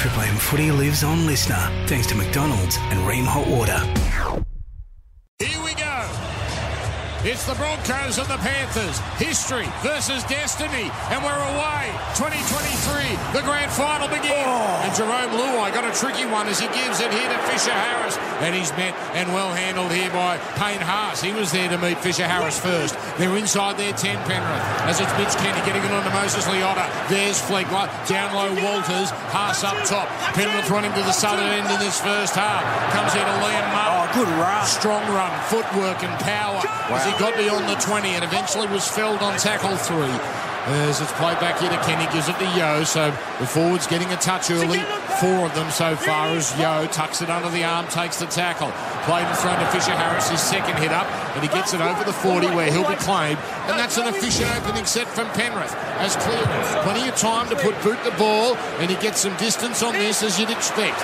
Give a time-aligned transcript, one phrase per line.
[0.00, 4.49] Triple M footy lives on listener thanks to McDonald's and Rheem Hot Water.
[7.20, 7.40] Here we go.
[7.40, 8.98] It's the Broncos and the Panthers.
[9.16, 10.90] History versus destiny.
[11.12, 11.92] And we're away.
[12.16, 13.16] 2023.
[13.32, 14.44] The grand final begins.
[14.44, 14.84] Oh.
[14.84, 18.16] And Jarome Luai got a tricky one as he gives it here to Fisher Harris.
[18.40, 21.20] And he's met and well handled here by Payne Haas.
[21.20, 22.96] He was there to meet Fisher Harris first.
[23.18, 24.64] They're inside their 10 Penrith.
[24.88, 26.88] As it's Mitch Kenny getting it on to Moses Leota.
[27.08, 27.88] There's Flegler.
[28.08, 29.10] Down low Walters.
[29.32, 30.08] Haas up top.
[30.32, 32.64] Penrith running to the southern end in this first half.
[32.92, 34.00] Comes here to Liam Martin.
[34.00, 34.66] Oh, good run.
[34.66, 39.20] Strong run, footwork and power as he got beyond the 20 and eventually was felled
[39.20, 40.14] on tackle three.
[40.66, 42.84] As it's played back here to Kenny, gives it to Yeo.
[42.84, 43.10] So
[43.40, 44.78] the forwards getting a touch early.
[45.18, 48.70] Four of them so far as Yeo tucks it under the arm, takes the tackle.
[49.08, 52.04] Played and thrown to Fisher Harris, his second hit up, and he gets it over
[52.04, 53.38] the 40 where he'll be claimed.
[53.66, 55.74] And that's an efficient opening set from Penrith.
[55.96, 56.44] As Cleary,
[56.84, 60.22] plenty of time to put boot the ball, and he gets some distance on this
[60.22, 61.00] as you'd expect.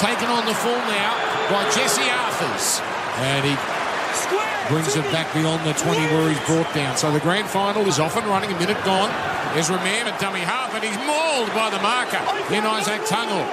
[0.00, 1.12] Taken on the full now
[1.52, 2.80] by Jesse Arthars.
[3.20, 6.96] And he brings it back beyond the 20 where he's brought down.
[6.96, 9.10] So the grand final is off and running, a minute gone.
[9.56, 12.18] Ezra Mam at dummy half, and he's mauled by the marker
[12.50, 13.44] in Izack Tago.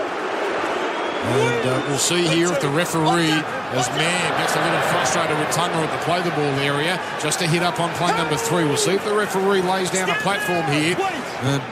[1.22, 3.30] And uh, we'll see here if the referee,
[3.78, 7.38] as Mam gets a little frustrated with Tago at the play the ball area, just
[7.40, 8.64] to hit up on play number three.
[8.64, 10.96] We'll see if the referee lays down a platform here.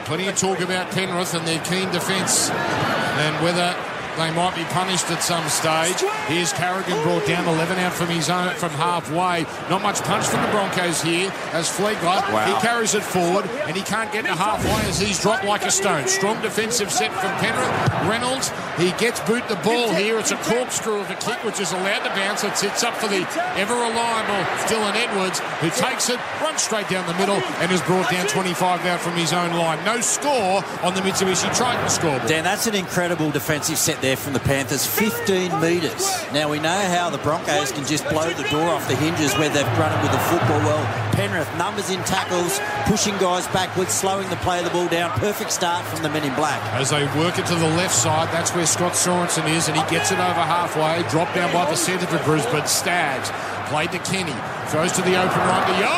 [0.04, 3.74] Plenty of talk about Penrith and their keen defence and whether
[4.20, 5.96] they might be punished at some stage.
[6.28, 9.44] Here's Carrigan brought down 11 out from his own from halfway.
[9.70, 12.20] Not much punch from the Broncos here as Flegler.
[12.46, 15.70] He carries it forward and he can't get to halfway as he's dropped like a
[15.70, 16.06] stone.
[16.06, 17.72] Strong defensive set from Penrith.
[18.06, 20.18] Reynolds, he gets boot the ball here.
[20.18, 22.44] It's a corkscrew of a kick which is allowed to bounce.
[22.44, 23.24] It sits up for the
[23.56, 28.10] ever reliable Dylan Edwards who takes it, runs straight down the middle and is brought
[28.10, 29.82] down 25 out from his own line.
[29.86, 32.28] No score on the Mitsubishi Triton scoreboard.
[32.28, 34.86] Dan, that's an incredible defensive set there from the Panthers.
[34.86, 36.24] 15 metres.
[36.32, 39.48] Now, we know how the Broncos can just blow the door off the hinges where
[39.48, 40.58] they've run it with the football.
[40.60, 45.10] Well, Penrith, numbers in tackles, pushing guys backwards, slowing the play of the ball down.
[45.18, 46.60] Perfect start from the men in black.
[46.72, 49.82] As they work it to the left side, that's where Scott Sorensen is, and he
[49.90, 51.08] gets it over halfway.
[51.10, 52.66] Dropped down by the centre for Brisbane.
[52.66, 53.30] Staggs
[53.70, 54.34] played to Kenny.
[54.70, 55.94] Throws to the open right Yeo!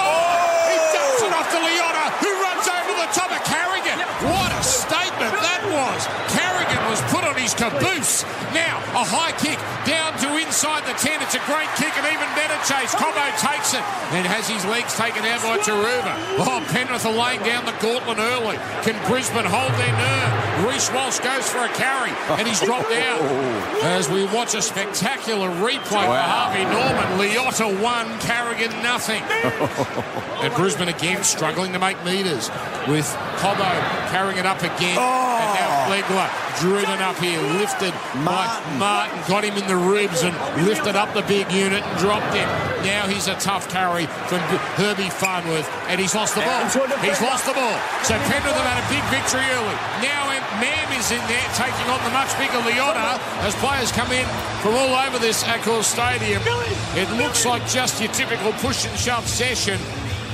[0.69, 3.99] He dumps it off to Leota, who runs over the top of Carrigan.
[4.29, 6.05] What a statement that was!
[6.33, 8.27] Carrigan was put on his caboose.
[8.51, 9.57] Now, a high kick
[9.87, 11.23] down to inside the 10.
[11.23, 12.91] It's a great kick, an even better chase.
[12.91, 13.85] Cobbo takes it
[14.19, 16.15] and has his legs taken out by Turuva.
[16.43, 18.59] Oh, Penrith are laying down the gauntlet early.
[18.83, 20.67] Can Brisbane hold their nerve?
[20.67, 23.23] Reece Walsh goes for a carry and he's dropped out.
[23.83, 27.07] As we watch a spectacular replay for Harvey Norman.
[27.19, 29.23] Leota one, Carrigan nothing.
[30.43, 32.51] and Brisbane again struggling to make metres
[32.89, 33.07] with
[33.39, 33.71] Cobbo
[34.11, 34.99] carrying it up again.
[34.99, 35.91] And now oh.
[35.91, 37.93] Flegler driven up here, lifted
[38.25, 38.47] by
[38.79, 40.35] Martin, got him in the ribs and
[40.67, 42.49] lifted up the big unit and dropped him.
[42.85, 44.41] Now he's a tough carry from
[44.79, 46.65] Herbie Farnworth and he's lost the ball.
[47.01, 47.79] He's lost the ball.
[48.03, 49.77] So Penrith have had a big victory early.
[50.03, 50.23] Now
[50.61, 54.27] Mam is in there taking on the much bigger Leota as players come in
[54.61, 56.43] from all over this Accor Stadium.
[56.95, 59.81] It looks like just your typical push and shove session.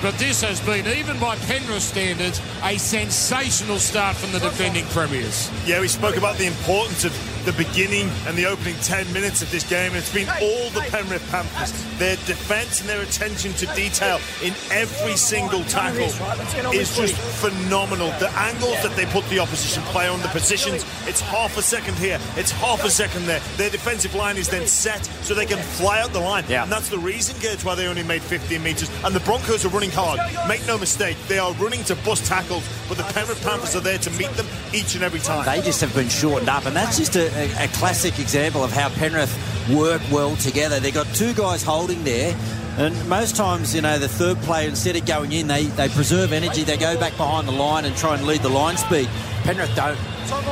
[0.00, 5.50] But this has been, even by Penrith standards, a sensational start from the defending premiers.
[5.66, 7.12] Yeah, we spoke about the importance of
[7.44, 9.94] the beginning and the opening 10 minutes of this game.
[9.94, 11.72] It's been all the Penrith Panthers.
[11.98, 16.10] Their defence and their attention to detail in every single tackle
[16.72, 18.08] is just phenomenal.
[18.18, 21.96] The angles that they put the opposition player on, the positions, it's half a second
[21.96, 23.40] here, it's half a second there.
[23.56, 26.44] Their defensive line is then set so they can fly out the line.
[26.48, 26.64] Yeah.
[26.64, 28.90] And that's the reason, Gage, why they only made 15 metres.
[29.04, 30.20] And the Broncos are running hard.
[30.48, 33.98] Make no mistake, they are running to bust tackles, but the Penrith Panthers are there
[33.98, 35.44] to meet them each and every time.
[35.44, 38.72] They just have been shortened up, and that's just a, a, a classic example of
[38.72, 39.32] how Penrith
[39.70, 40.80] work well together.
[40.80, 42.36] They've got two guys holding there.
[42.78, 46.32] And most times, you know, the third player, instead of going in, they, they preserve
[46.32, 46.62] energy.
[46.62, 49.08] They go back behind the line and try and lead the line speed.
[49.42, 49.98] Penrith don't.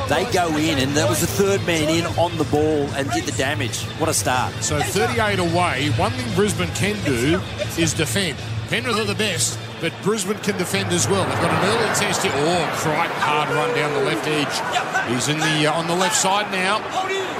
[0.09, 3.23] They go in, and that was the third man in on the ball and did
[3.25, 3.83] the damage.
[3.99, 4.53] What a start.
[4.55, 5.89] So 38 away.
[5.91, 7.39] One thing Brisbane can do
[7.77, 8.37] is defend.
[8.67, 11.23] Penrith are the best, but Brisbane can defend as well.
[11.23, 12.31] They've got an early test here.
[12.35, 15.09] Oh, Crichton, hard run down the left edge.
[15.09, 16.83] He's in the uh, on the left side now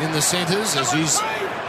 [0.02, 1.20] in the centres as he's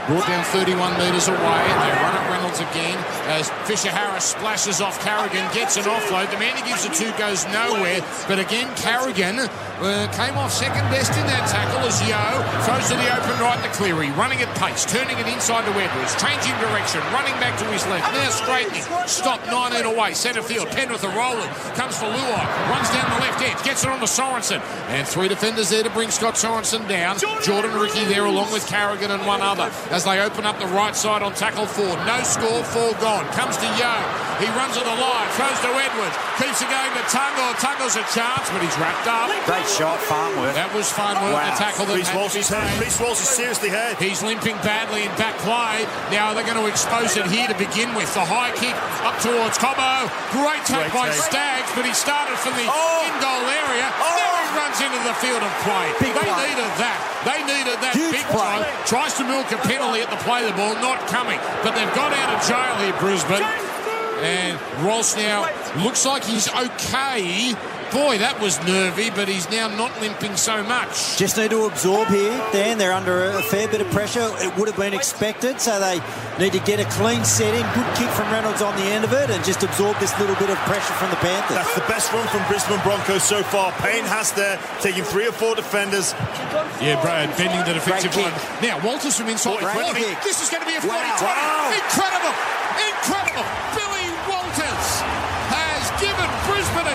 [0.06, 2.96] brought down 31 metres away, they run at Reynolds again
[3.28, 6.30] as Fisher Harris splashes off Carrigan, gets an offload.
[6.32, 10.82] The man who gives the two goes nowhere, but again, Carrigan uh, came off second
[10.90, 14.50] best in that tackle as Yeo throws to the open right to Cleary, running at
[14.56, 18.82] pace, turning it inside to Edwards, changing direction, running back to his left, now straightening,
[19.06, 23.42] stop 19 away, centre field, Penrith are rolling, comes for Luai, runs down the left
[23.44, 27.19] edge, gets it on to Sorensen, and three defenders there to bring Scott Sorensen down.
[27.42, 30.96] Jordan Riki there along with Carrigan and one other as they open up the right
[30.96, 31.96] side on tackle four.
[32.06, 33.26] No score, four gone.
[33.35, 34.05] Comes to Young.
[34.38, 37.50] He runs to the line, throws to Edwards, keeps it going to Tago.
[37.59, 39.26] Tago's a chance, but he's wrapped up.
[39.50, 40.55] Great shot, Farnworth.
[40.55, 41.50] That was Farnworth, Wow.
[41.50, 42.62] the tackle that Reece had Walsh to be is hurt.
[42.62, 42.87] made.
[42.87, 43.99] Reece Walsh is seriously hurt.
[43.99, 45.82] He's limping badly in back play.
[46.15, 48.06] Now they're going to expose it here to begin with.
[48.15, 50.06] The high kick up towards Cobbo.
[50.31, 51.19] Great take Great by take.
[51.19, 53.11] Staggs, but he started from the Oh!
[53.11, 53.91] in-goal area.
[53.99, 54.27] Oh!
[54.56, 55.86] Runs into the field of play.
[56.00, 56.48] Big they play.
[56.48, 56.98] needed that.
[57.24, 58.64] They needed that Huge big play.
[58.64, 58.86] time.
[58.86, 61.38] Tries to milk a penalty at the play of the ball, not coming.
[61.62, 63.44] But they've got out of jail here, Brisbane.
[64.24, 65.46] And Ross now
[65.84, 67.54] looks like he's okay.
[67.93, 71.17] Boy, that was nervy, but he's now not limping so much.
[71.17, 72.76] Just need to absorb here, Dan.
[72.76, 74.29] They're under a fair bit of pressure.
[74.44, 75.96] It would have been expected, so they
[76.38, 77.64] need to get a clean set in.
[77.73, 80.50] Good kick from Reynolds on the end of it and just absorb this little bit
[80.50, 81.56] of pressure from the Panthers.
[81.56, 83.73] That's the best run from Brisbane Broncos so far.
[83.81, 86.12] Payne has there, taking three or four defenders.
[86.84, 88.37] Yeah, Brad, bending the defensive Great line.
[88.62, 90.00] Now, Walters from inside Great 40.
[90.29, 91.17] This is going to be a 40 Wow.
[91.17, 91.25] 20.
[91.25, 91.73] Wow.
[91.73, 92.34] Incredible!
[92.79, 93.77] Incredible!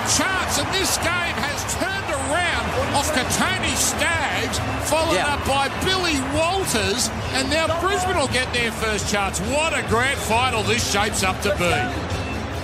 [0.03, 4.59] Chance, and this game has turned around off Kotoni Staggs,
[4.89, 5.33] followed Yeah.
[5.33, 9.39] up by Billy Walters, and now Brisbane will get their first chance.
[9.39, 11.71] What a grand final this shapes up to be.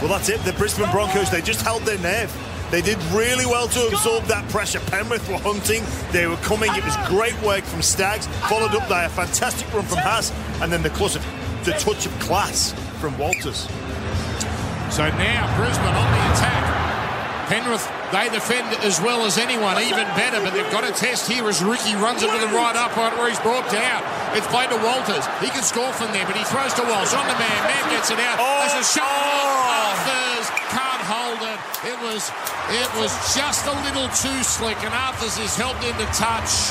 [0.01, 0.44] Well, that's it.
[0.44, 2.31] The Brisbane Broncos, they just held their nerve.
[2.71, 4.80] They did really well to absorb that pressure.
[4.81, 5.83] Penrith were hunting.
[6.12, 6.71] They were coming.
[6.75, 10.31] It was great work from Staggs, Followed up by a fantastic run from Haas.
[10.62, 11.25] And then the, clutch of,
[11.63, 13.68] the touch of class from Walters.
[14.91, 16.79] So now Brisbane on the attack.
[17.50, 17.81] Penrith,
[18.13, 21.66] they defend as well as anyone, even better, but they've got a test here as
[21.66, 24.06] Riki runs it to the right upright where he's brought down.
[24.38, 25.25] It's played to Walters.
[25.42, 27.60] He can score from there, but he throws to Walsh on the man.
[27.66, 28.38] Mam gets it out.
[28.38, 28.62] Oh!
[28.62, 29.10] There's a shot.
[29.10, 29.50] Oh!
[29.81, 31.60] Arthars can't hold it.
[31.90, 32.30] It was
[32.69, 36.69] it was just a little too slick, and Arthars is helped into touch.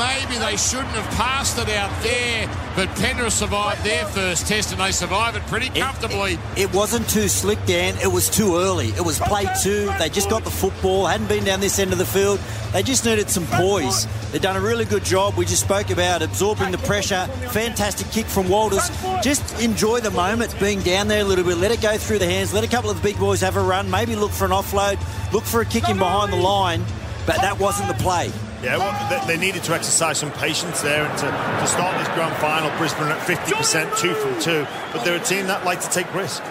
[0.00, 4.80] Maybe they shouldn't have passed it out there, but Penrith survived their first test, and
[4.80, 6.38] they survived it pretty comfortably.
[6.56, 7.94] It, it wasn't too slick, Dan.
[8.02, 8.88] It was too early.
[8.88, 9.90] It was play two.
[9.98, 12.40] They just got the football, hadn't been down this end of the field.
[12.72, 14.06] They just needed some poise.
[14.32, 15.34] They've done a really good job.
[15.34, 17.26] We just spoke about absorbing the pressure.
[17.50, 18.88] Fantastic kick from Walters.
[19.22, 21.58] Just enjoy the moment being down there a little bit.
[21.58, 22.54] Let it go through the hands.
[22.54, 23.90] Let a couple of the big boys have a run.
[23.90, 24.98] Maybe look for an offload.
[25.30, 26.86] Look for a kick in behind the line.
[27.26, 28.30] But that wasn't the play.
[28.62, 32.08] Yeah, well, they, they needed to exercise some patience there and to, to start this
[32.14, 32.68] grand final.
[32.76, 34.66] Brisbane at 50%, two from two.
[34.92, 36.44] But they're a team that like to take risks.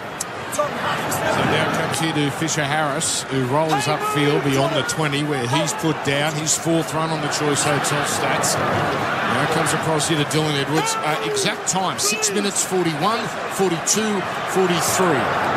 [0.50, 5.72] So now comes here to Fisher Harris, who rolls upfield beyond the 20, where he's
[5.74, 8.58] put down his fourth run on the Choice Hotel stats.
[8.58, 10.94] Now comes across here to Dylan Edwards.
[10.98, 12.98] Uh, exact time, 6 minutes 41,
[13.54, 14.02] 42,
[14.50, 15.06] 43.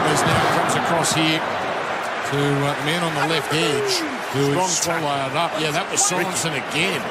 [0.05, 5.37] As now comes across here to uh, man on the left edge, Strong has swallowed
[5.37, 5.51] up.
[5.61, 7.01] Yeah, that was Sorensen again.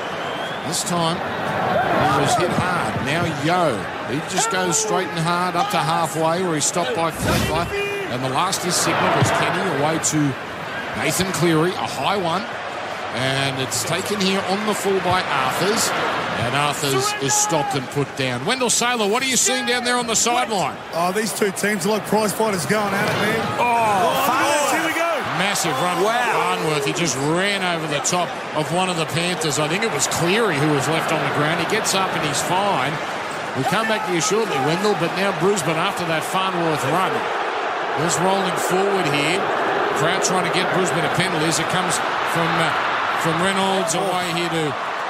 [0.67, 3.07] This time, he was hit hard.
[3.07, 3.79] Now Yeo,
[4.11, 7.67] he just goes straight and hard up to halfway where he's stopped by Flegler.
[8.11, 10.21] And the last is signal was Kenny away to
[10.99, 12.43] Nathan Cleary, a high one.
[13.15, 15.91] And it's taken here on the full by Arthars.
[16.43, 18.45] And Arthars is stopped and put down.
[18.45, 20.77] Wendell Sailor, what are you seeing down there on the sideline?
[20.93, 23.57] Oh, these two teams are like prize fighters going at it, man.
[23.61, 24.42] Oh, here we go.
[25.53, 26.17] Massive run Wow.
[26.17, 26.87] from Farnworth.
[26.89, 28.25] He just ran over the top
[28.57, 29.61] of one of the Panthers.
[29.61, 31.61] I think it was Cleary who was left on the ground.
[31.61, 32.89] He gets up and he's fine.
[33.53, 37.13] We'll come back to you shortly, Wendell, but now Brisbane after that Farnworth run
[38.01, 39.37] is rolling forward here.
[40.01, 41.61] Crowd trying to get Brisbane a penalties.
[41.61, 42.01] It comes
[42.33, 42.73] from uh,
[43.21, 44.65] from Reynolds away here to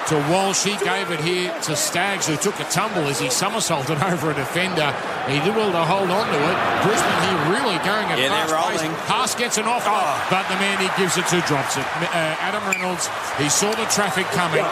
[0.09, 0.65] to Walsh.
[0.65, 4.35] He gave it here to Staggs, who took a tumble as he somersaulted over a
[4.35, 4.91] defender.
[5.29, 6.57] He did well to hold on to it.
[6.83, 8.91] Brisbane here really going at Yeah, fast pace.
[9.09, 9.85] Haas gets an off,
[10.31, 11.87] but the man he gives it to drops it.
[12.03, 14.65] Uh, Adam Reynolds, he saw the traffic coming.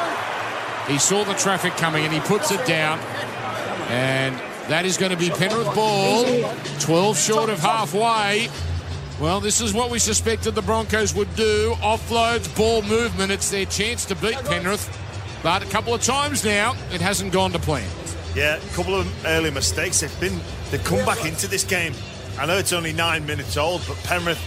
[0.89, 2.99] He saw the traffic coming and he puts it down.
[3.91, 4.37] And
[4.69, 6.25] that is going to be Penrith ball.
[6.81, 8.49] 12 short of halfway.
[9.21, 11.75] Well, this is what we suspected the Broncos would do.
[11.81, 13.31] Offloads, ball movement.
[13.31, 14.89] It's their chance to beat Penrith.
[15.43, 17.89] But a couple of times now, it hasn't gone to plan.
[18.35, 20.01] Yeah, a couple of early mistakes.
[20.01, 20.39] They've been
[20.71, 21.95] they've come back into this game.
[22.39, 24.41] I know it's only nine minutes old, but Penrith,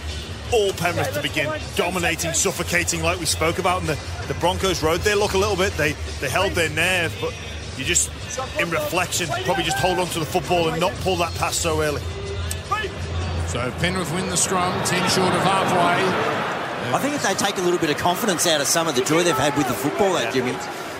[0.52, 3.80] all Penrith to begin, dominating, suffocating like we spoke about.
[3.80, 3.98] And the,
[4.28, 5.72] the Broncos rode their luck a little bit.
[5.76, 7.34] They they held their nerve, but
[7.76, 8.10] you just,
[8.58, 11.82] in reflection, probably just hold on to the football and not pull that pass so
[11.82, 12.00] early.
[13.48, 16.94] So Penrith win the scrum, 10 short of halfway.
[16.94, 19.02] I think if they take a little bit of confidence out of some of the
[19.02, 20.52] joy they've had with the football, that Jimmy.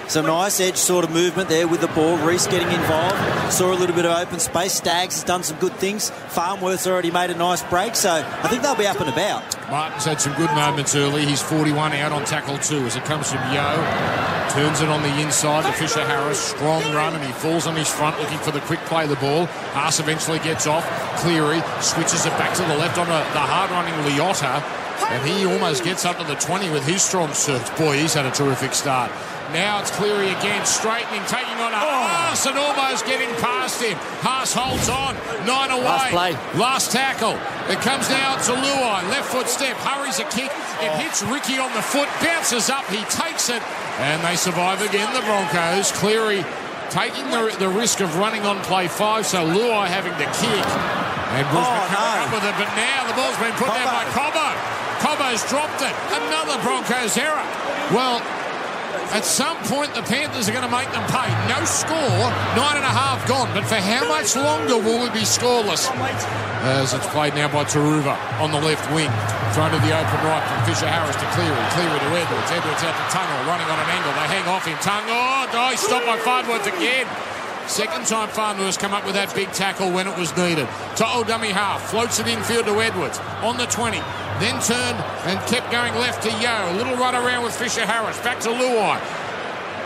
[0.09, 2.17] Some nice edge sort of movement there with the ball.
[2.19, 3.53] Reece getting involved.
[3.53, 4.73] Saw a little bit of open space.
[4.73, 6.11] Staggs has done some good things.
[6.11, 9.43] Farnworth's already made a nice break, so I think they'll be up and about.
[9.71, 11.25] Martin's had some good moments early.
[11.25, 13.75] He's 41 out on tackle two as it comes from Yeo.
[14.51, 16.39] Turns it on the inside to Fisher Harris.
[16.39, 19.17] Strong run and he falls on his front looking for the quick play of the
[19.17, 19.47] ball.
[19.73, 20.85] Haas eventually gets off.
[21.19, 24.63] Cleary switches it back to the left on a, the hard running Leota.
[25.11, 27.67] And he almost gets up to the 20 with his strong surge.
[27.77, 29.11] Boy, he's had a terrific start.
[29.55, 31.87] Now it's Cleary again, straightening, taking on a oh.
[31.87, 33.95] Haas and almost getting past him.
[34.19, 35.15] Haas holds on,
[35.47, 35.87] nine away.
[35.87, 36.33] Last play.
[36.59, 37.39] Last tackle.
[37.71, 40.51] It comes now to Luai, left foot step, hurries a kick.
[40.83, 40.99] It oh.
[40.99, 43.63] hits Riki on the foot, bounces up, he takes it,
[44.03, 45.95] and they survive again, the Broncos.
[46.03, 46.43] Cleary
[46.91, 50.67] taking the, the risk of running on play five, so Luai having to kick.
[51.31, 52.27] And Brisbane oh, coming no.
[52.27, 53.79] up with it, but now the ball's been put Cobbo.
[53.79, 54.51] down by Cobbo.
[54.99, 55.95] Cobbo's dropped it.
[56.11, 57.47] Another Broncos error.
[57.95, 58.19] Well,
[59.15, 61.29] at some point, the Panthers are going to make them pay.
[61.51, 62.27] No score,
[62.59, 63.51] nine and a half gone.
[63.55, 65.91] But for how much longer will we be scoreless?
[66.65, 69.11] As it's played now by Turuva on the left wing.
[69.55, 71.65] Thrown to the open right from Fisher Harris to Cleary.
[71.79, 72.51] Cleary to Edwards.
[72.51, 74.13] Edwards out to Tago, running on an angle.
[74.19, 74.79] They hang off him.
[74.83, 77.07] Tago, oh, stopped by Farnworth again.
[77.67, 80.69] Second time Farnworth's come up with that big tackle when it was needed.
[80.97, 83.19] To'o dummy half, floats it infield to Edwards.
[83.43, 83.99] On the 20,
[84.39, 86.73] then turned and kept going left to Yeo.
[86.73, 88.19] A little run around with Fisher Harris.
[88.21, 89.01] Back to Luai.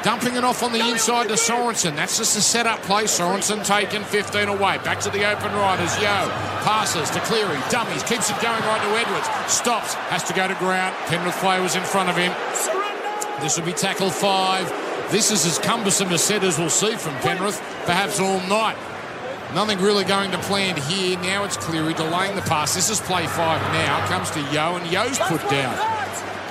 [0.02, 1.96] Dumping it off on the inside to Sorensen.
[1.96, 3.04] That's just a set-up play.
[3.04, 4.78] Sorensen taken 15 away.
[4.78, 6.30] Back to the open right as Yeo
[6.62, 7.58] passes to Cleary.
[7.70, 8.02] Dummies.
[8.04, 9.28] Keeps it going right to Edwards.
[9.52, 9.94] Stops.
[9.94, 10.94] Has to go to ground.
[11.06, 12.32] Penrith player was in front of him.
[13.42, 14.87] This will be tackle five.
[15.10, 18.76] This is as cumbersome a set as we'll see from Penrith, perhaps all night.
[19.54, 21.18] Nothing really going to plan here.
[21.20, 22.74] Now it's Cleary delaying the pass.
[22.74, 24.06] This is play five now.
[24.06, 25.72] Comes to Yeo, and Yeo's put down.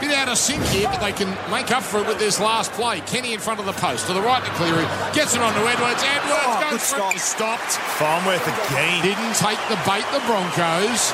[0.01, 2.71] Bit out of sync here, but they can make up for it with this last
[2.73, 3.01] play.
[3.01, 4.07] Kenny in front of the post.
[4.07, 4.85] To the right to Cleary.
[5.13, 6.01] Gets it on to Edwards.
[6.01, 7.19] Edwards oh, goes for it.
[7.19, 7.73] Stopped.
[7.97, 9.03] Farnworth again.
[9.03, 11.13] Didn't take the bait, the Broncos.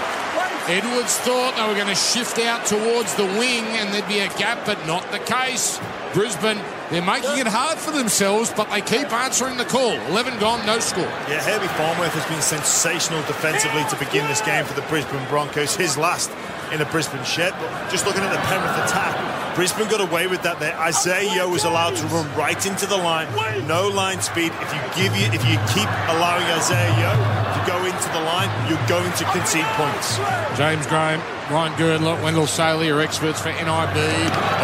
[0.67, 4.29] Edwards thought they were going to shift out towards the wing and there'd be a
[4.39, 5.79] gap, but not the case.
[6.13, 6.59] Brisbane,
[6.91, 9.93] they're making it hard for themselves, but they keep answering the call.
[10.11, 11.03] 11 gone, no score.
[11.27, 15.75] Yeah, Herbie Farnworth has been sensational defensively to begin this game for the Brisbane Broncos.
[15.75, 16.29] His last
[16.73, 17.53] in a Brisbane shed.
[17.59, 20.75] But just looking at the Penrith attack, Brisbane got away with that there.
[20.79, 23.29] Isaiah Yeo was allowed to run right into the line.
[23.67, 24.51] No line speed.
[24.59, 28.49] If you give you, if you keep allowing Isaiah Yeo to go into the line,
[28.67, 30.17] you're going to concede points.
[30.57, 31.21] James Graham,
[31.53, 33.97] Ryan Girdler, Wendell Sailor are experts for NIB.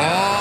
[0.01, 0.38] Oh,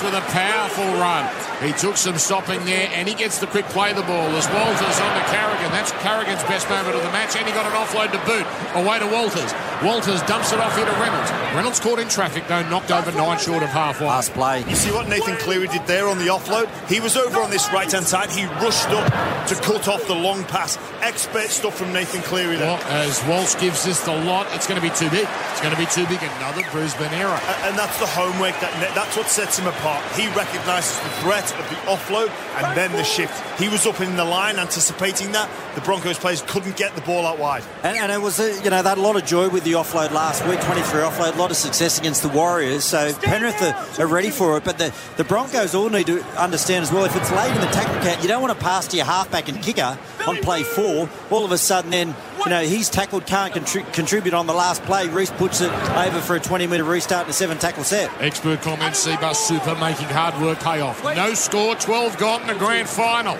[0.00, 1.28] with a powerful run.
[1.60, 5.00] He took some stopping there and he gets the quick play the ball as Walters
[5.00, 5.70] on to Carrigan.
[5.72, 8.98] That's Carrigan's best moment of the match and he got an offload to boot away
[9.00, 9.52] to Walters.
[9.84, 11.30] Walters dumps it off here to Reynolds.
[11.54, 14.06] Reynolds caught in traffic though, knocked over nine short of halfway.
[14.06, 14.64] Last play.
[14.68, 16.68] You see what Nathan Cleary did there on the offload?
[16.88, 18.30] He was over on this right hand side.
[18.30, 19.06] He rushed up
[19.48, 20.78] to cut off the long pass.
[21.00, 22.78] Expert stuff from Nathan Cleary there.
[22.78, 25.26] Well, as Walsh gives this the lot, it's going to be too big.
[25.50, 26.22] It's going to be too big.
[26.38, 27.40] Another Brisbane error.
[27.64, 30.04] And that's the homework that that's what sets him apart.
[30.12, 32.30] He recognises the threat of the offload
[32.62, 33.34] and then the shift.
[33.60, 35.50] He was up in the line anticipating that.
[35.74, 37.62] The Broncos players couldn't get the ball out wide.
[37.82, 39.71] And, and it was, a, you know, they had a lot of joy with the
[39.72, 42.84] offload last week, 23 offload, a lot of success against the Warriors.
[42.84, 44.64] So Penrith are, are ready for it.
[44.64, 47.66] But the, the Broncos all need to understand as well, if it's late in the
[47.68, 51.08] tackle count, you don't want to pass to your halfback and kicker on play four.
[51.30, 52.14] All of a sudden then,
[52.44, 55.08] you know, he's tackled, can't contri- contribute on the last play.
[55.08, 58.10] Reece puts it over for a 20 metre restart and a seven tackle set.
[58.20, 61.02] Expert comments, Cbus Super making hard work pay off.
[61.04, 63.38] No score, 12 gone in the grand final.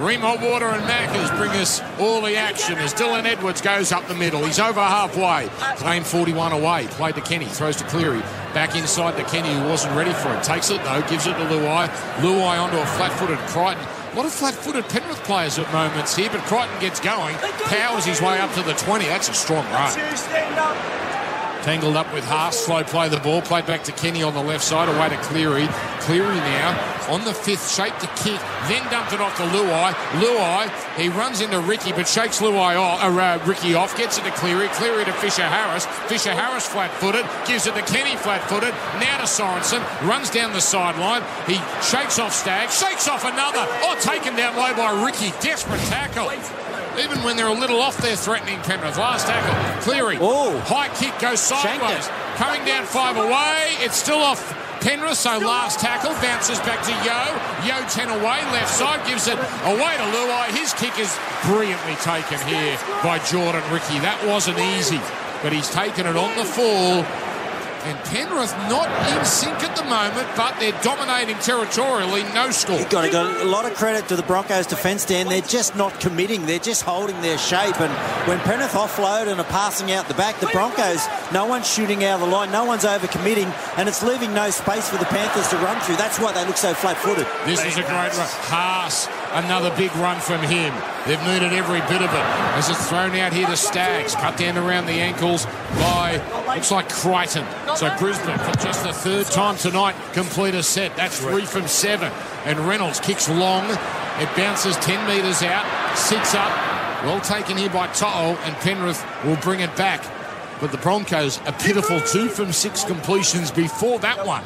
[0.00, 4.14] Remo Water and Mackers bring us all the action as Dylan Edwards goes up the
[4.14, 4.42] middle.
[4.42, 5.48] He's over halfway.
[5.76, 6.86] Playing 41 away.
[6.92, 7.44] Played to Kenny.
[7.44, 8.20] Throws to Cleary.
[8.54, 10.42] Back inside to Kenny who wasn't ready for it.
[10.42, 11.02] Takes it though.
[11.02, 11.88] Gives it to Luai.
[12.22, 13.86] Luai onto a flat-footed Crichton.
[14.12, 17.36] A lot of flat-footed Penrith players at moments here, but Crichton gets going.
[17.36, 19.04] Powers his way up to the 20.
[19.04, 19.92] That's a strong run.
[21.62, 24.64] Tangled up with Haas, slow play the ball, played back to Kenny on the left
[24.64, 25.68] side, away to Cleary.
[26.00, 29.92] Cleary now on the fifth, shape to kick, then dumped it off to Luai.
[30.22, 34.24] Luai, he runs into Riki, but shakes Luai off, uh, uh, Riki off, gets it
[34.24, 35.84] to Cleary, Cleary to Fisher Harris.
[36.08, 41.22] Fisher Harris flat-footed, gives it to Kenny flat-footed, now to Sorensen, runs down the sideline.
[41.46, 43.66] He shakes off Stagg, shakes off another.
[43.82, 45.32] Oh, taken down low by Riki.
[45.40, 46.30] Desperate tackle
[47.02, 48.98] even when they're a little off there threatening Penrith.
[48.98, 50.18] Last tackle, Cleary.
[50.20, 50.58] Oh.
[50.60, 52.08] High kick goes sideways.
[52.36, 53.76] Coming down five away.
[53.84, 54.40] It's still off
[54.80, 57.20] Penrith, so last tackle, bounces back to Yeo.
[57.68, 60.48] Yeo 10 away, left side, gives it away to Luai.
[60.56, 61.12] His kick is
[61.44, 64.00] brilliantly taken here by Jordan Riki.
[64.00, 65.00] That wasn't easy,
[65.42, 67.04] but he's taken it on the fall
[67.84, 72.22] and Penrith not in sync at the moment, but they're dominating territorially.
[72.34, 72.78] No score.
[72.78, 75.28] You've got, to got a lot of credit to the Broncos defence, Dan.
[75.28, 76.46] They're just not committing.
[76.46, 77.80] They're just holding their shape.
[77.80, 77.92] And
[78.28, 82.20] when Penrith offload and are passing out the back, the Broncos, no one's shooting out
[82.20, 85.48] of the line, no one's over committing, and it's leaving no space for the Panthers
[85.48, 85.96] to run through.
[85.96, 87.26] That's why they look so flat footed.
[87.46, 88.28] This is a great run.
[88.50, 90.74] Haas, another big run from him.
[91.06, 94.14] They've needed every bit of it as it's thrown out here to Staggs.
[94.14, 95.46] cut down around the ankles
[95.76, 97.46] by, looks like Crichton.
[97.76, 100.96] So Brisbane, for just the third time tonight, complete a set.
[100.96, 102.12] That's three from seven.
[102.44, 103.64] And Reynolds kicks long.
[104.18, 105.64] It bounces 10 metres out,
[105.96, 106.50] sits up.
[107.04, 110.04] Well taken here by To'o, and Penrith will bring it back.
[110.60, 114.44] But the Broncos, a pitiful two from six completions before that one.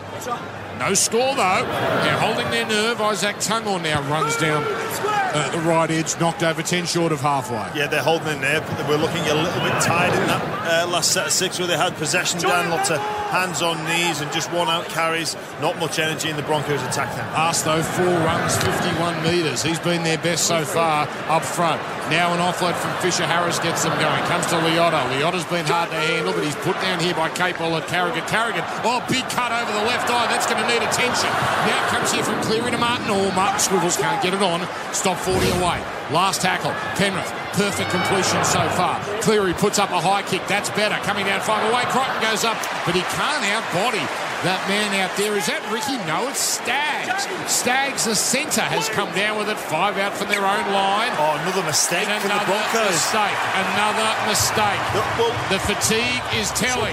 [0.79, 1.65] No score though.
[2.03, 2.99] They're holding their nerve.
[2.99, 7.79] Izack Tago now runs down uh, the right edge, knocked over 10 short of halfway.
[7.79, 11.13] Yeah, they're holding in there, We're looking a little bit tired in that uh, last
[11.13, 12.99] set of six where they had possession down, lots of
[13.35, 15.35] hands on knees and just one out carries.
[15.61, 17.51] Not much energy in the Broncos attack now.
[17.51, 19.63] Though, four runs, 51 metres.
[19.63, 21.83] He's been their best so far up front.
[22.11, 24.23] Now an offload from Fisher Harris gets them going.
[24.31, 25.03] Comes to Leota.
[25.11, 28.23] Leota's been hard to handle, but he's put down here by Capewell at Carrigan.
[28.29, 30.29] Carrigan, oh, big cut over the left eye.
[30.31, 31.31] That's going to need attention.
[31.67, 33.07] Now comes here from Cleary to Martin.
[33.09, 34.63] Oh, Martin Swivels can't get it on.
[34.93, 35.83] Stop 40 away.
[36.13, 36.77] Last tackle.
[37.01, 37.33] Penrith.
[37.57, 39.01] Perfect completion so far.
[39.23, 40.45] Cleary puts up a high kick.
[40.47, 40.97] That's better.
[41.07, 41.89] Coming down five away.
[41.89, 44.05] Crichton goes up, but he can't outbody
[44.45, 45.33] that man out there.
[45.37, 45.97] Is that Riki?
[46.05, 47.25] No, it's Staggs.
[47.51, 49.57] Staggs, the centre, has come down with it.
[49.57, 51.13] Five out from their own line.
[51.17, 53.39] Oh, another mistake And for the another mistake.
[53.57, 54.83] Another mistake.
[55.17, 56.93] Well, The fatigue is telling.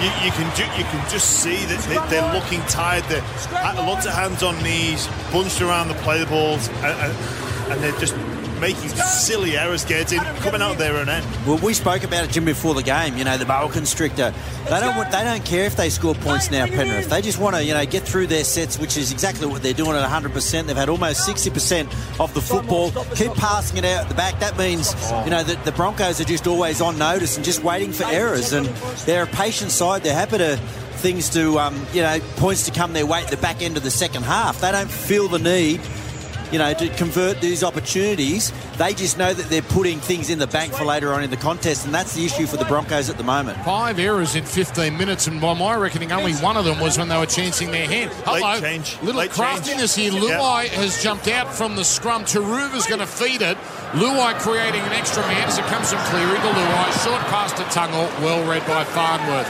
[0.00, 3.04] you, you can ju- you can just see that they, they're looking tired.
[3.12, 3.20] They're
[3.52, 7.12] had lots of hands on knees, bunched around the play balls, and, and,
[7.72, 8.14] and they're just
[8.58, 11.26] making silly errors, getting coming out there and end.
[11.46, 13.16] Well, we spoke about it, Jim, before the game.
[13.16, 14.32] You know, the boa constrictor.
[14.64, 17.08] They don't want, they don't care if they score points now, Penrith.
[17.08, 19.72] They just want to, you know, get through their sets, which is exactly what they're
[19.72, 20.66] doing at 100%.
[20.66, 22.90] They've had almost 60% of the football.
[23.14, 24.38] Keep passing it out at the back.
[24.40, 24.92] That means,
[25.24, 28.52] you know, that the Broncos are just always on notice and just waiting for errors.
[28.52, 28.66] And
[29.06, 30.02] they're a patient side.
[30.02, 30.56] They're happy to
[30.98, 33.84] things to, um, you know, points to come their way at the back end of
[33.84, 34.60] the second half.
[34.60, 35.80] They don't feel the need
[36.52, 38.52] you know, to convert these opportunities.
[38.76, 41.36] They just know that they're putting things in the bank for later on in the
[41.36, 43.58] contest, and that's the issue for the Broncos at the moment.
[43.64, 47.08] Five errors in 15 minutes, and by my reckoning, only one of them was when
[47.08, 48.10] they were chancing their hand.
[48.24, 49.00] Hello, change.
[49.02, 50.14] little Late craftiness change.
[50.14, 50.22] here.
[50.22, 52.24] Luai has jumped out from the scrum.
[52.24, 53.56] Turuva's going to feed it.
[53.92, 57.04] Luai creating an extra man as it comes from Cleary to Luai.
[57.04, 59.48] Short pass to Tago, well read by Farnworth.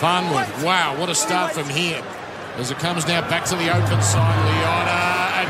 [0.00, 2.02] Farnworth, wow, what a start from here.
[2.56, 5.03] As it comes now back to the open side, Leota at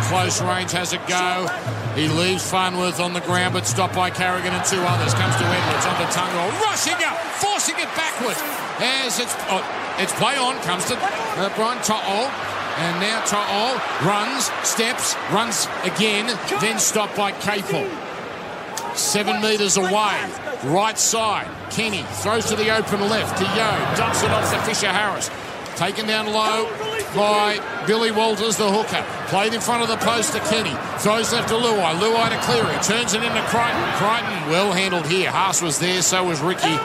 [0.08, 1.48] close range has a go.
[1.94, 5.14] He leaves Farnworth on the ground, but stopped by Carrigan and two others.
[5.14, 8.40] Comes to Edwards onto Tago, rushing up, forcing it backwards.
[8.80, 9.62] As it's oh,
[9.98, 12.30] it's play on, comes to uh, Brian To'o.
[12.76, 16.26] And now To'o runs, steps, runs again,
[16.60, 17.88] then stopped by Capewell.
[18.96, 20.30] Seven metres away,
[20.64, 21.48] right side.
[21.70, 25.30] Kenny throws to the open left to Yeo, dumps it off to Fisher Harris.
[25.76, 29.05] Taken down low by Billy Walters, the hooker.
[29.29, 30.74] Played in front of the post to Kenny.
[30.98, 31.94] Throws left to Luai.
[31.98, 32.74] Luai to Cleary.
[32.83, 33.83] Turns it into Crichton.
[33.96, 35.31] Crichton well handled here.
[35.31, 36.77] Haas was there, so was Riki.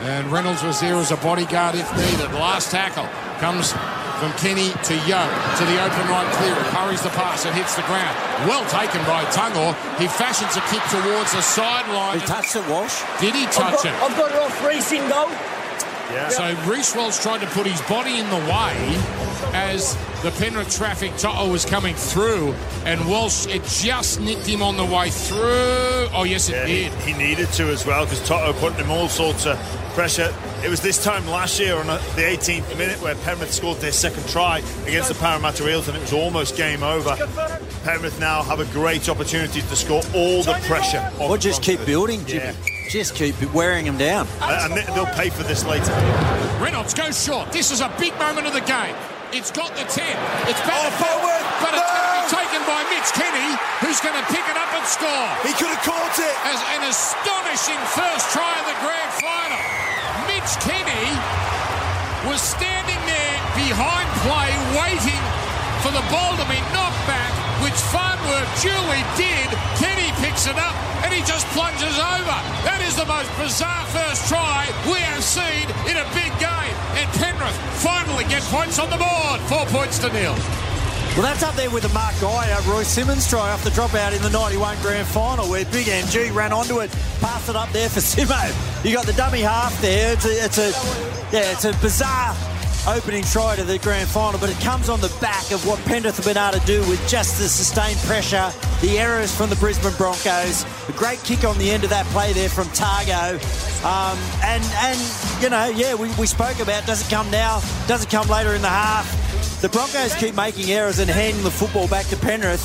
[0.00, 2.32] And Reynolds was there as a bodyguard if needed.
[2.34, 3.08] Last tackle
[3.38, 3.72] comes
[4.20, 6.64] from Kenny to Yeo to the open right Cleary.
[6.72, 8.16] Hurries the pass and hits the ground.
[8.48, 9.76] Well taken by Tago.
[10.00, 12.20] He fashions a kick towards the sideline.
[12.20, 13.02] He touched it, Walsh.
[13.20, 13.94] Did he I've touch got, it?
[14.00, 15.28] I've got it off racing goal.
[16.12, 16.28] Yeah.
[16.28, 19.02] So Reece Walsh tried to put his body in the way
[19.52, 24.76] as the Penrith traffic Toto was coming through, and Walsh it just nicked him on
[24.76, 26.08] the way through.
[26.14, 26.92] Oh yes, it Yeah, did.
[27.02, 29.58] he needed to as well because Toto putting him all sorts of
[29.94, 30.32] pressure.
[30.64, 34.26] It was this time last year on the 18th minute where Penrith scored their second
[34.28, 37.14] try against the Parramatta Eels and it was almost game over.
[37.84, 40.98] Penrith now have a great opportunity to score all the pressure.
[41.20, 42.44] on Or just keep building, Jimmy.
[42.44, 42.75] Yeah.
[42.88, 44.26] Just keep wearing them down.
[44.40, 45.90] Uh, and they- they'll pay for this later.
[46.62, 47.50] Reynolds goes short.
[47.52, 48.94] This is a big moment of the game.
[49.32, 50.16] It's got the 10.
[50.46, 51.42] It's oh, better Oh, forward.
[51.60, 53.48] but it's going to be taken by Mitch Kenny,
[53.82, 55.26] who's going to pick it up and score.
[55.42, 56.36] He could have caught it.
[56.46, 59.60] As an astonishing first try of the grand final.
[60.30, 61.06] Mitch Kenny
[62.30, 65.22] was standing there behind play, waiting
[65.82, 67.34] for the ball to be knocked back,
[67.66, 69.50] which Farnworth duly did.
[69.82, 72.38] Kenny picks it up and he just plunges over.
[72.62, 76.76] That is the most bizarre first try we have seen in a big game.
[76.94, 79.42] And Penrith finally get points on the board.
[79.50, 80.38] Four points to nil.
[81.18, 84.14] Well, that's up there with the Mark Geyer, uh, Royce Simmons try off the dropout
[84.14, 87.88] in the 91 grand final where Big MG ran onto it, passed it up there
[87.88, 88.46] for Simo.
[88.84, 90.12] You got the dummy half there.
[90.12, 90.68] It's a, it's a
[91.34, 92.36] yeah, it's a bizarre
[92.86, 96.16] opening try to the grand final, but it comes on the back of what Penrith
[96.16, 99.92] have been able to do with just the sustained pressure, the errors from the Brisbane
[99.96, 103.34] Broncos, a great kick on the end of that play there from Tago.
[103.84, 108.04] Um, and, and, you know, yeah, we, we spoke about does it come now, does
[108.04, 109.60] it come later in the half?
[109.60, 112.62] The Broncos keep making errors and handing the football back to Penrith.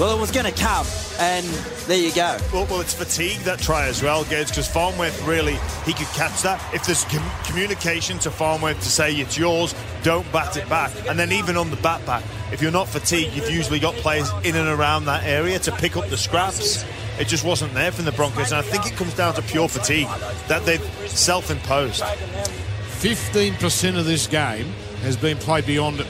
[0.00, 0.86] Well, it was going to come,
[1.20, 1.44] and
[1.86, 2.38] there you go.
[2.50, 6.40] Well, well, it's fatigue that try as well, Gage, because Farnworth really, he could catch
[6.42, 6.62] that.
[6.74, 10.92] If there's com- communication to Farnworth to say it's yours, don't bat it back.
[11.06, 14.30] And then even on the bat back, if you're not fatigued, you've usually got players
[14.44, 16.84] in and around that area to pick up the scraps.
[17.20, 19.68] It just wasn't there from the Broncos, and I think it comes down to pure
[19.68, 20.08] fatigue
[20.48, 22.02] that they've self-imposed.
[22.02, 26.00] 15% of this game has been played beyond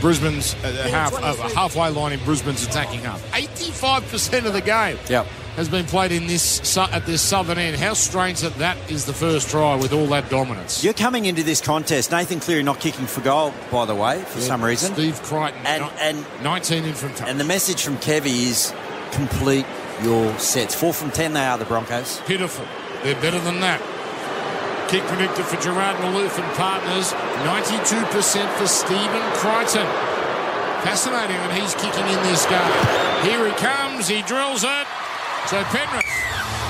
[0.00, 3.22] Brisbane's uh, half, uh, halfway line in Brisbane's attacking half.
[3.32, 5.26] 85% of the game Yep.
[5.56, 7.76] has been played in this su- at this southern end.
[7.76, 10.84] How strange that that is the first try with all that dominance.
[10.84, 14.40] You're coming into this contest, Nathan Cleary not kicking for goal, by the way, for
[14.40, 14.92] some reason.
[14.94, 17.28] Steve Crichton, And- ni- and- 19 in from touch.
[17.28, 18.72] And the message from Kevy is
[19.12, 19.66] complete
[20.02, 20.74] your sets.
[20.74, 22.20] Four from ten, they are the Broncos.
[22.26, 22.66] Pitiful.
[23.02, 23.80] They're better than that.
[24.88, 27.12] Kick predicted for Gerard Malouf and partners.
[27.42, 29.86] 92% for Stephen Crichton.
[30.86, 33.26] Fascinating that he's kicking in this game.
[33.26, 34.06] Here he comes.
[34.06, 34.86] He drills it.
[35.50, 36.06] So Penrith,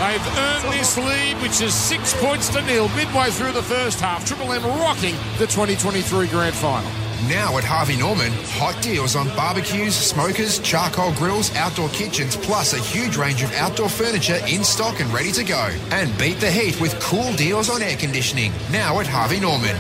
[0.01, 4.25] they've earned this lead, which is six points to nil midway through the first half.
[4.25, 7.06] Triple M rocking the 2023 Grand Final.
[7.25, 12.79] Now at Harvey Norman, hot deals on barbecues, smokers, charcoal grills, outdoor kitchens, plus a
[12.79, 15.71] huge range of outdoor furniture in stock and ready to go.
[15.91, 18.53] And beat the heat with cool deals on air conditioning.
[18.71, 19.77] Now at Harvey Norman.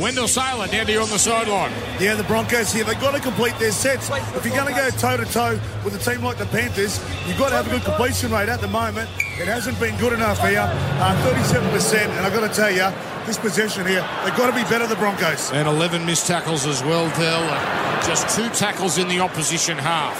[0.00, 1.70] Wendell Sailor down to you on the sideline.
[2.00, 4.08] Yeah, the Broncos here, they've got to complete their sets.
[4.34, 7.36] If you're going to go toe to toe with a team like the Panthers, you've
[7.38, 8.48] got to have a good completion rate.
[8.48, 10.64] At the moment, it hasn't been good enough here.
[10.64, 12.90] Uh, 37%, and I've got to tell you,
[13.26, 15.52] this possession here, they've got to be better, than the Broncos.
[15.52, 17.42] And 11 missed tackles as well, Dell.
[17.42, 20.16] Uh, Just two tackles in the opposition half.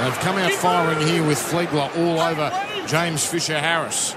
[0.00, 2.50] They've come out firing here with Flegler all over
[2.86, 4.14] James Fisher Harris.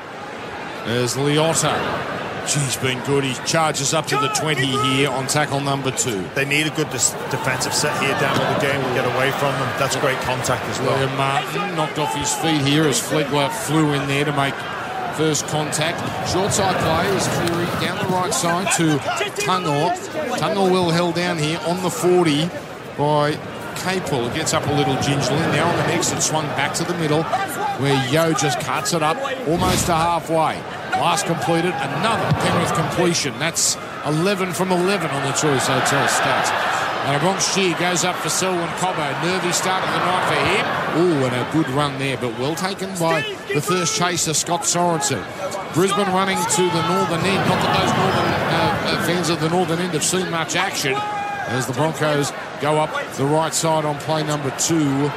[0.85, 2.31] There's Leota.
[2.47, 3.23] She's been good.
[3.23, 6.23] He charges up to the 20 here on tackle number two.
[6.35, 9.53] They need a good defensive set here down with the game to get away from
[9.53, 9.69] them.
[9.79, 10.93] That's great contact as well.
[10.93, 14.53] William Martin knocked off his feet here as Flegler flew in there to make
[15.15, 15.99] first contact.
[16.29, 18.97] Short side play is Cleary down the right side to
[19.41, 19.91] Tago.
[20.37, 22.49] Tago will held down here on the 40
[22.97, 23.33] by
[23.75, 24.29] Capewell.
[24.29, 25.39] It gets up a little gingerly.
[25.39, 27.23] Now on the next, it swung back to the middle
[27.79, 30.61] where Yeo just cuts it up almost to halfway.
[31.03, 33.37] Last completed, another Penrith completion.
[33.37, 36.49] That's 11 from 11 on the Choice Hotel stats.
[37.03, 39.11] And a Bronx cheer goes up for Selwyn Cobbo.
[39.21, 40.65] Nervy start of the night for him.
[40.95, 43.19] Oh, and a good run there, but well taken by
[43.53, 45.21] the first chaser, Scott Sorensen.
[45.73, 47.49] Brisbane running to the northern end.
[47.49, 50.93] Not that those northern uh, uh, fans of the northern end have seen much action
[50.95, 55.11] as the Broncos go up the right side on play number two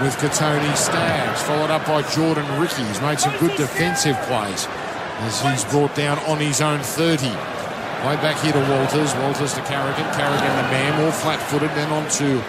[0.00, 2.82] with Kotoni Staggs, followed up by Jordan Riki.
[2.84, 4.66] He's made some good defensive plays
[5.22, 7.26] as he's brought down on his own 30.
[7.26, 9.14] Way back here to Walters.
[9.16, 10.04] Walters to Carrigan.
[10.14, 11.70] Carrigan the man, all flat-footed.
[11.70, 12.42] Then on to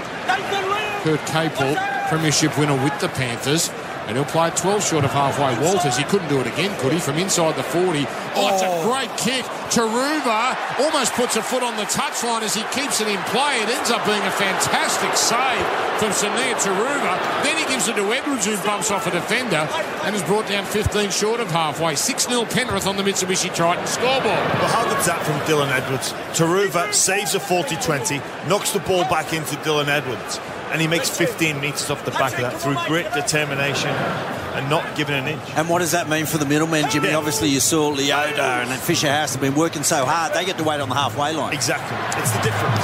[1.03, 1.75] Kurt Capewell,
[2.09, 3.69] premiership winner with the Panthers.
[4.07, 5.55] And he'll play 12 short of halfway.
[5.63, 6.99] Walters, he couldn't do it again, could he?
[6.99, 8.05] From inside the 40.
[8.35, 8.89] Oh, it's a oh.
[8.89, 9.45] great kick.
[9.71, 13.57] Turuva almost puts a foot on the touchline as he keeps it in play.
[13.63, 15.65] It ends up being a fantastic save
[15.97, 17.43] from Sunia Turuva.
[17.43, 19.67] Then he gives it to Edwards, who bumps off a defender
[20.03, 21.95] and is brought down 15 short of halfway.
[21.95, 24.23] 6 0 Penrith on the Mitsubishi Triton scoreboard.
[24.23, 26.13] Well, how good's that from Dylan Edwards?
[26.37, 30.39] Turuva saves a 40 20, knocks the ball back into Dylan Edwards,
[30.73, 34.97] and he makes 15 metres off the back of that through grit, determination, and not
[34.97, 35.41] giving an inch.
[35.55, 37.09] And what does that mean for the middlemen, Jimmy?
[37.09, 37.17] Yeah.
[37.17, 40.33] Obviously, you saw Leota and Fisher House have been working so hard.
[40.33, 41.53] They get to wait on the halfway line.
[41.53, 41.95] Exactly.
[42.19, 42.83] It's the difference.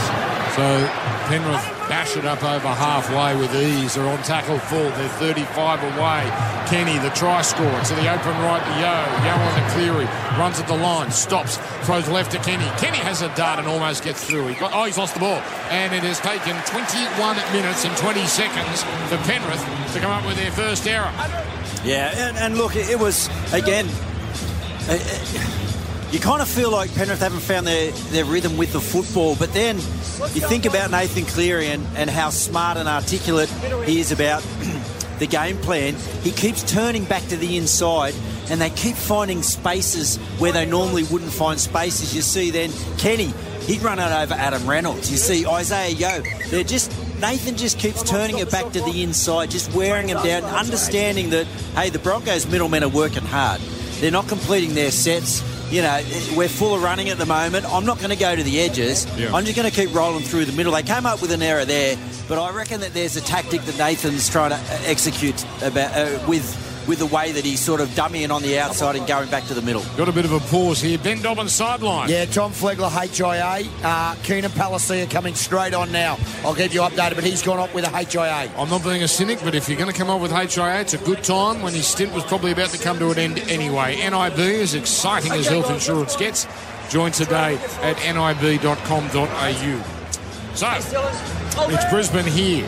[0.56, 3.94] So Penrith bash it up over halfway with ease.
[3.94, 4.90] They're on tackle full.
[4.98, 6.26] They're 35 away.
[6.66, 8.98] Kenny, the try scorer, to the open right to Yeo.
[9.22, 10.06] Yeo on the Cleary.
[10.40, 11.12] Runs at the line.
[11.12, 11.58] Stops.
[11.86, 12.66] Throws left to Kenny.
[12.82, 14.48] Kenny has a dart and almost gets through.
[14.48, 15.38] He got, oh, he's lost the ball.
[15.70, 20.38] And it has taken 21 minutes and 20 seconds for Penrith to come up with
[20.38, 21.14] their first error.
[21.84, 23.88] Yeah, and, and look, it it was, again,
[24.90, 25.69] uh, uh,
[26.12, 29.54] you kind of feel like Penrith haven't found their, their rhythm with the football, but
[29.54, 33.50] then you think about Nathan Cleary and, and how smart and articulate
[33.86, 34.42] he is about
[35.20, 35.96] the game plan.
[36.24, 38.16] He keeps turning back to the inside
[38.50, 42.16] and they keep finding spaces where they normally wouldn't find spaces.
[42.16, 45.12] You see then Kenny, he'd run out over Adam Reynolds.
[45.12, 49.52] You see Isaiah Yeo, they're just Nathan just keeps turning it back to the inside,
[49.52, 51.46] just wearing him down, understanding that
[51.76, 53.62] hey, the Broncos middlemen are working hard.
[54.00, 55.44] They're not completing their sets.
[55.72, 56.02] You know,
[56.36, 57.64] we're full of running at the moment.
[57.72, 59.06] I'm not going to go to the edges.
[59.18, 59.36] Yeah.
[59.36, 60.74] I'm just going to keep rolling through the middle.
[60.74, 61.96] They came up with an error there,
[62.28, 66.26] but I reckon that there's a tactic that Nathan's trying to uh, execute about uh,
[66.28, 69.46] with with the way that he's sort of dummying on the outside and going back
[69.46, 69.84] to the middle.
[69.96, 70.98] Got a bit of a pause here.
[70.98, 72.10] Ben Dobbin sideline.
[72.10, 73.70] Yeah, Tom Flegler, HIA.
[73.84, 76.18] Uh, Keenan Palasia coming straight on now.
[76.44, 78.52] I'll keep you updated, but he's gone up with a HIA.
[78.58, 80.96] I'm not being a cynic, but if you're going to come up with HIA, it's
[80.96, 83.98] a good time when his stint was probably about to come to an end anyway.
[83.98, 86.48] NIB, as exciting as health insurance gets,
[86.90, 89.84] join today at nib.com.au.
[90.56, 90.68] So,
[91.72, 92.68] it's Brisbane here.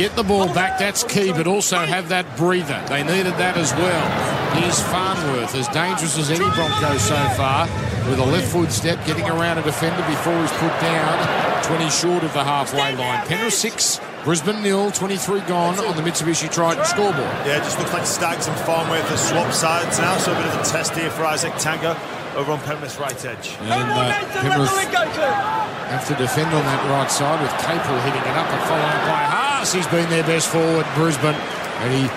[0.00, 2.82] Get the ball back, that's key, but also have that breather.
[2.88, 4.56] They needed that as well.
[4.56, 7.68] Here's Farnworth, as dangerous as any Bronco so far,
[8.08, 12.24] with a left foot step, getting around a defender before he's put down, 20 short
[12.24, 13.26] of the halfway line.
[13.26, 17.28] Penrith 6, Brisbane nil, 23 gone on the Mitsubishi Triton scoreboard.
[17.44, 20.46] Yeah, it just looks like Staggs and Farnworth have swapped sides now, so a bit
[20.46, 21.92] of a test here for Izack Tago
[22.40, 23.52] over on Penrith's right edge.
[23.60, 24.72] And uh, Penrith
[25.92, 29.49] have to defend on that right side with Capewell hitting it up and followed by
[29.60, 31.34] He's been their best forward, Brisbane.
[31.34, 32.08] And he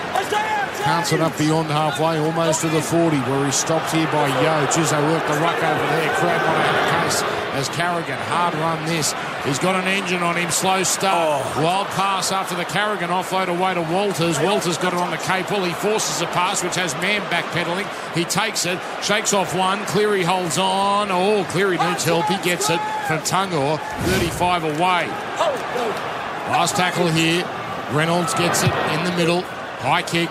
[0.83, 4.65] counts it up beyond halfway, almost to the 40, where he stopped here by Yeo.
[4.67, 6.09] Jizzo worked the ruck over there.
[6.15, 8.17] Crowd not out of case as Carrigan.
[8.17, 9.13] Hard run this.
[9.45, 10.49] He's got an engine on him.
[10.51, 11.43] Slow start.
[11.45, 11.63] Oh.
[11.63, 14.39] Wild pass after the Carrigan offload away to Walters.
[14.39, 15.65] Walters got it on the Capewell.
[15.65, 17.87] He forces a pass, which has man backpedaling.
[18.15, 19.85] He takes it, shakes off one.
[19.85, 21.11] Cleary holds on.
[21.11, 22.25] Oh, Cleary needs help.
[22.25, 23.79] He gets it from Tago.
[24.05, 25.07] 35 away.
[25.37, 27.43] Oh, Last tackle here.
[27.91, 29.41] Reynolds gets it in the middle.
[29.79, 30.29] High kick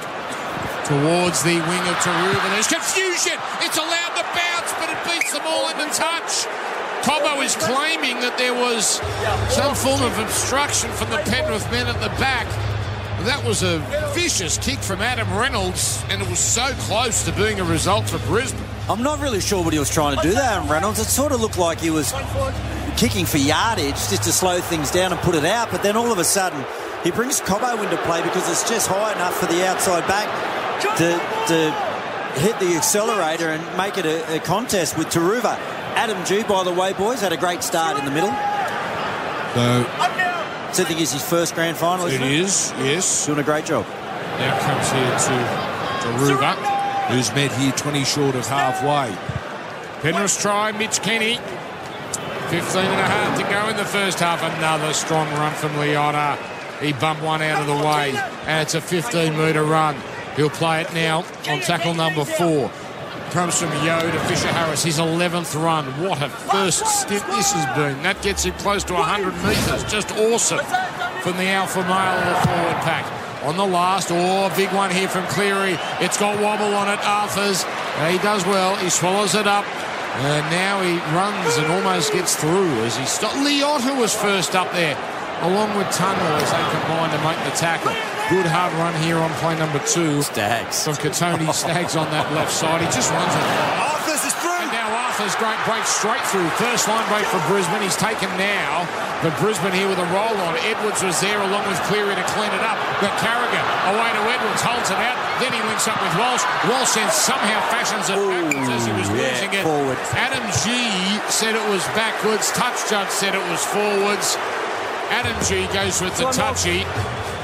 [0.85, 2.49] towards the wing of Turuva.
[2.53, 3.39] There's confusion.
[3.63, 6.47] It's allowed to bounce, but it beats them all into touch.
[7.03, 9.01] Cobbo is claiming that there was
[9.51, 12.47] some form of obstruction from the Penrith men at the back.
[13.25, 13.79] That was a
[14.15, 18.19] vicious kick from Adam Reynolds, and it was so close to being a result for
[18.27, 18.72] Brisbane.
[18.89, 20.99] I'm not really sure what he was trying to do there, Reynolds.
[20.99, 22.13] It sort of looked like he was
[22.97, 26.13] kicking for yardage just to slow things down and put it out, but then all
[26.13, 26.65] of a sudden
[27.05, 30.29] he brings Cobbo into play because it's just high enough for the outside back
[30.99, 31.09] to,
[31.49, 35.57] to hit the accelerator and make it a, a contest with Turuva.
[35.95, 38.31] Adam Gee, by the way, boys, had a great start in the middle.
[39.55, 39.85] So
[40.73, 42.07] So I think it's his first grand final.
[42.07, 42.23] it it?
[42.23, 43.27] is, yes.
[43.27, 43.87] Doing a great job.
[44.39, 46.72] Now comes here to Turuva,
[47.13, 49.15] who's met here 20 short of halfway.
[50.01, 51.37] Penrith try, Mitch Kenny.
[52.49, 54.43] 15 and a half to go in the first half.
[54.43, 56.37] Another strong run from Leota.
[56.81, 58.15] He bumped one out of the way,
[58.47, 59.97] and it's a 15 metre run.
[60.37, 62.71] He'll play it now on tackle number four.
[63.31, 65.87] Comes from Yeo to Fisher Harris, his 11th run.
[66.03, 68.03] What a first stint this has been.
[68.03, 69.91] That gets him close to 100 metres.
[69.91, 70.59] Just awesome
[71.23, 73.22] from the alpha male of the forward pack.
[73.45, 75.77] On the last, oh, big one here from Cleary.
[75.99, 77.01] It's got wobble on it.
[77.01, 77.67] Arthars.
[78.11, 78.77] He does well.
[78.77, 79.67] He swallows it up.
[80.15, 83.35] And now he runs and almost gets through as he stopped.
[83.37, 84.95] Leota was first up there,
[85.41, 87.91] along with Tago as they combine to make the tackle.
[88.31, 90.23] Good hard run here on play number two.
[90.23, 90.85] Staggs.
[90.85, 92.81] From Kotoni Staggs on that left side.
[92.81, 93.43] He just runs it.
[93.83, 94.63] Arthars is through.
[94.63, 96.49] And now Arthars great break straight through.
[96.57, 97.85] First line break for Brisbane.
[97.85, 98.89] He's taken now.
[99.21, 100.57] But Brisbane here with a roll on.
[100.65, 102.81] Edwards was there along with Cleary to clean it up.
[102.97, 105.21] But Carrigan away to Edwards, holds it out.
[105.37, 106.41] Then he links up with Walsh.
[106.65, 109.65] Walsh then somehow fashions it backwards as he was yeah, losing it.
[109.69, 110.01] forward.
[110.17, 112.49] Adam Gee said it was backwards.
[112.57, 114.41] Touch judge said it was forwards.
[115.13, 116.89] Adam Gee goes with the touchy.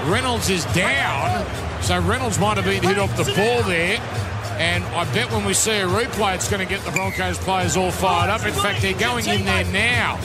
[0.09, 1.45] Reynolds is down.
[1.85, 4.01] So Reynolds might have been hit off the ball there.
[4.59, 7.77] And I bet when we see a replay, it's going to get the Broncos players
[7.77, 8.45] all fired up.
[8.45, 10.19] In fact, they're going in there now.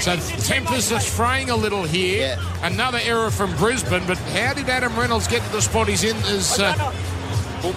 [0.00, 2.36] So tempers are fraying a little here.
[2.62, 4.02] Another error from Brisbane.
[4.06, 6.92] But how did Adam Reynolds get to the spot he's in as, uh,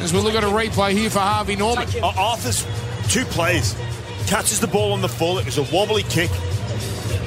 [0.01, 1.87] as we look at a replay here for Harvey Norman?
[1.87, 2.65] Uh, Arthars
[3.09, 3.75] two plays.
[4.27, 5.37] Catches the ball on the full.
[5.37, 6.29] It was a wobbly kick.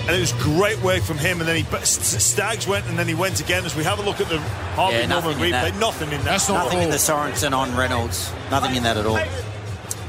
[0.06, 1.40] And it was great work from him.
[1.40, 3.64] And then he Staggs went and then he went again.
[3.64, 4.38] As we have a look at the
[4.74, 6.24] Harvey Yeah, Norman nothing in replay, nothing in that.
[6.24, 7.16] That's not Nothing in the full.
[7.16, 8.32] Sorensen on Reynolds.
[8.50, 9.18] Nothing in that at all.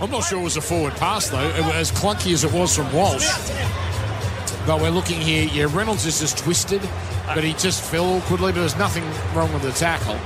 [0.01, 2.51] I'm not sure it was a forward pass, though, It was as clunky as it
[2.51, 3.27] was from Walsh.
[4.65, 5.47] But we're looking here.
[5.51, 6.81] Yeah, Reynolds is just twisted,
[7.27, 8.51] but he just fell awkwardly.
[8.51, 9.03] But there's nothing
[9.35, 10.17] wrong with the tackle.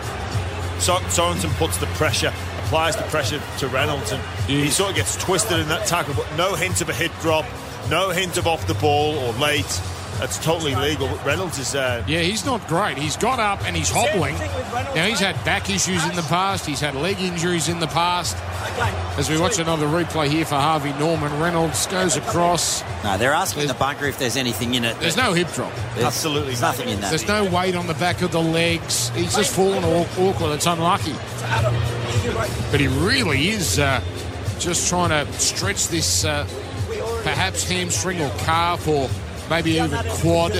[0.79, 2.31] So- Sorensen puts the pressure,
[2.63, 6.25] applies the pressure to Reynolds, and he sort of gets twisted in that tackle, but
[6.37, 7.45] no hint of a hit drop,
[7.89, 9.81] no hint of off the ball or late.
[10.19, 11.07] that's totally legal.
[11.25, 11.75] Reynolds is.
[11.75, 12.97] Uh, Yeah, he's not great.
[12.97, 14.35] He's got up and he's hobbling.
[14.95, 16.65] Now, he's had back issues in the past.
[16.65, 18.35] He's had leg injuries in the past.
[19.17, 22.83] As we watch another replay here for Harvey Norman, Reynolds goes across.
[23.03, 24.99] No, they're asking the bunker if there's anything in it.
[24.99, 25.71] There's no hip drop.
[25.93, 27.09] There's- Absolutely there's nothing in that.
[27.09, 29.09] There's no weight on the back of the legs.
[29.09, 30.53] He's just fallen aw- awkward.
[30.53, 31.13] It's unlucky.
[32.71, 34.01] But he really is uh,
[34.59, 36.45] just trying to stretch this uh,
[37.27, 39.09] perhaps hamstring or calf or
[39.49, 40.53] maybe even quad.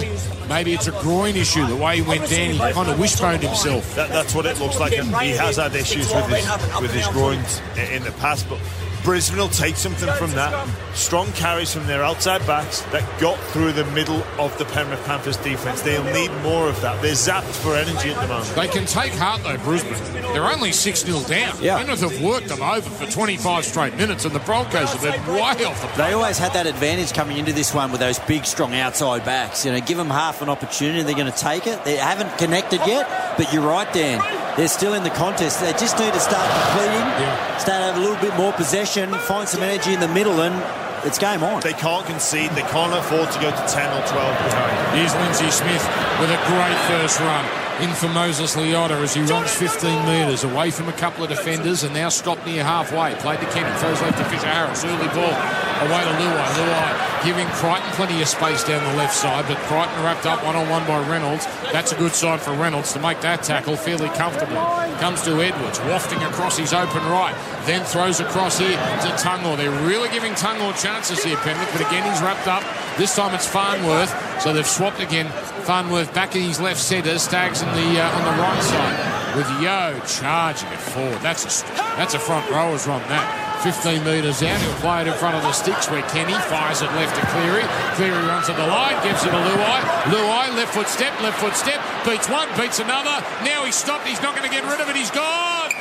[0.49, 1.65] Maybe it's a groin issue.
[1.65, 3.95] The way he went down, he kind of wishboned himself.
[3.95, 7.07] That, that's what it looks like, and he has had issues with his with his
[7.07, 8.47] groins in the past.
[8.49, 8.59] But
[9.07, 10.67] Brisbane will take something from that.
[10.93, 15.37] Strong carries from their outside backs that got through the middle of the Penrith Panthers
[15.37, 15.81] defence.
[15.81, 17.01] They'll need more of that.
[17.01, 18.53] They're zapped for energy at the moment.
[18.53, 19.93] They can take heart though, Brisbane.
[20.33, 21.55] They're only 6 0 down.
[21.61, 21.77] Yeah.
[21.77, 25.63] Penrith have worked them over for 25 straight minutes, and the Broncos have been way
[25.63, 28.75] off the They always had that advantage coming into this one with those big, strong
[28.75, 29.65] outside backs.
[29.65, 31.81] You know, give them half an opportunity, they're going to take it.
[31.85, 34.46] They haven't connected yet, but you're right, Dan.
[34.57, 35.61] They're still in the contest.
[35.61, 37.57] They just need to start completing, Yeah.
[37.57, 40.55] start to have a little bit more possession, find some energy in the middle, and
[41.03, 41.61] it's game on.
[41.61, 42.49] They can't concede.
[42.55, 44.97] They can't afford to go to 10 or 12 behind.
[44.97, 45.87] Here's Lindsay Smith
[46.19, 47.45] with a great first run
[47.81, 51.83] in for Moses Leota as he runs 15 metres away from a couple of defenders
[51.83, 53.13] and now stopped near halfway.
[53.15, 54.83] Played to Kenny, throws left to Fisher Harris.
[54.83, 55.35] Early ball
[55.85, 56.47] away to Luai.
[56.57, 60.55] Luai giving Crichton plenty of space down the left side, but Crichton wrapped up one
[60.55, 61.45] on one by Reynolds.
[61.71, 64.57] That's a good sign for Reynolds to make that tackle fairly comfortably.
[64.99, 67.35] Comes to Edwards, wafting across his open right,
[67.65, 69.55] then throws across here to Tago.
[69.57, 72.63] They're really giving Tago chances here, Penrith, but again he's wrapped up.
[72.97, 75.27] This time it's Farnworth, so they've swapped again.
[75.67, 79.49] Farnworth back in his left centre, Staggs in the uh, on the right side with
[79.61, 81.19] Yeo charging it forward.
[81.21, 81.51] That's a
[81.99, 83.43] that's a front rower's run that.
[83.57, 86.91] 15 metres out, he'll play it in front of the sticks where Kenny fires it
[86.93, 87.65] left to Cleary.
[87.97, 89.81] Cleary runs to the line, gives it to Luai.
[90.13, 93.17] Luai, left foot step, left foot step, beats one, beats another.
[93.43, 95.71] Now he's stopped, he's not going to get rid of it, he's gone.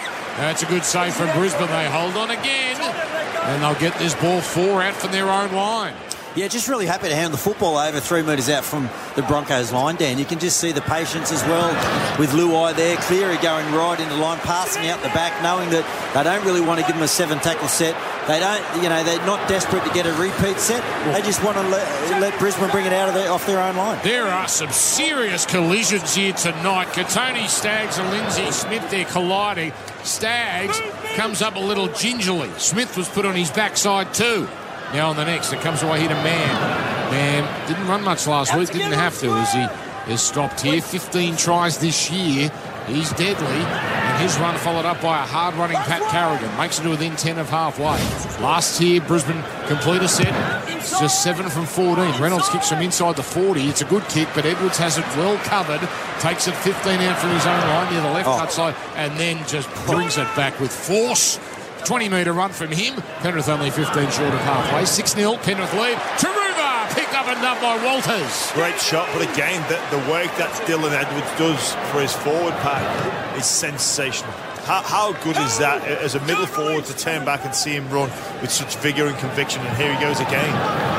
[0.40, 1.68] That's a good save from Brisbane.
[1.68, 5.94] They hold on again, and they'll get this ball four out from their own line.
[6.36, 9.72] Yeah, just really happy to hand the football over three metres out from the Broncos
[9.72, 10.18] line, Dan.
[10.18, 11.72] You can just see the patience as well
[12.18, 12.98] with Luai there.
[12.98, 16.78] Cleary going right into line, passing out the back, knowing that they don't really want
[16.78, 17.96] to give him a seven tackle set.
[18.28, 20.84] They don't, you know, they're not desperate to get a repeat set.
[21.14, 23.76] They just want to let, let Brisbane bring it out of their, off their own
[23.76, 23.98] line.
[24.04, 26.88] There are some serious collisions here tonight.
[26.88, 29.72] Kotoni Staggs and Lindsay Smith, they're colliding.
[30.02, 30.78] Staggs
[31.14, 32.50] comes up a little gingerly.
[32.58, 34.46] Smith was put on his backside too.
[34.92, 37.10] Now on the next, it comes away here to Mam.
[37.10, 40.80] Mam didn't run much last week, didn't have to as he is stopped here.
[40.80, 42.50] 15 tries this year.
[42.86, 46.56] He's deadly, and his run followed up by a hard-running Pat Carrigan.
[46.56, 47.98] Makes it to within 10 of halfway.
[48.40, 50.32] Last year, Brisbane complete a set.
[50.68, 52.22] It's just 7 from 14.
[52.22, 53.68] Reynolds kicks from inside the 40.
[53.68, 55.80] It's a good kick, but Edwards has it well covered.
[56.20, 58.38] Takes it 15 out from his own line near the left Oh.
[58.38, 61.40] cut side, and then just brings it back with force.
[61.86, 63.00] 20 metre run from him.
[63.20, 64.84] Penrith only 15 short of halfway.
[64.84, 65.36] 6 0.
[65.36, 65.96] Penrith lead.
[66.18, 68.50] Turuva picked up and done by Walters.
[68.52, 73.38] Great shot, but again, the, the work that Dylan Edwards does for his forward pack
[73.38, 74.32] is sensational.
[74.66, 77.88] How, how good is that as a middle forward to turn back and see him
[77.88, 79.64] run with such vigour and conviction?
[79.64, 80.48] And here he goes again.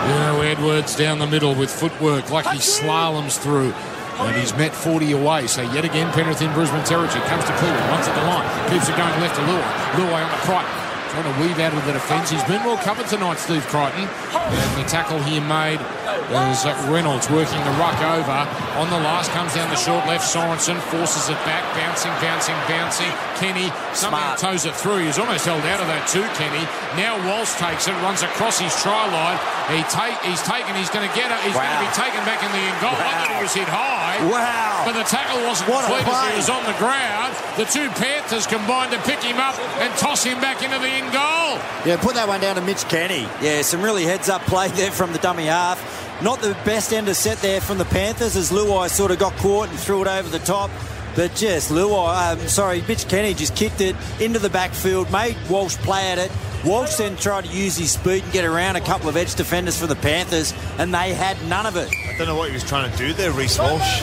[0.08, 3.74] You know, Edwards down the middle with footwork like he slaloms through.
[4.20, 5.48] And he's met 40 away.
[5.48, 7.24] So yet again, Penrith in Brisbane territory.
[7.30, 8.46] Comes to Cleary, runs at the line.
[8.70, 9.66] Keeps it going left to Luai.
[9.98, 10.84] Luai on the Crichton.
[11.08, 12.30] Trying to weave out of the defence.
[12.30, 14.10] He's been well covered tonight, Steve Crichton.
[14.34, 15.80] And the tackle he made
[16.28, 18.44] was uh, Reynolds working the ruck over.
[18.76, 20.28] On the last, comes down the short left.
[20.28, 21.64] Sorensen forces it back.
[21.80, 23.10] Bouncing, bouncing, bouncing.
[23.40, 24.40] Kenny somehow Smart.
[24.40, 25.06] toes it through.
[25.08, 26.68] He's almost held out of that too, Kenny.
[27.00, 29.40] Now Walsh takes it, runs across his try line.
[29.68, 31.40] He take, he's taken, he's going to get it.
[31.44, 32.96] He's going to be taken back in the end goal.
[32.96, 34.16] I thought he was hit high.
[34.24, 34.88] Wow.
[34.88, 37.36] But the tackle wasn't What a complete as he was on the ground.
[37.60, 41.12] The two Panthers combined to pick him up and toss him back into the end
[41.12, 41.60] goal.
[41.84, 43.28] Yeah, put that one down to Mitch Kenny.
[43.44, 45.84] Yeah, some really heads up play there from the dummy half.
[46.24, 49.34] Not the best end of set there from the Panthers as Luai sort of got
[49.38, 50.72] caught and threw it over the top.
[51.18, 55.76] But just Luai, um, sorry, Mitch Kenny just kicked it into the backfield, made Walsh
[55.78, 56.32] play at it.
[56.64, 59.80] Walsh then tried to use his speed and get around a couple of edge defenders
[59.80, 61.90] for the Panthers, and they had none of it.
[62.08, 64.02] I don't know what he was trying to do there, Reece Walsh.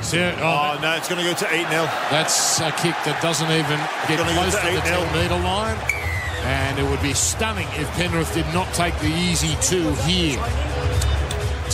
[0.00, 1.84] So, oh, Oh, no, it's going to go to 8 0.
[2.10, 5.76] That's a kick that doesn't even get close to to the 10 metre line.
[6.44, 10.40] And it would be stunning if Penrith did not take the easy two here.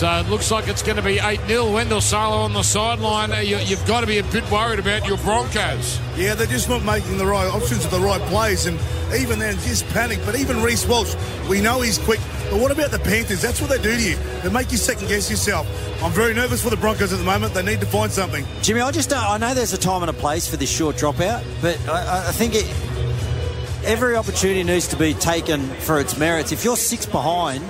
[0.01, 1.73] But uh, it looks like it's going to be 8 0.
[1.73, 3.33] Wendell Sailor on the sideline.
[3.33, 5.99] Uh, you, you've got to be a bit worried about your Broncos.
[6.17, 8.79] Yeah, they're just not making the right options at the right plays, and
[9.19, 10.21] even then, just panic.
[10.25, 11.17] But even Reece Walsh,
[11.49, 12.21] we know he's quick.
[12.49, 13.43] But what about the Panthers?
[13.43, 14.17] That's what they do to you.
[14.43, 15.67] They make you second guess yourself.
[16.01, 17.55] I'm very nervous for the Broncos at the moment.
[17.55, 18.47] They need to find something.
[18.63, 20.95] Jimmy, I just don't, I know there's a time and a place for this short
[20.95, 22.67] dropout, but I, I think it,
[23.85, 26.53] every opportunity needs to be taken for its merits.
[26.53, 27.65] If you're six behind,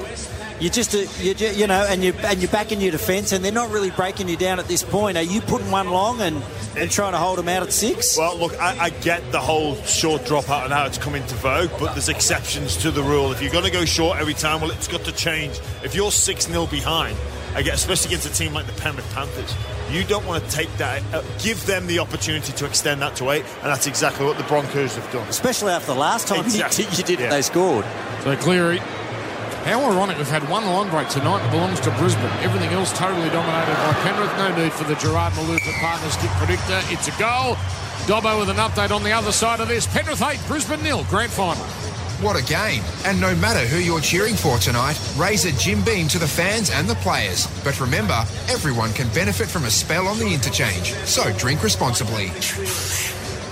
[0.61, 3.44] you just uh, you, you know, and you and you're back in your defence, and
[3.44, 5.16] they're not really breaking you down at this point.
[5.16, 6.42] Are you putting one long and,
[6.76, 8.16] and trying to hold them out at six?
[8.18, 11.70] Well, look, I, I get the whole short dropout and how it's come into vogue,
[11.78, 13.30] but there's exceptions to the rule.
[13.32, 15.59] If you're going to go short every time, well, it's got to change.
[15.84, 17.16] If you're six 0 behind,
[17.54, 19.54] again, especially against a team like the Penrith Panthers,
[19.90, 23.30] you don't want to take that, uh, give them the opportunity to extend that to
[23.30, 25.26] eight, and that's exactly what the Broncos have done.
[25.28, 26.84] Especially after the last time Exactly.
[26.84, 27.30] you, did- you did it, Yeah.
[27.30, 27.86] they scored.
[28.22, 28.80] So Cleary.
[29.68, 32.24] How ironic, we've had one line break tonight that belongs to Brisbane.
[32.40, 34.34] Everything else totally dominated by Penrith.
[34.38, 36.80] No need for the Gerard Malouf partner stick predictor.
[36.84, 37.54] It's a goal.
[38.08, 39.86] Dobbo with an update on the other side of this.
[39.86, 41.04] Penrith 8, Brisbane nil.
[41.10, 41.62] Grand final.
[42.24, 42.82] What a game.
[43.04, 46.70] And no matter who you're cheering for tonight, raise a Jim Beam to the fans
[46.70, 47.46] and the players.
[47.62, 50.94] But remember, everyone can benefit from a spell on the interchange.
[51.04, 52.30] So drink responsibly.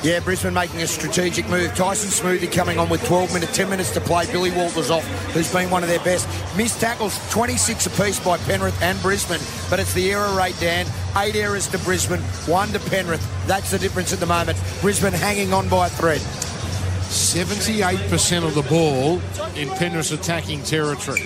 [0.07, 1.75] Yeah, Brisbane making a strategic move.
[1.75, 4.25] Tyson Smoothy coming on with 12 minutes, 10 minutes to play.
[4.31, 6.29] Billy Walters off, who's been one of their best.
[6.57, 9.41] Missed tackles, 26 apiece by Penrith and Brisbane.
[9.69, 10.87] But it's the error rate, Dan.
[11.17, 13.29] Eight errors to Brisbane, one to Penrith.
[13.49, 14.63] That's the difference at the moment.
[14.81, 16.21] Brisbane hanging on by a thread.
[16.21, 19.21] 78% of the ball
[19.57, 21.25] in Penrith's attacking territory.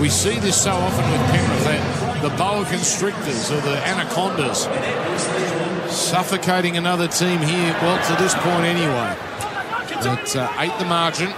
[0.00, 4.66] We see this so often with Penrith, the boa constrictors or the anacondas
[5.94, 9.16] suffocating another team here, well, to this point anyway.
[10.06, 11.32] At uh, eight the margin.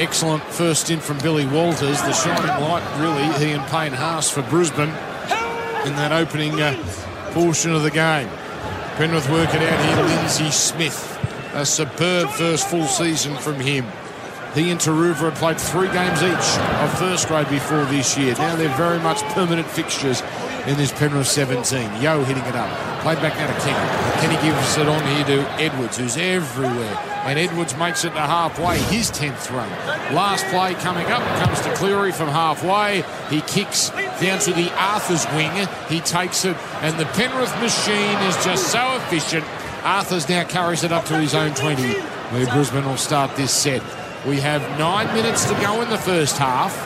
[0.00, 2.00] Excellent first in from Billy Walters.
[2.00, 6.74] The shining light, really, he and Payne Haas for Brisbane in that opening uh,
[7.32, 8.28] portion of the game.
[8.96, 10.04] Penrith work it out here.
[10.04, 11.18] Lindsay Smith,
[11.54, 13.86] a superb first full season from him.
[14.54, 18.34] He and Turuva had played three games each of first grade before this year.
[18.34, 20.22] Now they're very much permanent fixtures
[20.68, 22.02] in this Penrith 17.
[22.02, 22.68] Yeo hitting it up.
[23.00, 24.20] Played back now to Kenny.
[24.20, 26.94] Kenny gives it on here to Edwards, who's everywhere.
[27.24, 29.68] And Edwards makes it to halfway, his 10th run.
[30.14, 33.02] Last play coming up comes to Cleary from halfway.
[33.30, 33.88] He kicks
[34.20, 35.66] down to the Arthars' wing.
[35.88, 39.44] He takes it, and the Penrith machine is just so efficient.
[39.84, 43.82] Arthars now carries it up to his own 20, where Brisbane will start this set.
[44.26, 46.76] We have nine minutes to go in the first half.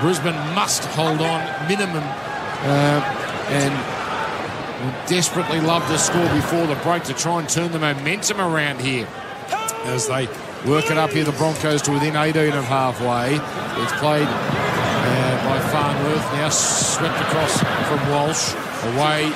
[0.00, 2.02] Brisbane must hold on minimum
[2.62, 7.78] uh, and would desperately love to score before the break to try and turn the
[7.78, 9.08] momentum around here
[9.84, 10.26] as they
[10.66, 11.24] work it up here.
[11.24, 13.34] The Broncos to within 18 of halfway.
[13.82, 18.54] It's played uh, by Farnworth, now swept across from Walsh
[18.94, 19.30] away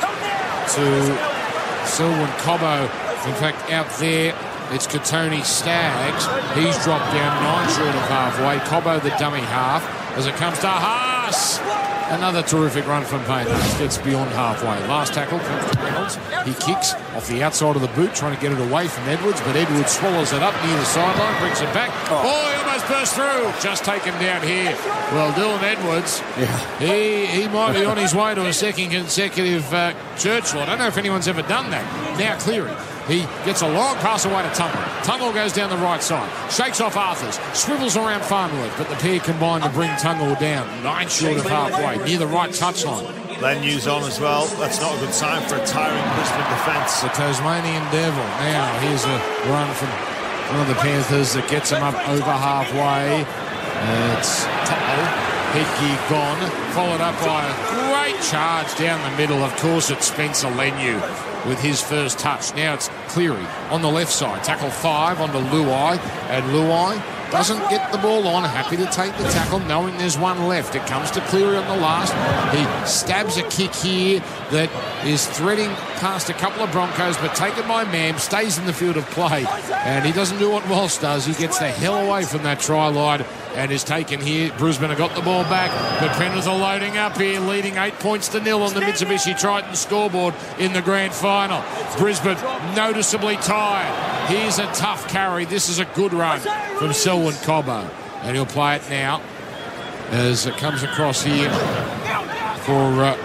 [0.75, 2.83] to Selwyn Cobbo.
[3.27, 4.35] In fact, out there,
[4.71, 6.27] it's Kotoni Staggs.
[6.57, 8.59] He's dropped down nine short of halfway.
[8.69, 9.85] Cobbo, the dummy half,
[10.17, 10.69] as it comes to
[12.13, 13.47] Another terrific run from Payne.
[13.79, 14.77] Gets beyond halfway.
[14.87, 16.17] Last tackle comes to Reynolds.
[16.45, 19.41] He kicks off the outside of the boot, trying to get it away from Edwards,
[19.41, 21.91] but Edwards swallows it up near the sideline, brings it back.
[22.11, 23.63] Oh, he almost burst through.
[23.63, 24.77] Just taken down here.
[25.13, 26.79] Well, Dylan Edwards, yeah.
[26.79, 30.55] he, he might be on his way to a second consecutive uh, church.
[30.55, 32.19] I don't know if anyone's ever done that.
[32.19, 32.75] Now Cleary.
[33.09, 34.92] He gets a long pass away to Tago.
[35.03, 39.19] Tago goes down the right side, shakes off Arthars, swivels around Farnworth, but the pair
[39.19, 40.67] combine to bring Tago down.
[40.85, 43.11] Nine short of halfway, near the right touchline.
[43.43, 44.47] Leniu's on as well.
[44.63, 47.03] That's not a good sign for a tiring Brisbane defence.
[47.03, 48.23] The Tasmanian Devil.
[48.23, 49.19] Now, here's a
[49.51, 49.89] run from
[50.55, 53.27] one of the Panthers that gets him up over halfway.
[54.15, 54.79] It's Tuttle.
[54.79, 56.51] Oh, Headgear gone.
[56.73, 59.45] Followed up by a great charge down the middle.
[59.45, 60.99] Of course, it's Spencer Leniu
[61.47, 62.55] with his first touch.
[62.55, 64.43] Now it's Cleary on the left side.
[64.45, 65.99] Tackle five onto Luai.
[66.31, 68.45] And Luai doesn't get the ball on.
[68.45, 70.75] Happy to take the tackle, knowing there's one left.
[70.75, 72.13] It comes to Cleary on the last.
[72.55, 74.71] He stabs a kick here that
[75.07, 78.97] is threading past a couple of Broncos, but taken by Mam, stays in the field
[78.97, 79.47] of play.
[79.71, 81.25] And he doesn't do what Walsh does.
[81.27, 83.25] He gets the hell away from that try line
[83.55, 84.53] and is taken here.
[84.59, 88.29] Brisbane have got the ball back, but Penrith are loading up here, leading eight points
[88.29, 91.63] to nil on the Mitsubishi Triton scoreboard in the grand final.
[91.99, 92.39] Brisbane
[92.75, 94.29] noticeably tired.
[94.29, 95.45] Here's a tough carry.
[95.45, 96.41] This is a good run
[96.79, 97.89] from Selwyn Cobbo.
[98.23, 99.21] And he'll play it now
[100.11, 101.51] as it comes across here
[102.61, 103.17] for uh,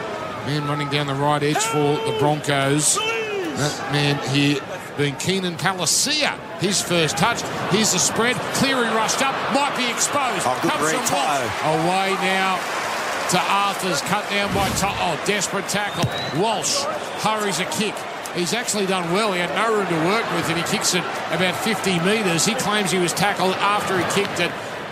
[0.48, 2.96] man running down the right edge for the Broncos.
[2.96, 4.60] That man here
[4.98, 6.40] being Keenan Palasia.
[6.60, 7.42] His first touch.
[7.72, 8.36] Here's the spread.
[8.56, 9.36] Cleary rushed up.
[9.54, 10.42] Might be exposed.
[10.46, 10.98] Oh, good Comes read,
[11.64, 12.58] Away now
[13.30, 14.90] to Arthars, cut down by To'o.
[14.90, 16.10] Oh, desperate tackle.
[16.42, 16.84] Walsh
[17.22, 17.94] hurries a kick.
[18.34, 19.34] He's actually done well.
[19.34, 22.46] He had no room to work with, and he kicks it about 50 metres.
[22.46, 24.52] He claims he was tackled after he kicked it.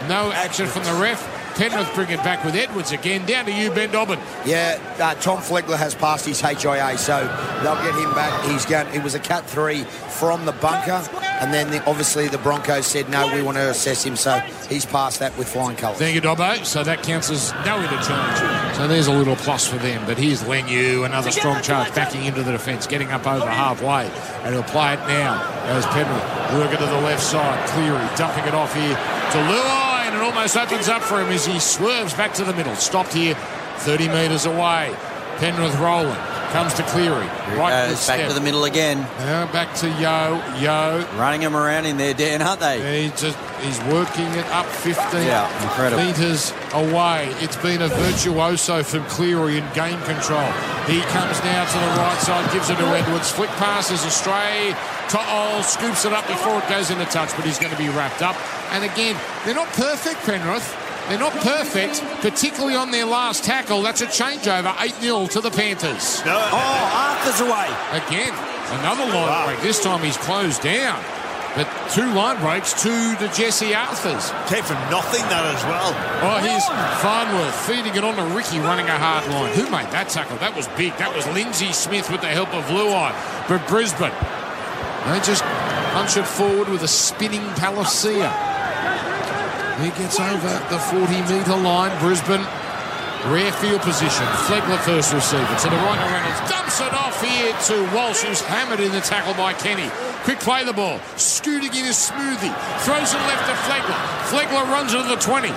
[0.09, 1.34] No action from the ref.
[1.55, 3.25] Penrith bring it back with Edwards again.
[3.25, 4.19] Down to you, Ben Dobson.
[4.45, 7.23] Yeah, uh, Tom Flegler has passed his HIA, so
[7.63, 8.43] they'll get him back.
[8.43, 8.87] He's going.
[8.93, 11.01] It was a cut three from the bunker,
[11.41, 14.37] and then the, obviously the Broncos said no, we want to assess him, so
[14.67, 15.97] he's passed that with flying colours.
[15.97, 16.63] Thank you, Dobbo.
[16.65, 18.75] So that counts as no interchange.
[18.75, 20.05] So there's a little plus for them.
[20.05, 24.09] But here's Leniu, another strong charge, backing into the defence, getting up over halfway,
[24.43, 27.65] and he'll play it now as Penrith working to the left side.
[27.69, 29.84] Cleary dumping it off here to Luai
[30.15, 32.75] and almost opens up for him as he swerves back to the middle.
[32.75, 33.35] Stopped here
[33.79, 34.95] 30 metres away.
[35.37, 36.34] Penrith rolling.
[36.51, 37.25] Comes to Cleary.
[37.57, 38.99] Right Goes back to the middle again.
[39.19, 40.41] Now back to Yeo.
[40.59, 41.05] Yeo.
[41.17, 43.03] Running him around in there, Dan, aren't they?
[43.03, 46.03] He's, just, he's working it up 15 yeah, incredible.
[46.03, 47.27] metres away.
[47.39, 50.49] It's been a virtuoso from Cleary in game control.
[50.87, 53.31] He comes now to the right side, gives it to Edwards.
[53.31, 54.73] Flick passes astray.
[55.09, 58.21] To'o scoops it up before it goes into touch, but he's going to be wrapped
[58.21, 58.35] up.
[58.71, 60.84] And again, they're not perfect, Penrith.
[61.09, 63.83] They're not perfect, particularly on their last tackle.
[63.83, 66.25] That's a changeover, 8-0 to the Panthers.
[66.25, 66.33] No.
[66.35, 67.69] Oh, Arthars away.
[67.93, 68.33] Again,
[68.79, 69.45] another line wow.
[69.45, 69.61] break.
[69.61, 71.03] This time he's closed down.
[71.55, 74.27] But two line breaks, two to Jesse Arthars.
[74.49, 75.93] Came from nothing, that as well.
[76.25, 76.65] Oh, here's
[76.99, 79.53] Farnworth feeding it on to Riki, running a hard line.
[79.53, 80.37] Who made that tackle?
[80.37, 80.97] That was big.
[80.97, 83.15] That was Lindsay Smith with the help of Luai.
[83.47, 84.11] But Brisbane,
[85.07, 85.43] they just
[85.93, 88.33] punch it forward with a spinning Palasia.
[89.81, 91.91] He gets over the 40 metre line.
[91.99, 92.43] Brisbane,
[93.27, 94.25] rare field position.
[94.47, 96.49] Flegler first receiver to the right of Reynolds.
[96.49, 99.89] Dumps it off here to Walsh, who's hammered in the tackle by Kenny.
[100.23, 100.99] Quick play the ball.
[101.17, 102.55] Scooting in his Smoothy.
[102.87, 103.99] Throws it left to Flegler.
[104.31, 105.49] Flegler runs into the 20.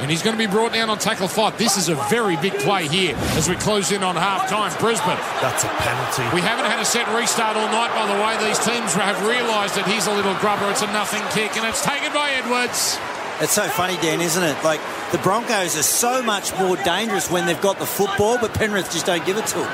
[0.00, 1.58] And he's going to be brought down on tackle five.
[1.58, 4.72] This is a very big play here as we close in on half time.
[4.80, 5.20] Brisbane.
[5.44, 6.24] That's a penalty.
[6.34, 8.48] We haven't had a set restart all night, by the way.
[8.48, 10.70] These teams have realised that he's a little grubber.
[10.70, 12.96] It's a nothing kick, and it's taken by Edwards.
[13.40, 14.62] It's so funny, Dan, isn't it?
[14.62, 14.80] Like
[15.12, 19.06] the Broncos are so much more dangerous when they've got the football, but Penrith just
[19.06, 19.72] don't give it to them.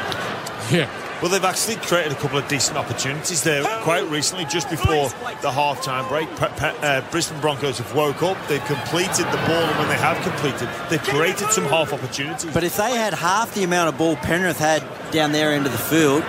[0.70, 1.02] Yeah.
[1.20, 5.08] Well, they've actually created a couple of decent opportunities there quite recently, just before
[5.40, 6.28] the half-time break.
[6.40, 10.68] Uh, Brisbane Broncos have woke up, they've completed the ball, and when they have completed,
[10.90, 12.52] they've created some half opportunities.
[12.52, 15.70] But if they had half the amount of ball Penrith had down there of the
[15.70, 16.22] field,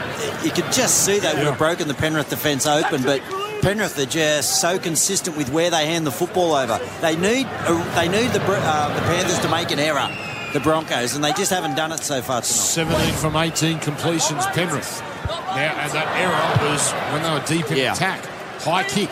[0.43, 3.03] you could just see they would have broken the Penrith defence open.
[3.03, 3.21] But
[3.61, 6.79] Penrith are just so consistent with where they hand the football over.
[7.01, 7.47] They need
[7.95, 10.09] they need the uh, the Panthers to make an error,
[10.53, 12.45] the Broncos, and they just haven't done it so far tonight.
[12.45, 15.01] 17 from 18 completions, Penrith.
[15.27, 17.93] Now, and that error was when they were deep in yeah.
[17.93, 18.23] attack.
[18.61, 19.09] High kick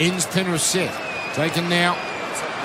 [0.00, 0.94] ends Penrith set.
[1.34, 1.94] Taken now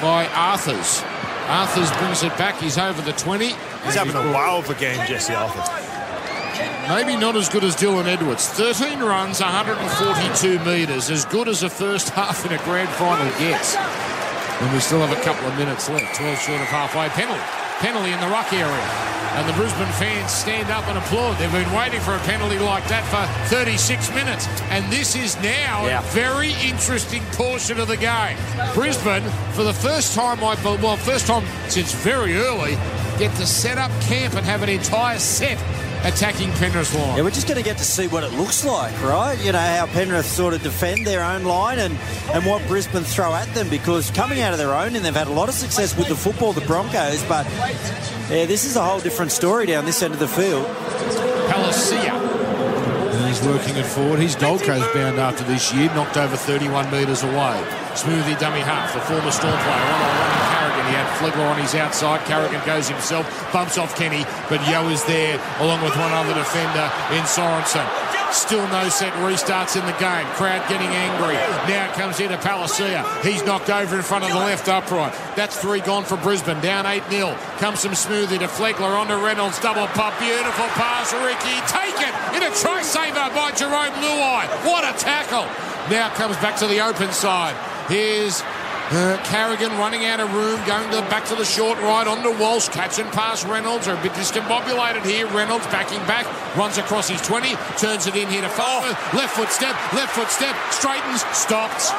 [0.01, 1.03] by Arthars.
[1.47, 2.59] Arthars brings it back.
[2.59, 3.47] He's over the 20.
[3.47, 5.92] He's having a wow of a game, Jesse Arthars.
[6.87, 8.47] Maybe not as good as Dylan Edwards.
[8.49, 11.09] 13 runs, 142 metres.
[11.09, 13.75] As good as a first half in a grand final gets.
[13.75, 16.15] And we still have a couple of minutes left.
[16.15, 17.09] 12 short of halfway.
[17.09, 17.41] Penalty.
[17.79, 19.13] Penalty in the ruck area.
[19.35, 21.37] And the Brisbane fans stand up and applaud.
[21.39, 24.47] They've been waiting for a penalty like that for 36 minutes.
[24.69, 25.99] And this is now yeah.
[25.99, 28.37] a very interesting portion of the game.
[28.75, 29.23] Brisbane,
[29.53, 32.75] for the first time, I well, first time since very early,
[33.17, 35.57] get to set up camp and have an entire set
[36.03, 37.17] attacking Penrith's line.
[37.17, 39.37] Yeah, we're just going to get to see what it looks like, right?
[39.43, 41.97] You know, how Penrith sort of defend their own line and,
[42.33, 45.27] and what Brisbane throw at them because coming out of their own and they've had
[45.27, 47.45] a lot of success with the football, the Broncos, but
[48.29, 50.65] yeah, this is a whole different story down this end of the field.
[51.47, 52.33] Palasia.
[53.27, 54.19] He's working it forward.
[54.19, 57.63] He's Gold Coast bound after this year, knocked over 31 metres away.
[57.93, 60.32] Smoothy dummy half, the former Storm player, one on one
[60.83, 60.91] Carrigan.
[60.91, 62.25] He had Flegler on his outside.
[62.25, 66.91] Carrigan goes himself, bumps off Kenny, but Yeo is there along with one other defender
[67.11, 67.87] in Sorensen.
[68.31, 70.25] Still no set restarts in the game.
[70.33, 71.35] Crowd getting angry.
[71.69, 73.05] Now it comes into Palasia.
[73.21, 75.13] He's knocked over in front of the left upright.
[75.35, 76.59] That's three gone for Brisbane.
[76.59, 77.37] Down 8 0.
[77.59, 79.59] Comes some Smoothy to Flegler onto Reynolds.
[79.59, 80.17] Double pop.
[80.19, 81.13] Beautiful pass.
[81.13, 84.47] Riki taken in a try saver by Jarome Luai.
[84.65, 85.45] What a tackle.
[85.91, 87.53] Now comes back to the open side.
[87.87, 88.41] Here's
[88.91, 92.35] uh, Carrigan running out of room, going to the, back to the short right onto
[92.41, 93.87] Walsh, catching past Reynolds.
[93.87, 95.27] Are a bit discombobulated here.
[95.31, 96.27] Reynolds backing back,
[96.57, 98.91] runs across his 20, turns it in here to Farmer.
[99.15, 101.91] Left foot step, left foot step, straightens, stops.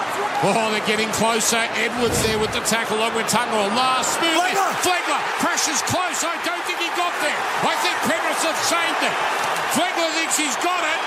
[0.45, 1.62] Oh, they're getting closer.
[1.80, 3.64] Edwards there with the tackle along with Tago.
[3.72, 4.37] Last move.
[4.85, 6.20] Flegler crashes close.
[6.20, 7.39] I don't think he got there.
[7.64, 9.16] I think Penrith have saved it.
[9.72, 11.01] Flegler thinks he's got it.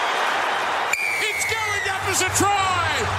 [1.22, 3.17] It's going up as a try.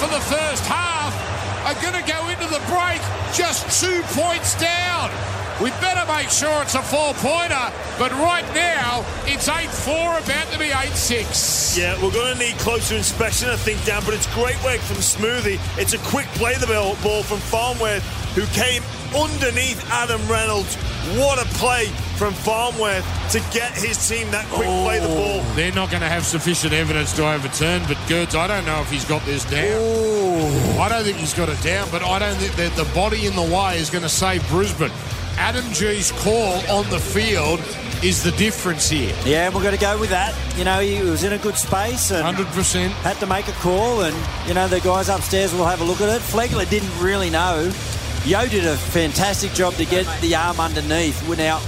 [0.00, 1.14] The first half
[1.64, 3.00] are going to go into the break
[3.32, 5.10] just two points down.
[5.62, 10.70] We better make sure it's a four-pointer, but right now it's 8-4, about to be
[10.70, 11.76] 8-6.
[11.78, 14.96] Yeah, we're going to need closer inspection, I think, Dan, but it's great work from
[14.96, 15.60] Smoothy.
[15.78, 18.02] It's a quick play the ball from Farnworth,
[18.34, 18.82] who came
[19.14, 20.76] underneath Adam Reynolds.
[21.16, 21.86] What a play
[22.16, 25.42] from Farnworth to get his team that quick play the oh.
[25.42, 25.54] ball.
[25.54, 28.90] They're not going to have sufficient evidence to overturn, but Gertz, I don't know if
[28.90, 29.80] he's got this down.
[30.78, 33.34] I don't think he's got it down, but I don't think that the body in
[33.34, 34.92] the way is going to save Brisbane.
[35.38, 37.60] Adam Gee's call on the field
[38.02, 39.14] is the difference here.
[39.24, 40.34] Yeah, we're going to go with that.
[40.58, 42.88] You know, he was in a good space and 100%.
[43.02, 46.00] had to make a call, and you know the guys upstairs will have a look
[46.00, 46.20] at it.
[46.20, 47.70] Flegler didn't really know.
[48.24, 51.26] Yeo did a fantastic job to get the arm underneath.
[51.38, 51.60] Now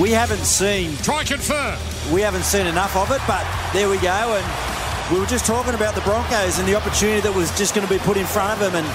[0.00, 1.78] we haven't seen Try confirm.
[2.12, 4.08] we haven't seen enough of it, but there we go.
[4.10, 7.86] And we were just talking about the Broncos and the opportunity that was just going
[7.86, 8.86] to be put in front of them, and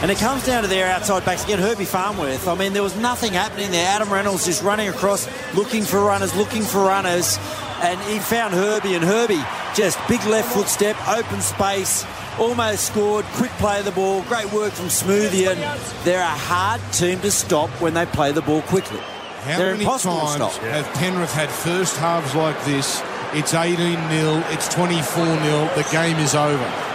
[0.00, 1.58] and it comes down to their outside backs again.
[1.58, 2.46] Herbie Farnworth.
[2.46, 3.88] I mean, there was nothing happening there.
[3.88, 5.26] Adam Reynolds just running across,
[5.56, 7.36] looking for runners, looking for runners,
[7.82, 9.42] and he found Herbie, and Herbie
[9.74, 12.04] just big left foot step, open space.
[12.38, 15.58] Almost scored, quick play of the ball, great work from Smoothy, and
[16.04, 19.00] they're a hard team to stop when they play the ball quickly.
[19.42, 20.52] How they're many times to stop.
[20.62, 23.02] have Penrith had first halves like this?
[23.34, 26.87] It's 18 0, it's 24 0, the game is over.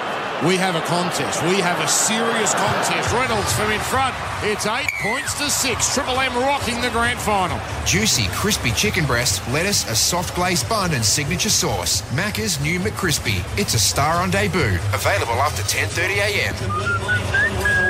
[0.46, 1.42] We have a contest.
[1.44, 3.14] We have a serious contest.
[3.14, 4.14] Reynolds from in front.
[4.42, 5.94] It's eight points to six.
[5.94, 7.58] Triple M rocking the grand final.
[7.86, 12.02] Juicy, crispy chicken breast, lettuce, a soft glazed bun, and signature sauce.
[12.12, 13.40] Macca's new McCrispy.
[13.58, 14.80] It's a star on debut.
[14.92, 17.83] Available after 10:30 a.m.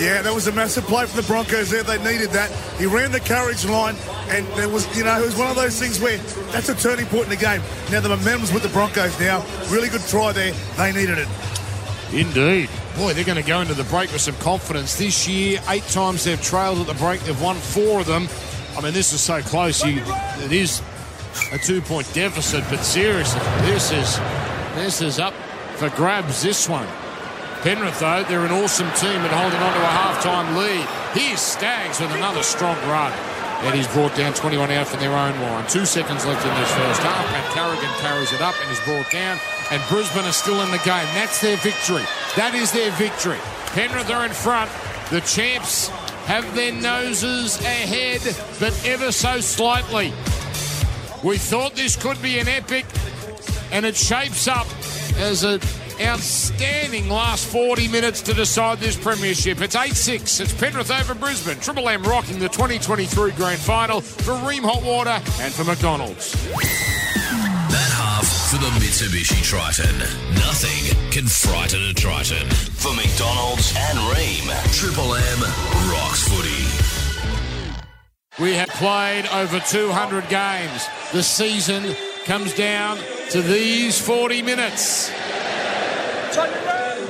[0.00, 1.82] Yeah, that was a massive play for the Broncos there.
[1.82, 2.50] They needed that.
[2.78, 3.96] He ran the carriage line,
[4.28, 6.16] and there was, you know, it was one of those things where
[6.52, 7.60] that's a turning point in the game.
[7.92, 9.44] Now the momentum's with the Broncos now.
[9.68, 10.54] Really good try there.
[10.78, 11.28] They needed it.
[12.14, 12.70] Indeed.
[12.96, 14.96] Boy, they're going to go into the break with some confidence.
[14.96, 17.20] This year, eight times they've trailed at the break.
[17.20, 18.26] They've won four of them.
[18.78, 19.84] I mean, this is so close.
[19.84, 20.02] You,
[20.42, 20.80] it is
[21.52, 24.18] a two-point deficit, but seriously, this is
[24.76, 25.34] this is up
[25.76, 26.42] for grabs.
[26.42, 26.88] This one.
[27.62, 30.86] Penrith, though, they're an awesome team and holding on to a half-time lead.
[31.12, 33.12] Here's Staggs with another strong run.
[33.62, 35.66] And he's brought down 21 out from their own line.
[35.68, 37.26] Two seconds left in this first half.
[37.26, 39.38] Pat Carrigan carries it up and is brought down.
[39.70, 41.04] And Brisbane are still in the game.
[41.12, 42.04] That's their victory.
[42.36, 43.36] That is their victory.
[43.74, 44.70] Penrith are in front.
[45.10, 45.88] The champs
[46.24, 48.22] have their noses ahead,
[48.58, 50.14] but ever so slightly.
[51.22, 52.86] We thought this could be an epic,
[53.70, 54.66] and it shapes up
[55.18, 55.60] as an
[56.00, 59.60] outstanding last 40 minutes to decide this premiership.
[59.60, 60.40] It's 8-6.
[60.40, 61.58] It's Penrith over Brisbane.
[61.60, 66.32] Triple M rocking the 2023 grand final for Rheem Hot Water and for McDonald's.
[67.70, 69.98] That half for the Mitsubishi Triton.
[70.34, 72.48] Nothing can frighten a Triton.
[72.50, 75.40] For McDonald's and Rheem, Triple M
[75.92, 76.90] rocks footy.
[78.42, 80.88] We have played over 200 games.
[81.12, 81.94] The season
[82.24, 82.98] comes down
[83.30, 85.10] to these 40 minutes.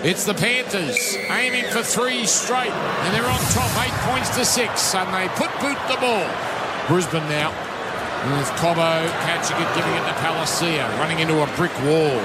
[0.02, 4.94] It's the Panthers aiming for three straight, and they're on top, eight points to six,
[4.94, 6.26] and they put boot the ball.
[6.88, 7.50] Brisbane now
[8.38, 12.16] with Cobbo catching it, giving it to Palasia, running into a brick wall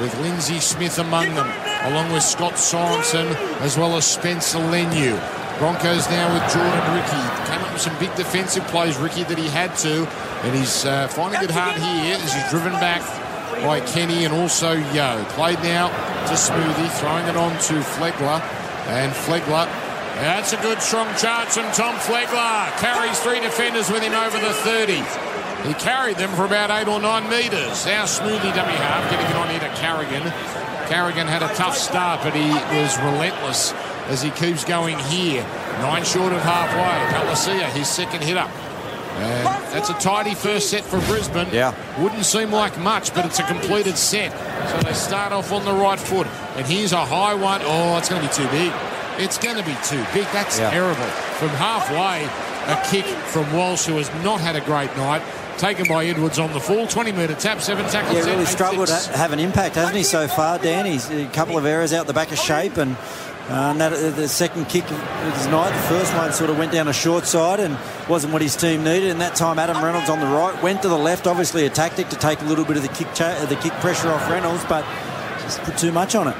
[0.00, 1.50] with Lindsay Smith among them,
[1.90, 5.18] along with Scott Sorensen as well as Spencer Leniu.
[5.58, 7.50] Broncos now with Jordan Riki.
[7.50, 10.06] Came up with some big defensive plays, Riki, that he had to,
[10.46, 13.02] and he's uh, finding it hard here as he's driven back
[13.62, 15.24] by Kenny and also Yeo.
[15.30, 15.88] Played now
[16.26, 18.40] to Smoothy, throwing it on to Flegler.
[18.88, 19.66] And Flegler,
[20.16, 22.70] that's a good strong charge from Tom Flegler.
[22.78, 24.94] Carries three defenders with him over the 30.
[25.66, 27.84] He carried them for about eight or nine metres.
[27.84, 30.22] Now Smoothy dummy half, getting it on here to Carrigan.
[30.88, 33.72] Carrigan had a tough start, but he was relentless
[34.08, 35.42] as he keeps going here.
[35.80, 37.18] Nine short of halfway.
[37.18, 38.50] Palasia, his second hit up.
[39.18, 41.48] And that's a tidy first set for Brisbane.
[41.52, 41.74] Yeah.
[42.02, 44.32] Wouldn't seem like much, but it's a completed set.
[44.70, 46.26] So they start off on the right foot.
[46.56, 47.60] And here's a high one.
[47.64, 48.72] Oh, it's going to be too big.
[49.18, 50.26] It's going to be too big.
[50.32, 50.70] That's Yeah.
[50.70, 51.04] terrible.
[51.38, 52.24] From halfway,
[52.72, 55.22] a kick from Walsh, who has not had a great night.
[55.58, 56.86] Taken by Edwards on the full.
[56.86, 58.24] 20 metre tap, seven tackles.
[58.24, 60.86] Yeah, really struggled to have an impact, hasn't he, so far, Dan?
[60.86, 62.96] He's a couple of errors out the back of shape, and,
[63.48, 66.70] uh, and that, the second kick of his night, the first one sort of went
[66.70, 67.78] down a short side and
[68.08, 69.10] wasn't what his team needed.
[69.10, 72.10] And that time, Adam Reynolds on the right went to the left, obviously a tactic
[72.10, 74.84] to take a little bit of the kick, cha- the kick pressure off Reynolds, but
[75.40, 76.36] just put too much on it.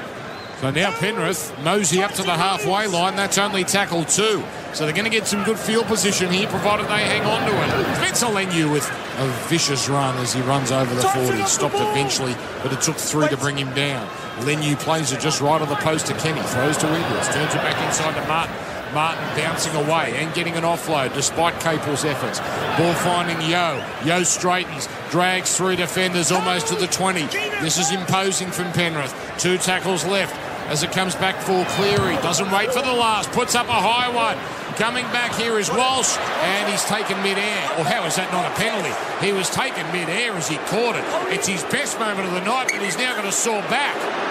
[0.61, 3.15] So now Penrith mosey up to the halfway line.
[3.15, 4.43] That's only tackle two.
[4.73, 7.55] So they're going to get some good field position here, provided they hang on to
[7.63, 7.95] it.
[7.95, 8.87] Spencer Leniu with
[9.17, 11.43] a vicious run as he runs over the 40.
[11.45, 14.07] Stopped eventually, but it took three to bring him down.
[14.41, 16.41] Leniu plays it just right on the post to Kenny.
[16.41, 17.27] Throws to Edwards.
[17.29, 18.55] Turns it back inside to Martin.
[18.93, 22.39] Martin bouncing away and getting an offload despite Capewell's efforts.
[22.77, 23.83] Ball finding Yeo.
[24.03, 27.21] Yeo straightens, drags three defenders almost to the 20.
[27.61, 29.13] This is imposing from Penrith.
[29.37, 30.35] Two tackles left
[30.69, 32.15] as it comes back for Cleary.
[32.17, 34.37] Doesn't wait for the last, puts up a high one.
[34.75, 37.63] Coming back here is Walsh, and he's taken mid-air.
[37.77, 38.93] Or how is that not a penalty?
[39.25, 41.03] He was taken mid-air as he caught it.
[41.33, 44.28] It's his best moment of the night, but he's now going to soar back.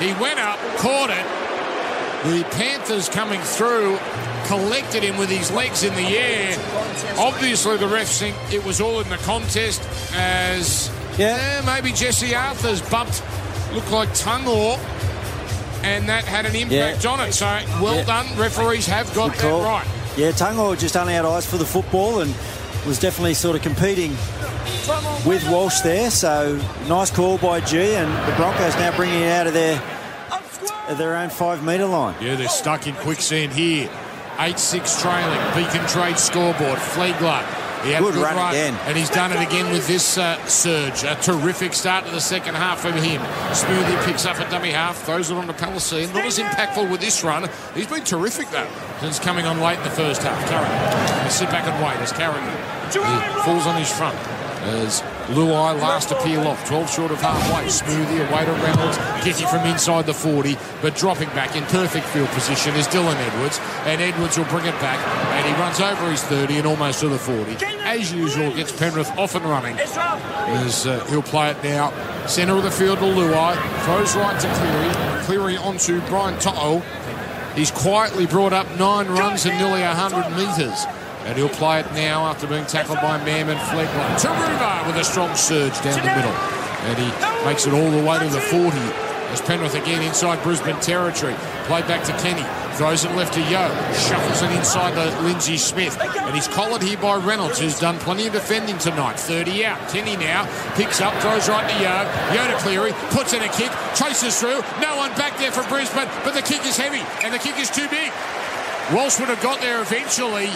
[0.00, 1.26] He went up, caught it,
[2.24, 3.98] the Panthers coming through,
[4.46, 6.56] collected him with his legs in the air.
[7.18, 9.82] Obviously, the refs think it was all in the contest
[10.14, 11.36] as yeah.
[11.40, 13.22] Eh, maybe Jesse Arthars bumped,
[13.74, 14.78] looked like Tago,
[15.82, 17.10] and that had an impact yeah.
[17.10, 17.32] on it.
[17.32, 17.46] So
[17.82, 18.04] well yeah.
[18.04, 18.38] done.
[18.38, 19.86] Referees have got that right.
[20.16, 22.34] Yeah, Tago just only had eyes for the football and
[22.86, 24.12] was definitely sort of competing
[25.26, 26.10] with Walsh there.
[26.10, 29.80] So nice call by Gee, and the Broncos now bringing it out of their
[30.96, 32.16] their own five metre line.
[32.22, 33.90] Yeah, they're stuck in quicksand here.
[34.38, 35.54] 8 6 trailing.
[35.54, 36.78] Beacon Trade scoreboard.
[36.78, 37.44] Flegler.
[37.84, 38.74] He had good, good run, run, again.
[38.86, 41.04] And he's done it again with this uh, surge.
[41.04, 43.20] A terrific start to the second half from him.
[43.52, 46.12] Smoothy picks up a dummy half, throws it on to Palasia.
[46.12, 47.48] Not as impactful with this run.
[47.74, 48.68] He's been terrific, though,
[49.00, 50.38] since coming on late in the first half.
[50.48, 51.30] Carrigan.
[51.30, 52.48] Sit back and wait as Carrigan
[53.44, 54.16] falls on his front
[54.68, 57.66] as Luai last appeal off, 12 short of halfway.
[57.66, 62.28] Smoothy away to Reynolds, kicking from inside the 40, but dropping back in perfect field
[62.30, 64.98] position is Dylan Edwards, and Edwards will bring it back,
[65.36, 67.64] and he runs over his 30 and almost to the 40.
[67.64, 69.76] As usual, gets Penrith off and running
[70.48, 71.92] as uh, he'll play it now.
[72.26, 73.54] Centre of the field to Luai,
[73.84, 76.82] throws right to Cleary, Cleary onto Brian To'o.
[77.54, 80.86] He's quietly brought up nine runs and nearly 100 metres.
[81.24, 84.16] And he'll play it now after being tackled by Mammon Flegler.
[84.16, 86.32] Turuva with a strong surge down the middle.
[86.88, 88.76] And he makes it all the way to the 40.
[89.28, 91.34] As Penrith again inside Brisbane territory.
[91.64, 92.44] Play back to Kenny.
[92.78, 93.68] Throws it left to Yeo.
[93.92, 96.00] Shuffles it inside to Lindsay Smith.
[96.00, 99.20] And he's collared here by Reynolds, who's done plenty of defending tonight.
[99.20, 99.88] 30 out.
[99.90, 102.08] Kenny now picks up, throws right to Yeo.
[102.32, 102.92] Yeo to Cleary.
[103.10, 103.70] Puts in a kick.
[103.94, 104.62] Chases through.
[104.80, 106.08] No one back there for Brisbane.
[106.24, 107.04] But the kick is heavy.
[107.22, 108.10] And the kick is too big.
[108.94, 110.48] Walsh would have got there eventually.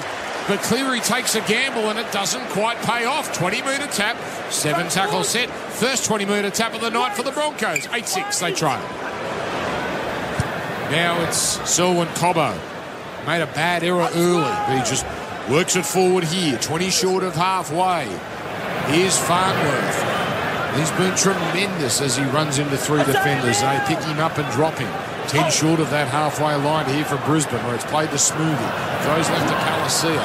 [0.49, 3.33] But Cleary takes a gamble and it doesn't quite pay off.
[3.33, 4.17] 20 metre tap,
[4.51, 5.49] seven tackle set.
[5.51, 7.87] First 20 metre tap of the night for the Broncos.
[7.87, 8.81] 8 6, they try.
[10.91, 11.39] Now it's
[11.71, 12.59] Selwyn Cobbo.
[13.27, 15.07] Made a bad error early, but he just
[15.49, 16.59] works it forward here.
[16.59, 18.07] 20 short of halfway.
[18.93, 20.77] Here's Farnworth.
[20.77, 23.61] He's been tremendous as he runs into three defenders.
[23.61, 25.12] They pick him up and drop him.
[25.33, 28.69] 10 short of that halfway line here for Brisbane, where it's played to Smoothy.
[29.01, 30.21] Throws left to Palasia.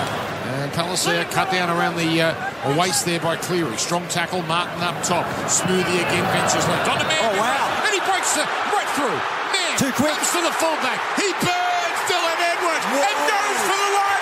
[0.59, 2.35] And Palasia cut down around the uh,
[2.75, 3.77] waist there by Cleary.
[3.79, 5.23] Strong tackle, Martin up top.
[5.47, 6.91] Smoothy again, ventures left.
[6.91, 7.23] On the man.
[7.23, 7.87] Oh, wow.
[7.87, 9.15] And he breaks it right through.
[9.55, 10.11] Man, Too quick.
[10.11, 10.99] comes to the fullback.
[11.15, 13.07] He burns Dylan Edwards Whoa.
[13.07, 14.16] and goes for the line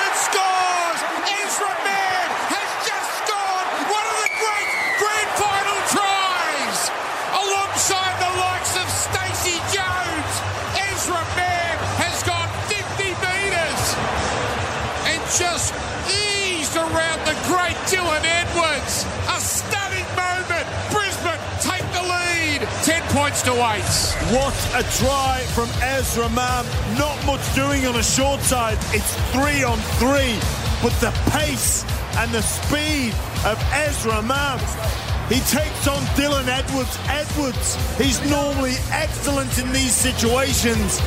[23.15, 23.79] points to 8.
[24.35, 26.65] What a try from Ezra Mam.
[26.97, 28.77] Not much doing on a short side.
[28.91, 30.35] It's three on three.
[30.83, 31.85] But the pace
[32.17, 33.13] and the speed
[33.45, 34.59] of Ezra Mam.
[35.29, 36.99] He takes on Dylan Edwards.
[37.07, 40.99] Edwards, he's normally excellent in these situations,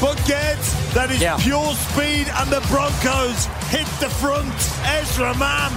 [0.00, 1.36] but gets that is Yeah.
[1.36, 4.54] pure speed, and the Broncos hit the front.
[4.98, 5.72] Ezra Mam,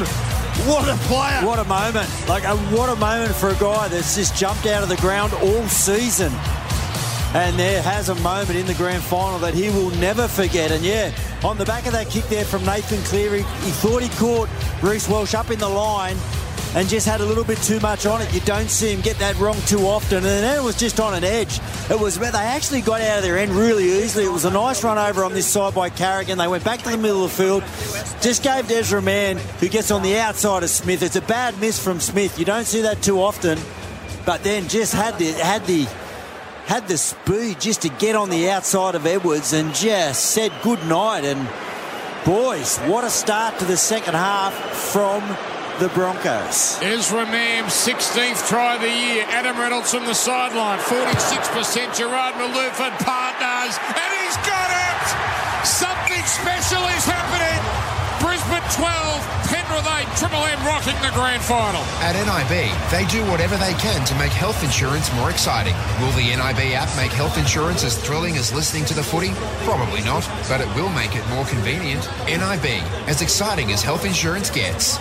[0.65, 1.45] what a player!
[1.45, 2.09] What a moment.
[2.27, 5.33] Like, a, what a moment for a guy that's just jumped out of the ground
[5.33, 6.31] all season.
[7.33, 10.71] And there has a moment in the grand final that he will never forget.
[10.71, 11.11] And yeah,
[11.43, 14.49] on the back of that kick there from Nathan Cleary, he thought he caught
[14.83, 16.15] Reece Walsh up in the line
[16.75, 18.33] and just had a little bit too much on it.
[18.33, 20.17] You don't see him get that wrong too often.
[20.17, 21.59] And then it was just on an edge.
[21.89, 24.25] It was they actually got out of their end really easily.
[24.25, 26.37] It was a nice run over on this side by Carrigan.
[26.37, 27.63] They went back to the middle of the field.
[28.21, 31.03] Just gave to Ezra Mam, who gets on the outside of Smith.
[31.03, 32.39] It's a bad miss from Smith.
[32.39, 33.59] You don't see that too often.
[34.25, 35.83] But then just had the had the
[36.65, 40.83] had the speed just to get on the outside of Edwards and just said good
[40.87, 41.25] night.
[41.25, 41.47] And
[42.25, 45.21] boys, what a start to the second half from
[45.79, 46.81] the Broncos.
[46.81, 49.25] Ezra Mam, 16th try of the year.
[49.29, 50.79] Adam Reynolds from the sideline.
[50.79, 53.77] 46% Gerard Malouf and partners.
[53.81, 55.65] And he's got it!
[55.65, 57.82] Something special is happening.
[58.73, 61.81] Brisbane 12, Penrith Penrith 8, Triple M rocking the grand final.
[62.01, 65.73] At NIB, they do whatever they can to make health insurance more exciting.
[65.99, 69.31] Will the NIB app make health insurance as thrilling as listening to the footy?
[69.63, 72.07] Probably not, but it will make it more convenient.
[72.27, 74.97] NIB, as exciting as health insurance gets.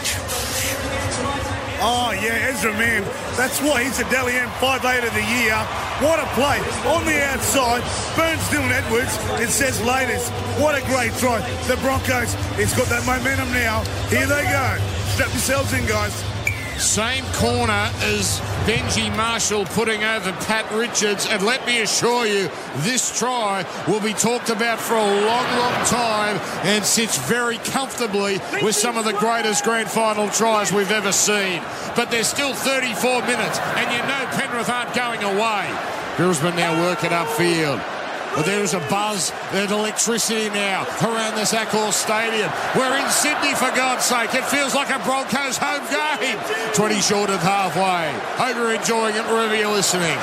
[1.84, 3.02] Oh, yeah, Ezra Mam.
[3.36, 5.58] That's why he's a Dally M 5'8 of the year.
[5.98, 6.62] What a play.
[6.86, 7.82] On the outside,
[8.14, 9.18] Burns Dylan Edwards.
[9.42, 10.30] It says latest.
[10.62, 11.40] What a great try.
[11.66, 13.82] The Broncos, it's got that momentum now.
[14.10, 14.78] Here they go.
[15.10, 16.31] Strap yourselves in, guys.
[16.78, 21.26] Same corner as Benji Marshall putting over Pat Richards.
[21.30, 25.84] And let me assure you, this try will be talked about for a long, long
[25.86, 31.12] time and sits very comfortably with some of the greatest grand final tries we've ever
[31.12, 31.62] seen.
[31.94, 35.70] But there's still 34 minutes, and you know Penrith aren't going away.
[36.16, 38.01] Brisbane now working upfield.
[38.40, 42.50] There's a buzz, there's electricity now around this Accor Stadium.
[42.74, 44.34] We're in Sydney, for God's sake.
[44.34, 46.38] It feels like a Broncos home game.
[46.74, 48.10] 20 short of halfway.
[48.42, 50.18] Hope you're enjoying it wherever you're listening.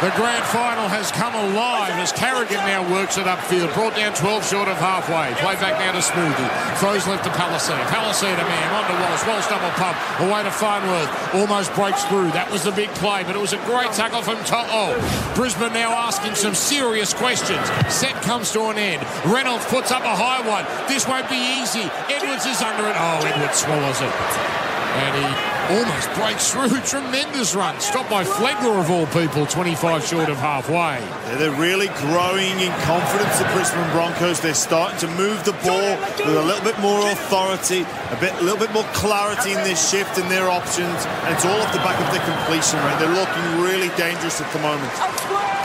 [0.00, 3.68] The grand final has come alive as Carrigan now works it upfield.
[3.74, 5.28] Brought down 12 short of halfway.
[5.44, 6.48] Play back now to Smoothy.
[6.80, 7.76] Throws left to Palasia.
[7.92, 8.68] Palasia to man.
[8.72, 9.26] On to Walsh.
[9.28, 9.92] Walsh double pump.
[10.24, 11.12] Away to Farnworth.
[11.34, 12.32] Almost breaks through.
[12.32, 14.96] That was the big play, but it was a great tackle from To'o.
[15.34, 17.60] Brisbane now asking some serious questions.
[17.92, 19.04] Set comes to an end.
[19.28, 20.64] Reynolds puts up a high one.
[20.88, 21.84] This won't be easy.
[22.08, 22.96] Edwards is under it.
[22.96, 24.69] Oh, Edwards swallows it.
[24.90, 26.80] And he almost breaks through.
[26.84, 27.78] Tremendous run.
[27.80, 30.98] Stopped by Flegler of all people, 25 short of halfway.
[31.38, 34.40] They're really growing in confidence, the Brisbane Broncos.
[34.40, 38.42] They're starting to move the ball with a little bit more authority, a bit, a
[38.42, 41.78] little bit more clarity in their shift and their options, and it's all off the
[41.86, 42.98] back of their completion rate.
[42.98, 44.92] They're looking really dangerous at the moment.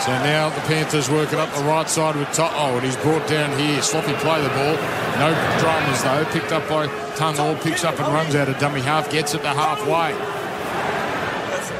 [0.05, 3.57] So now the Panthers working up the right side with To'o, and he's brought down
[3.57, 3.81] here.
[3.81, 4.75] Sloppy play the ball.
[5.17, 6.25] No dramas though.
[6.31, 9.47] Picked up by Tago, picks up and runs out of dummy half, gets it to
[9.47, 10.11] halfway.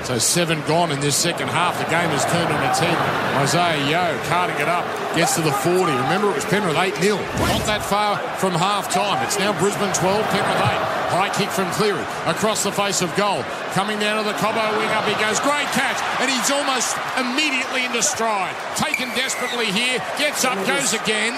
[0.07, 1.75] So seven gone in this second half.
[1.75, 2.95] The game has turned on its head.
[3.43, 4.88] Isaah Yeo carting it up,
[5.19, 5.83] gets to the 40.
[6.07, 7.19] Remember, it was Penrith 8 0.
[7.51, 9.19] Not that far from half time.
[9.27, 9.99] It's now Brisbane 12,
[10.31, 11.11] Penrith 8.
[11.11, 13.43] High kick from Cleary across the face of goal.
[13.75, 15.43] Coming down to the Cobbo wing up he goes.
[15.43, 15.99] Great catch.
[16.23, 18.55] And he's almost immediately into stride.
[18.79, 19.99] Taken desperately here.
[20.15, 21.36] Gets up, goes again.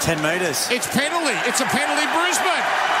[0.00, 0.72] 10 metres.
[0.72, 1.36] It's penalty.
[1.44, 2.93] It's a penalty, Brisbane.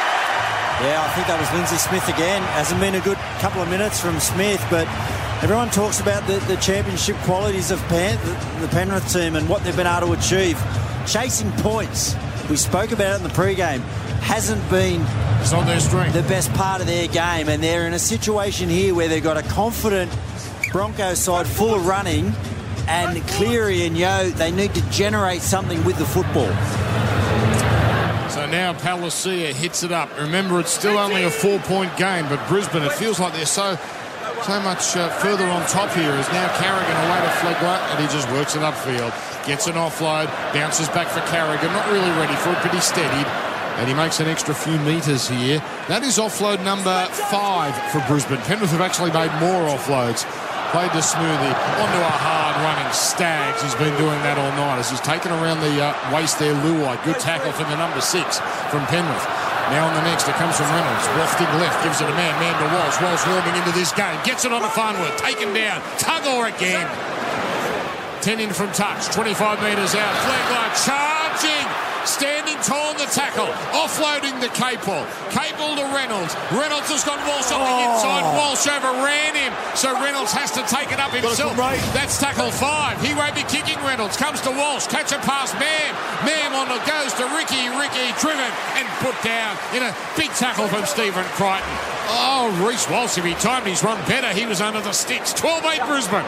[0.82, 2.42] Yeah, I think that was Lindsay Smith again.
[2.42, 4.86] Hasn't been a good couple of minutes from Smith, but
[5.42, 9.62] everyone talks about the, the championship qualities of Pan, the, the Penrith team and what
[9.64, 10.60] they've been able to achieve.
[11.06, 12.14] Chasing points.
[12.50, 13.80] We spoke about it in the pre-game.
[14.20, 15.00] Hasn't been
[15.40, 16.12] It's their strength.
[16.14, 19.36] the best part of their game, and they're in a situation here where they've got
[19.38, 20.10] a confident
[20.72, 22.32] Broncos side full of running,
[22.88, 26.50] and Cleary and Yeo, they need to generate something with the football.
[28.46, 30.08] Now Palasia hits it up.
[30.18, 33.78] Remember, it's still only a four-point game, but Brisbane, it feels like they're so
[34.44, 36.12] so much uh, further on top here.
[36.12, 39.12] Is now Carrigan away to Flegler, and he just works it upfield.
[39.46, 41.72] Gets an offload, bounces back for Carrigan.
[41.72, 43.26] Not really ready for it, but he's steadied.
[43.76, 45.58] And he makes an extra few metres here.
[45.88, 48.38] That is offload number five for Brisbane.
[48.46, 50.22] Penrith have actually made more offloads.
[50.74, 53.62] Played to Smoothy, onto a hard running Staggs.
[53.62, 56.98] He's been doing that all night as he's taken around the uh, waist there, Luai.
[57.06, 58.42] Good tackle from the number six
[58.74, 59.22] from Penrith.
[59.70, 61.06] Now on the next, it comes from Reynolds.
[61.14, 62.98] Wafting left, gives it a Mam, Mam to Walsh.
[62.98, 64.18] Walsh warming into this game.
[64.26, 65.14] Gets it on to Farnworth.
[65.22, 65.78] Taken down.
[66.02, 66.90] Tago again.
[68.26, 69.14] 10 in from touch.
[69.14, 70.14] 25 metres out.
[70.26, 71.93] Flegler charging.
[72.04, 73.48] Standing tall on the tackle.
[73.72, 75.04] Offloading the Capewell.
[75.32, 76.36] Capewell to Reynolds.
[76.52, 77.84] Reynolds has got Walsh on the oh.
[77.88, 78.24] inside.
[78.36, 79.52] Walsh overran him.
[79.74, 81.56] So Reynolds has to take it up himself.
[81.96, 83.00] That's tackle five.
[83.00, 84.16] He won't be kicking Reynolds.
[84.16, 84.86] Comes to Walsh.
[84.86, 85.52] Catch a pass.
[85.56, 85.92] Mam.
[86.28, 87.72] Mam on the goes to Riki.
[87.80, 91.93] Riki driven and put down in a big tackle from Stephen Crichton.
[92.06, 95.32] Oh, Reece Walsh, if he timed his run better, he was under the sticks.
[95.32, 96.24] 12-8 Brisbane.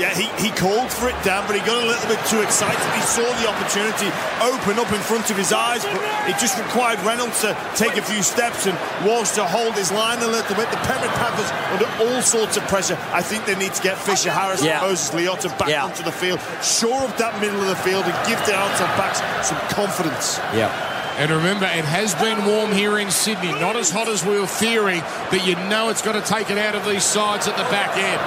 [0.00, 2.80] Yeah, he, he called for it down, but he got a little bit too excited.
[2.96, 4.08] He saw the opportunity
[4.40, 8.02] open up in front of his eyes, but it just required Reynolds to take a
[8.02, 10.70] few steps and Walsh to hold his line a little bit.
[10.70, 12.96] The Penrith Panthers under all sorts of pressure.
[13.12, 14.80] I think they need to get Fisher Harris Yeah.
[14.80, 15.84] and Moses Leota back Yeah.
[15.84, 19.20] onto the field, shore up that middle of the field, and give the outside backs
[19.46, 20.40] some confidence.
[20.54, 20.72] Yep.
[21.18, 23.52] And remember, it has been warm here in Sydney.
[23.52, 26.58] Not as hot as we were fearing, but you know it's got to take it
[26.58, 28.20] out of these sides at the back end.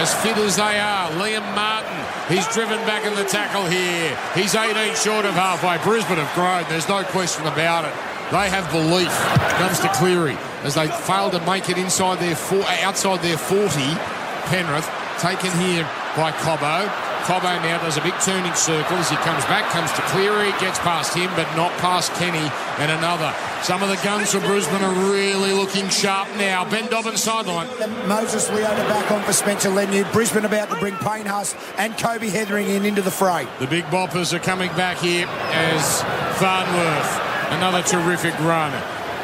[0.00, 1.98] As fit as they are, Liam Martin,
[2.28, 4.16] he's driven back in the tackle here.
[4.34, 5.82] He's 18 short of halfway.
[5.82, 7.94] Brisbane have grown, there's no question about it.
[8.30, 9.10] They have belief.
[9.58, 13.66] Comes to Cleary as they fail to make it inside their four, outside their 40.
[14.52, 15.82] Penrith taken here
[16.14, 17.07] by Cobbo.
[17.28, 20.78] Cobbo now does a big turning circle as he comes back, comes to Cleary, gets
[20.78, 23.34] past him, but not past Kenny and another.
[23.62, 26.64] Some of the guns for Brisbane are really looking sharp now.
[26.70, 27.68] Ben Dobson's sideline.
[28.08, 30.10] Moses Leota back on for Spencer Leniu.
[30.10, 33.46] Brisbane about to bring Payne Haas and Kobe Hetherington into the fray.
[33.58, 36.00] The big boppers are coming back here as
[36.40, 37.20] Farnworth.
[37.52, 38.72] Another terrific run.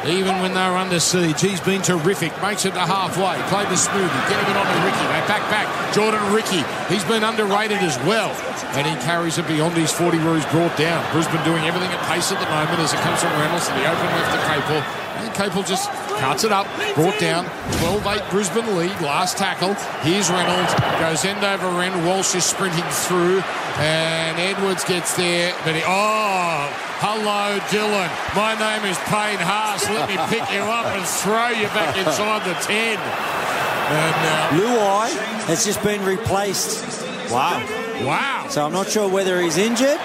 [0.05, 2.29] Even when they were under siege, he's been terrific.
[2.41, 3.41] Makes it to halfway.
[3.49, 4.21] Played the Smoothy.
[4.29, 5.05] Getting it on to Riki.
[5.09, 5.65] They back back.
[5.93, 6.61] Jordan Riki.
[6.93, 8.29] He's been underrated as well.
[8.77, 11.01] And he carries it beyond his 40 where he's brought down.
[11.11, 13.89] Brisbane doing everything at pace at the moment as it comes from Reynolds to the
[13.89, 15.04] open left to Capewell.
[15.25, 16.67] And Capewell just cuts it up.
[16.93, 17.45] Brought down.
[17.81, 19.01] 12-8 Brisbane lead.
[19.01, 19.73] Last tackle.
[20.01, 20.71] Here's Reynolds.
[20.99, 22.05] Goes end over end.
[22.05, 23.41] Walsh is sprinting through.
[23.81, 25.55] And Edwards gets there.
[25.63, 25.81] But he...
[25.83, 26.69] Oh...
[26.99, 28.07] Hello, Dylan.
[28.35, 29.83] My name is Payne Haas.
[29.89, 32.97] Let me pick you up and throw you back inside the 10.
[32.97, 35.11] And uh, Luai
[35.45, 36.85] has just been replaced.
[37.29, 37.59] Wow.
[38.05, 38.47] Wow.
[38.49, 39.99] So I'm not sure whether he's injured.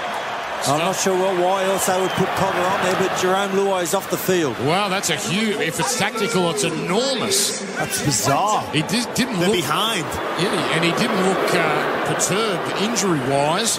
[0.67, 3.83] I'm not sure what, why else they would put Cogger on there, but Jarome Luai
[3.83, 4.59] is off the field.
[4.61, 5.57] Wow, that's a huge.
[5.57, 7.61] If it's tactical, it's enormous.
[7.77, 8.63] That's bizarre.
[8.73, 10.05] He did, didn't They're look behind.
[10.39, 13.79] Yeah, and he didn't look uh, perturbed injury-wise.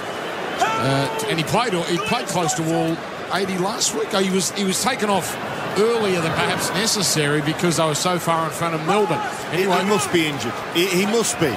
[0.60, 2.98] Uh, and he played he played close to all
[3.34, 4.08] 80 last week.
[4.14, 5.36] Oh, he was he was taken off
[5.80, 9.22] earlier than perhaps necessary because they were so far in front of Melbourne.
[9.52, 10.54] He, Anyway, he must be injured.
[10.74, 11.52] He, he must be.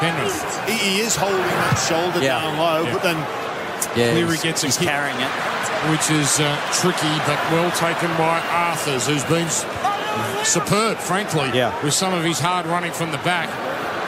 [0.00, 0.66] Penrith.
[0.68, 2.40] He, he is holding that shoulder Yeah.
[2.40, 2.92] down low, Yeah.
[2.94, 3.16] but then
[3.96, 5.30] Yeah, Cleary gets he's carrying it.
[5.90, 9.48] which is uh, tricky but well taken by Arthars, who's been
[10.44, 11.72] superb, frankly, Yeah.
[11.82, 13.48] with some of his hard running from the back.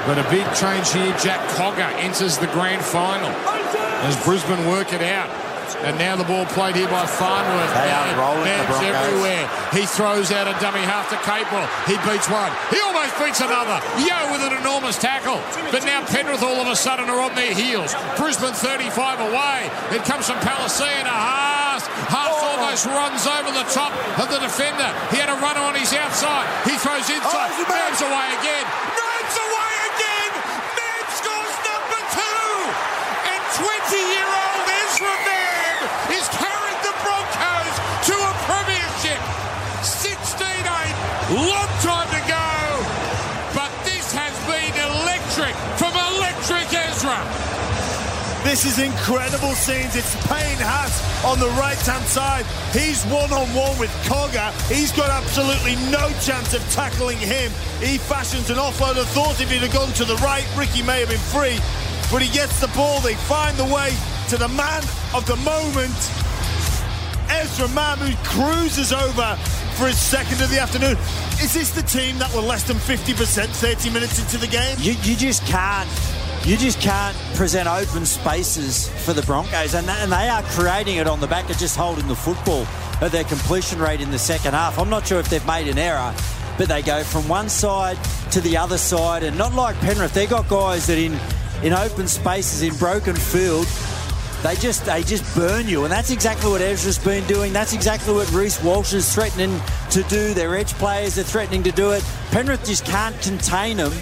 [0.07, 1.15] But a big change here.
[1.23, 3.31] Jack Cogger enters the grand final
[4.03, 5.31] as Brisbane work it out.
[5.81, 7.73] And now the ball played here by Farnworth.
[7.73, 8.93] They are rolling the Broncos.
[8.93, 9.45] everywhere.
[9.73, 11.65] He throws out a dummy half to Capewell.
[11.89, 12.53] He beats one.
[12.69, 13.81] He almost beats another.
[14.01, 15.41] Yeo with an enormous tackle.
[15.73, 17.95] But now Penrith all of a sudden are on their heels.
[18.17, 19.71] Brisbane 35 away.
[19.97, 21.89] It comes from Palasia Haas.
[22.13, 22.53] Haas oh.
[22.53, 24.89] almost runs over the top of the defender.
[25.11, 26.47] He had a runner on his outside.
[26.69, 27.51] He throws inside.
[27.53, 27.65] Oh,
[28.03, 28.65] away again.
[28.67, 29.72] Nabs away
[48.53, 49.97] This is incredible scenes.
[49.97, 52.45] It's Payne Haas on the right-hand side.
[52.77, 54.53] He's one-on-one with Cogger.
[54.69, 57.51] He's got absolutely no chance of tackling him.
[57.81, 59.01] He fashions an offload.
[59.01, 61.57] I thought if he'd have gone to the right, Riki may have been free.
[62.13, 63.01] But he gets the ball.
[63.01, 63.97] They find the way
[64.29, 64.85] to the man
[65.17, 65.97] of the moment.
[67.33, 69.33] Ezra who cruises over
[69.81, 71.01] for his second of the afternoon.
[71.41, 74.77] Is this the team that were less than 50% 30 minutes into the game?
[74.79, 75.89] You, you just can't.
[76.45, 81.21] You just can't present open spaces for the Broncos, and, they are creating it on
[81.21, 82.67] the back of just holding the football
[83.01, 84.77] at their completion rate in the second half.
[84.77, 86.13] I'm not sure if they've made an error,
[86.59, 87.97] but they go from one side
[88.33, 90.15] to the other side, and not like Penrith.
[90.15, 91.17] They've got guys that in
[91.63, 93.69] in open spaces in broken field,
[94.43, 97.53] they just they just burn you, and that's exactly what Ezra's been doing.
[97.53, 100.35] That's exactly what Reece Walsh is threatening to do.
[100.35, 102.03] Their edge players are threatening to do it.
[102.33, 103.93] Penrith just can't contain them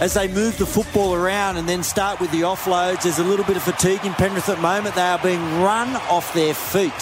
[0.00, 3.02] as they move the football around and then start with the offloads.
[3.02, 4.94] There's a little bit of fatigue in Penrith at the moment.
[4.94, 6.92] They are being run off their feet.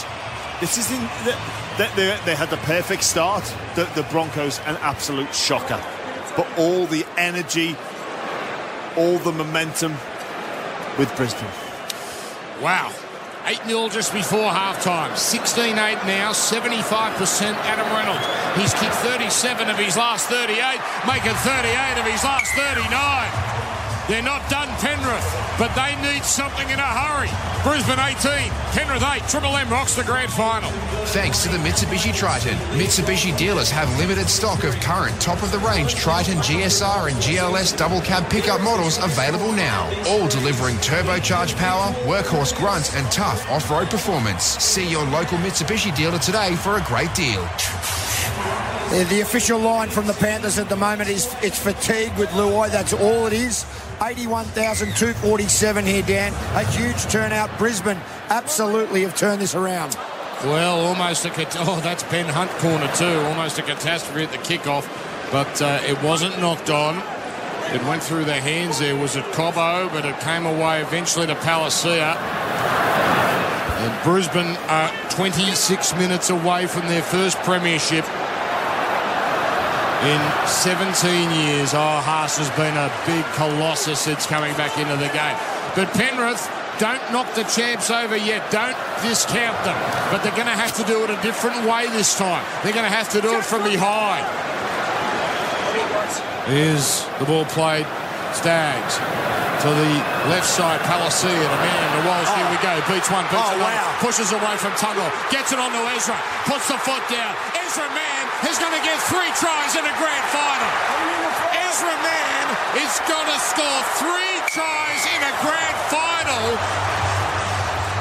[0.61, 1.01] This is in,
[1.79, 3.43] they, they, they had the perfect start.
[3.75, 5.83] The, the Broncos, an absolute shocker.
[6.37, 7.77] But all the energy,
[8.97, 9.93] all the momentum
[10.99, 11.49] with Brisbane.
[12.61, 12.93] Wow.
[13.45, 15.17] 8 0 just before halftime.
[15.17, 18.42] 16 8 now, 75% Adam Reynolds.
[18.57, 20.57] He's kicked 37 of his last 38,
[21.07, 23.72] making 38 of his last 39.
[24.13, 25.25] They're not done, Penrith,
[25.59, 27.31] but they need something in a hurry.
[27.65, 30.71] Brisbane 18, Penrith 8, Triple M rocks the grand final.
[31.17, 37.11] Thanks to the Mitsubishi Triton, Mitsubishi dealers have limited stock of current top-of-the-range Triton GSR
[37.11, 39.91] and GLS double cab pickup models available now.
[40.07, 44.45] All delivering turbocharged power, workhorse grunt, and tough off-road performance.
[44.45, 47.49] See your local Mitsubishi dealer today for a great deal.
[49.09, 52.71] The official line from the Panthers at the moment is it's fatigue with Luai.
[52.71, 53.65] That's all it is.
[54.05, 56.33] 81,247 here, Dan.
[56.57, 57.57] A huge turnout.
[57.59, 58.01] Brisbane
[58.31, 59.97] absolutely have turned this around.
[60.45, 61.31] Well, almost a
[61.61, 63.21] oh, that's Ben Hunt corner too.
[63.27, 64.89] Almost a catastrophe at the kickoff,
[65.31, 66.97] but uh, it wasn't knocked on.
[67.73, 68.81] It went through the hands.
[68.81, 72.17] There was at Cobbo, but it came away eventually to Palasia.
[73.83, 78.05] And Brisbane are 26 minutes away from their first premiership
[80.03, 81.75] in 17 years.
[81.75, 85.37] Oh, Haas has been a big colossus since coming back into the game.
[85.75, 86.43] But Penrith,
[86.79, 88.51] don't knock the champs over yet.
[88.51, 89.79] Don't discount them.
[90.11, 92.43] But they're going to have to do it a different way this time.
[92.65, 94.27] They're going to have to do it from behind.
[96.51, 97.87] Here's the ball played.
[98.35, 98.97] Staggs
[99.63, 99.93] to the
[100.33, 100.81] left side.
[100.89, 102.33] Palasia, a man to Walsh.
[102.35, 102.73] Here we go.
[102.91, 103.63] Beats one, beats Oh, another.
[103.63, 104.01] wow.
[104.01, 105.05] Pushes away from Tago.
[105.31, 106.17] Gets it onto Ezra.
[106.49, 107.37] Puts the foot down.
[107.61, 110.73] Ezra Mam is going to get three tries in a grand final.
[111.69, 112.47] Ezra Mam
[112.83, 116.47] is going to score three tries in a grand final.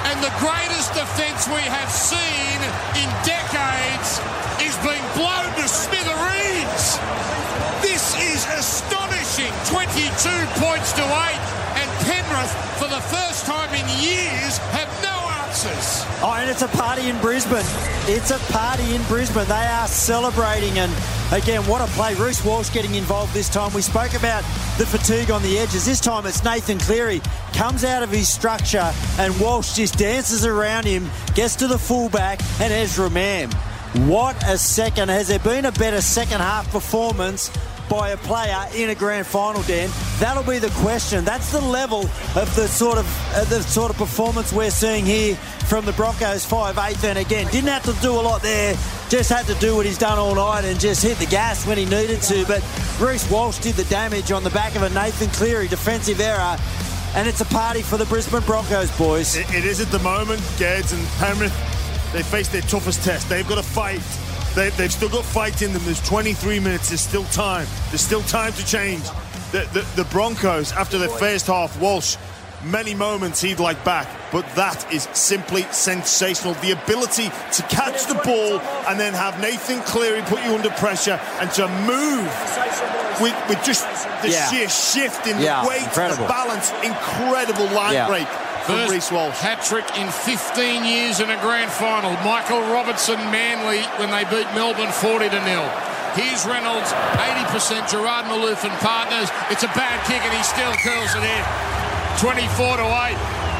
[0.09, 2.57] And the greatest defence we have seen
[2.97, 4.17] in decades
[4.65, 6.97] is being blown to smithereens.
[7.85, 9.53] This is astonishing.
[9.69, 10.09] 22
[10.57, 11.37] points to 8.
[11.79, 14.89] And Penrith, for the first time in years, have
[16.23, 17.65] Oh, and it's a party in Brisbane.
[18.07, 19.47] It's a party in Brisbane.
[19.47, 20.91] They are celebrating, and
[21.31, 22.15] again, what a play.
[22.15, 23.71] Reece Walsh getting involved this time.
[23.73, 24.43] We spoke about
[24.77, 25.85] the fatigue on the edges.
[25.85, 27.21] This time it's Nathan Cleary
[27.53, 32.39] comes out of his structure, and Walsh just dances around him, gets to the fullback,
[32.59, 33.51] and Ezra Mam.
[34.07, 35.09] What a second.
[35.09, 37.51] Has there been a better second half performance?
[37.91, 39.89] By a player in a grand final, Dan.
[40.17, 41.25] That'll be the question.
[41.25, 42.03] That's the level
[42.35, 45.35] of the sort of uh, the sort of performance we're seeing here
[45.67, 47.03] from the Broncos five eighth.
[47.03, 48.75] And again, didn't have to do a lot there.
[49.09, 51.77] Just had to do what he's done all night and just hit the gas when
[51.77, 52.45] he needed to.
[52.45, 52.63] But
[52.97, 56.57] Reece Walsh did the damage on the back of a Nathan Cleary defensive error.
[57.13, 59.35] And it's a party for the Brisbane Broncos, boys.
[59.35, 61.51] It, it is at the moment, Gads and Penrith.
[62.13, 63.27] They face their toughest test.
[63.27, 63.99] They've got to fight.
[64.55, 65.81] They, they've still got fight in them.
[65.85, 66.89] There's 23 minutes.
[66.89, 67.67] There's still time.
[67.89, 69.03] There's still time to change.
[69.51, 72.17] The, the, the Broncos, after the first half, Walsh,
[72.63, 76.53] many moments he'd like back, but that is simply sensational.
[76.55, 81.19] The ability to catch the ball and then have Nathan Cleary put you under pressure
[81.39, 82.27] and to move
[83.21, 83.83] with, with just
[84.21, 84.49] the Yeah.
[84.51, 86.23] sheer shift in Yeah, the weight, incredible.
[86.23, 88.07] the balance, incredible line Yeah.
[88.07, 88.27] break
[88.67, 89.37] First Reece Walsh.
[89.37, 92.13] hat trick in 15 years in a grand final.
[92.21, 95.65] Michael Robertson Manly when they beat Melbourne 40 to nil.
[96.13, 97.89] Here's Reynolds, 80%.
[97.89, 99.31] Gerard Malouf and partners.
[99.49, 101.43] It's a bad kick and he still curls it in.
[102.19, 103.50] 24 to 8.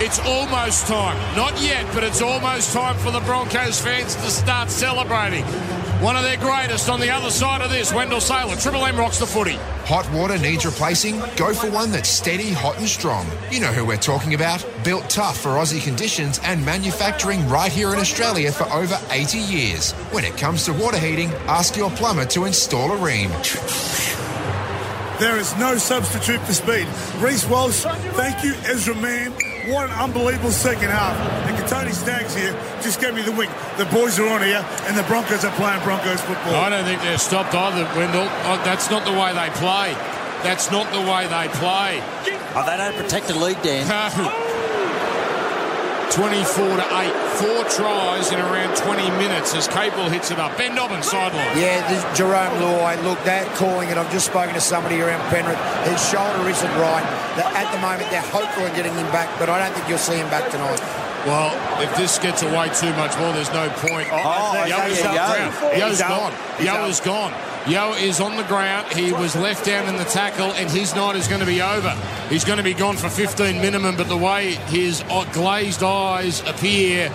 [0.00, 1.16] It's almost time.
[1.36, 5.44] Not yet, but it's almost time for the Broncos fans to start celebrating.
[6.02, 8.56] One of their greatest on the other side of this, Wendell Sailor.
[8.56, 9.54] Triple M rocks the footy.
[9.86, 11.20] Hot water needs replacing?
[11.36, 13.24] Go for one that's steady, hot and strong.
[13.52, 14.66] You know who we're talking about.
[14.82, 19.92] Built tough for Aussie conditions and manufacturing right here in Australia for over 80 years.
[20.10, 23.30] When it comes to water heating, ask your plumber to install a Rheem.
[25.20, 26.88] There is no substitute for speed.
[27.18, 27.82] Reece Walsh,
[28.16, 29.53] thank you, Ezra Mam.
[29.66, 31.16] What an unbelievable second half.
[31.48, 32.52] And Tony Staggs here
[32.82, 33.50] just gave me the wink.
[33.78, 36.54] The boys are on here, and the Broncos are playing Broncos football.
[36.54, 38.28] I don't think they're stopped either, Wendell.
[38.44, 39.94] Oh, that's not the way they play.
[40.44, 42.02] That's not the way they play.
[42.54, 43.86] Oh, they don't protect the lead, Dan.
[46.10, 47.12] 24 to 8.
[47.40, 50.56] Four tries in around 20 minutes as Capewell hits it up.
[50.56, 51.56] Ben Dobson's sideline.
[51.58, 53.96] Yeah, this Jarome Luai, look, that calling it.
[53.98, 55.58] I've just spoken to somebody around Penrith.
[55.88, 57.04] His shoulder isn't right.
[57.36, 59.98] That at the moment, they're hopeful of getting him back, but I don't think you'll
[59.98, 60.80] see him back tonight.
[61.26, 64.08] Well, if this gets away too much more, there's no point.
[64.12, 65.32] Oh, Yeo yeah, is yeah, up Yeo.
[65.32, 65.72] ground.
[65.72, 65.82] He's
[66.68, 67.04] Yeo's out.
[67.04, 67.32] gone.
[67.66, 68.00] Yeo is gone.
[68.00, 68.92] Yeo is on the ground.
[68.92, 71.90] He was left down in the tackle, and his night is going to be over.
[72.28, 75.02] He's going to be gone for 15 minimum, but the way his
[75.32, 77.12] glazed eyes appear,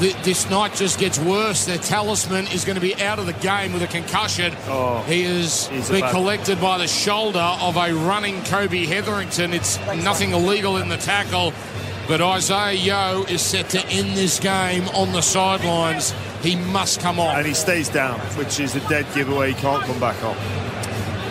[0.00, 1.64] this night just gets worse.
[1.64, 4.54] Their talisman is going to be out of the game with a concussion.
[4.66, 9.52] Oh, he has been collected by the shoulder of a running Kobe Hetherington.
[9.52, 11.52] It's nothing illegal in the tackle.
[12.06, 16.14] But Isaah Yeo is set to end this game on the sidelines.
[16.42, 17.36] He must come on.
[17.36, 19.52] and he stays down, which is a dead giveaway.
[19.52, 20.36] He can't come back up.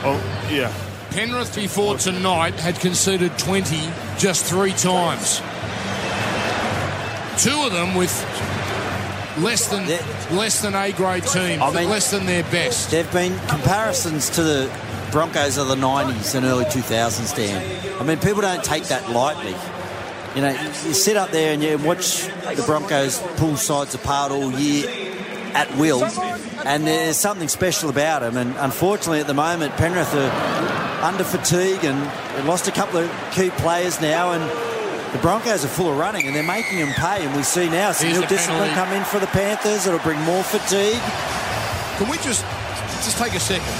[0.03, 0.19] Oh,
[0.51, 0.71] yeah.
[1.11, 5.41] Penrith before tonight had conceded 20 just three times.
[7.41, 8.11] Two of them with
[9.39, 10.01] less than Yeah.
[10.31, 12.89] less than A grade teams, I mean- less than their best.
[12.91, 14.69] There have been comparisons to the
[15.11, 17.61] Broncos of the 90s and early 2000s, Dan.
[17.99, 19.55] I mean, people don't take that lightly.
[20.37, 24.31] You know, you, you sit up there and you watch the Broncos pull sides apart
[24.31, 24.87] all year
[25.55, 26.03] at will,
[26.63, 28.37] and there's something special about them.
[28.37, 31.99] And unfortunately, at the moment, Penrith are under fatigue and
[32.35, 34.43] they've lost a couple of key players now, and
[35.11, 37.25] the Broncos are full of running and they're making them pay.
[37.25, 38.75] And we see now some Here's real the discipline penalty.
[38.75, 39.87] come in for the Panthers.
[39.87, 41.01] It'll bring more fatigue.
[41.97, 42.45] Can we just
[43.01, 43.73] just take a second?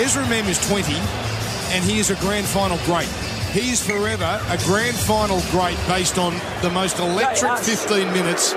[0.00, 0.94] Ezra Mam is 20,
[1.74, 3.10] and he is a grand final great.
[3.54, 8.52] He is forever a grand final great based on the most electric 15 minutes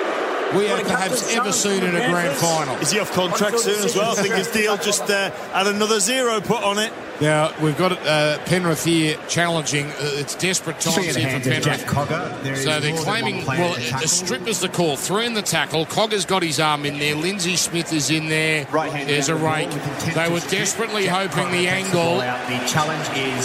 [0.55, 2.75] we have perhaps ever seen in a grand final.
[2.77, 4.13] Is he off contract soon as well?
[4.13, 6.91] I think his deal just uh, had another zero put on it.
[7.19, 9.88] Now, we've got uh, Penrith here challenging.
[9.88, 12.60] Uh, it's desperate times here for Penrith.
[12.60, 14.98] So they're claiming, well, the strip is the call.
[14.98, 15.85] Three in the tackle.
[15.88, 17.15] Cogger's got his arm in there.
[17.15, 18.68] Lindsay Smith is in there.
[18.72, 19.69] Right There's a rake.
[20.14, 22.18] They were desperately hoping the angle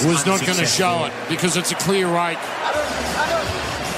[0.06, 2.38] was not going to show it because it's a clear rake.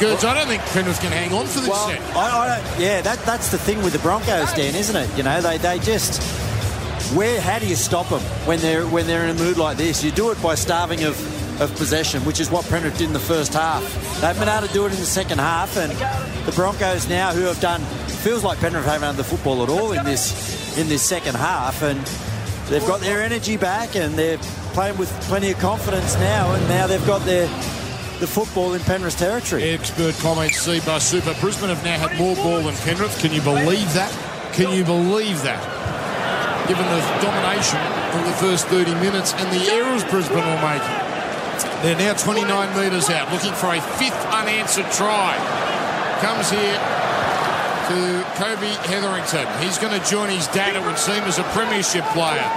[0.00, 2.00] Goods, I don't think Penrith can hang on for this Well, set.
[2.16, 5.16] I, I don't, yeah, that, that's the thing with the Broncos, Dan, isn't it?
[5.16, 6.20] You know, they, they just
[7.14, 10.02] where how do you stop them when they're when they're in a mood like this?
[10.02, 13.20] You do it by starving of, of possession, which is what Penrith did in the
[13.20, 13.82] first half.
[14.20, 15.92] They've been able to do it in the second half, and
[16.46, 17.80] the Broncos now, who have done
[18.24, 21.82] feels like Penrith haven't had the football at all in this in this second half,
[21.82, 22.00] and
[22.68, 24.38] they've got their energy back, and they're
[24.72, 27.46] playing with plenty of confidence now, and now they've got their
[28.18, 29.62] the football in Penrith territory.
[29.70, 31.34] Expert comments, Cbus Super.
[31.40, 33.18] Brisbane have now had more ball than Penrith.
[33.20, 34.12] Can you believe that?
[34.52, 35.83] Can you believe that?
[36.68, 37.80] Given the domination
[38.16, 40.96] of the first 30 minutes and the errors Brisbane were making.
[41.84, 45.36] They're now 29 metres out, looking for a fifth unanswered try.
[46.24, 46.80] Comes here
[47.92, 49.44] to Kobe Hetherington.
[49.60, 52.48] He's going to join his dad, it would seem, as a premiership player.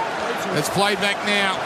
[0.56, 1.60] It's played back now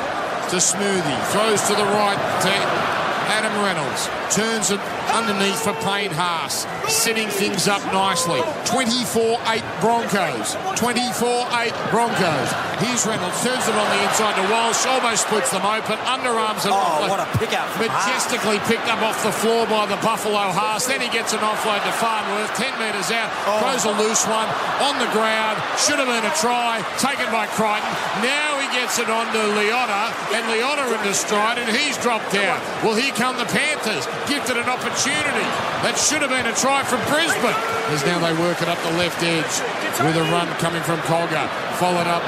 [0.51, 1.15] to Smoothy.
[1.31, 2.92] Throws to the right to
[3.33, 4.13] Adam Reynolds.
[4.29, 6.69] Turns it underneath for Payne Haas.
[6.85, 8.45] Setting things up nicely.
[8.69, 9.41] 24-8
[9.81, 10.53] Broncos.
[10.77, 12.49] 24-8 Broncos.
[12.85, 13.41] Here's Reynolds.
[13.41, 14.85] Turns it on the inside to Walsh.
[14.85, 15.97] Almost splits them open.
[16.05, 16.77] Underarms it.
[16.77, 20.53] Oh, what a pick up from Majestically picked up off the floor by the Buffalo
[20.53, 20.85] Haas.
[20.85, 22.53] Then he gets an offload to Farnworth.
[22.53, 23.33] 10 metres out.
[23.49, 23.65] Oh.
[23.65, 24.49] Throws a loose one
[24.85, 25.57] on the ground.
[25.81, 26.85] Should have been a try.
[27.01, 27.89] Taken by Crichton.
[28.21, 30.13] Now he gets it on to Leota.
[30.37, 32.61] And Leota the stride and he's dropped out.
[32.83, 34.03] Well, here come the Panthers.
[34.27, 35.47] Gifted an opportunity.
[35.87, 37.55] That should have been a try from Brisbane.
[37.95, 39.55] As now they work it up the left edge
[40.03, 41.47] with a run coming from Cogger.
[41.79, 42.27] Followed up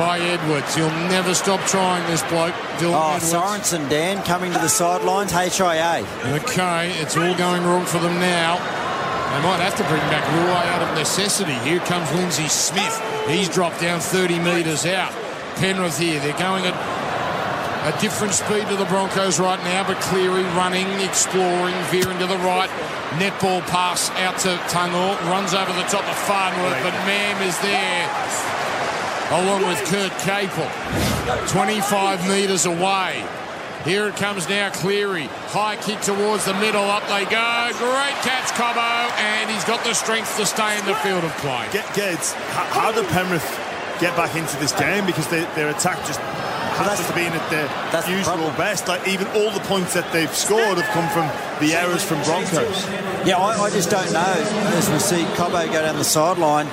[0.00, 0.72] by Edwards.
[0.72, 2.56] He'll never stop trying this bloke.
[2.80, 3.28] Dylan Oh, Edwards.
[3.28, 5.28] Sorensen, Dan, coming to the sidelines.
[5.28, 6.08] HIA.
[6.40, 8.56] Okay, it's all going wrong for them now.
[8.56, 11.52] They might have to bring back Luai out of necessity.
[11.68, 12.96] Here comes Lindsay Smith.
[13.28, 15.12] He's dropped down 30 metres out.
[15.56, 16.18] Penrith here.
[16.18, 16.99] They're going at
[17.82, 22.36] a different speed to the Broncos right now, but Cleary running, exploring, veering to the
[22.38, 22.70] right.
[23.16, 25.16] Netball pass out to Tago.
[25.30, 28.50] Runs over the top of Farnworth, but Mam is there
[29.30, 30.68] along with Kurt Capewell.
[31.48, 33.24] 25 metres away.
[33.84, 35.24] Here it comes now, Cleary.
[35.54, 36.84] High kick towards the middle.
[36.84, 37.70] Up they go.
[37.78, 39.08] Great catch, Cobbo.
[39.16, 41.66] And he's got the strength to stay in the field of play.
[41.72, 43.46] Get, Geds, how, how did Penrith
[43.98, 45.06] get back into this game?
[45.06, 46.20] Because they, their attack just
[46.86, 48.56] hasn't been at their that's the usual problem.
[48.56, 48.88] best.
[48.88, 51.26] Like even all the points that they've scored have come from
[51.60, 52.86] the errors from Broncos.
[53.26, 54.34] Yeah, I, I just don't know
[54.78, 56.68] as we see Cobbo go down the sideline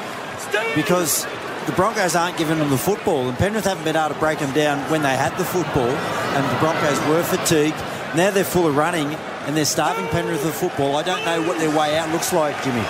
[0.76, 1.26] because
[1.66, 4.54] the Broncos aren't giving them the football and Penrith haven't been able to break them
[4.54, 7.78] down when they had the football and the Broncos were fatigued.
[8.16, 9.08] Now they're full of running
[9.46, 10.96] and they're starving Penrith of football.
[10.96, 12.86] I don't know what their way out looks like, Jimmy.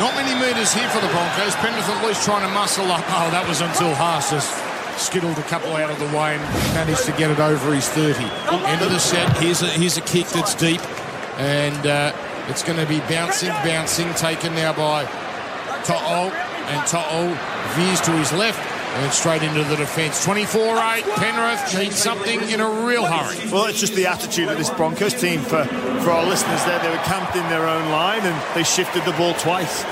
[0.00, 1.54] Not many metres here for the Broncos.
[1.56, 3.04] Penrith at least trying to muscle up.
[3.08, 4.50] Oh, that was until Haas just
[4.98, 6.42] skittled a couple out of the way and
[6.74, 8.22] managed to get it over his 30.
[8.66, 9.36] End of the set.
[9.38, 10.80] Here's a, here's a kick that's deep.
[11.38, 12.12] And uh,
[12.48, 15.04] it's going to be bouncing, bouncing, taken now by
[15.84, 16.30] To'o.
[16.30, 17.28] And To'o
[17.74, 18.60] veers to his left
[18.94, 20.24] and straight into the defence.
[20.26, 21.02] 24-8.
[21.16, 23.50] Penrith needs something in a real hurry.
[23.50, 25.40] Well, it's just the attitude of this Broncos team.
[25.40, 29.04] For, for our listeners there, they were camped in their own line and they shifted
[29.04, 29.84] the ball twice.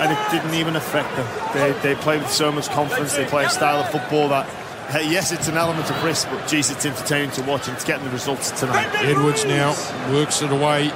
[0.00, 1.26] And it didn't even affect them.
[1.52, 3.14] They, they play with so much confidence.
[3.14, 4.46] They play a style of football that,
[4.90, 7.84] hey, yes, it's an element of risk, but geez, it's entertaining to watch and it's
[7.84, 8.88] getting the results tonight.
[9.04, 9.70] Edwards now
[10.10, 10.90] works it away.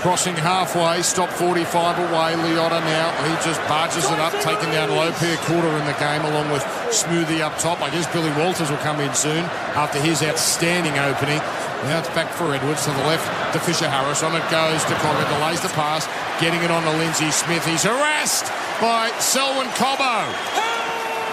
[0.00, 2.32] Crossing halfway, stop 45 away.
[2.32, 6.24] Leota now, he just barges it up, taking down low pair quarter in the game
[6.24, 7.82] along with Smoothy up top.
[7.82, 9.44] I guess Billy Walters will come in soon
[9.76, 11.36] after his outstanding opening.
[11.84, 14.22] Now it's back for Edwards to the left to Fisher Harris.
[14.22, 16.08] On it goes to Cogger, delays the pass,
[16.40, 17.64] getting it on to Lindsay Smith.
[17.66, 18.48] He's harassed
[18.80, 20.24] by Selwyn Cobbo.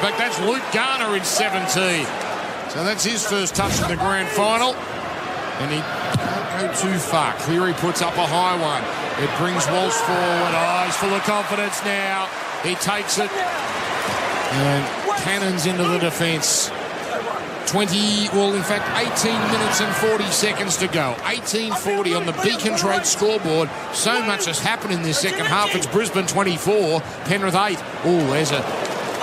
[0.03, 2.03] But that's Luke Garner in 17.
[2.76, 4.76] So that's his first touch in the grand final.
[5.64, 5.80] And he
[6.61, 7.34] go too far.
[7.35, 8.84] Cleary puts up a high one.
[9.23, 10.53] It brings Walsh forward.
[10.53, 12.27] Oh, he's full of confidence now.
[12.63, 14.85] He takes it and
[15.21, 16.71] cannons into the defence.
[17.67, 21.15] 20, well, in fact, 18 minutes and 40 seconds to go.
[21.23, 23.69] 18.40 on the Beacons Road scoreboard.
[23.93, 25.75] So much has happened in this second half.
[25.75, 27.77] It's Brisbane 24, Penrith 8.
[28.05, 28.61] Oh, there's a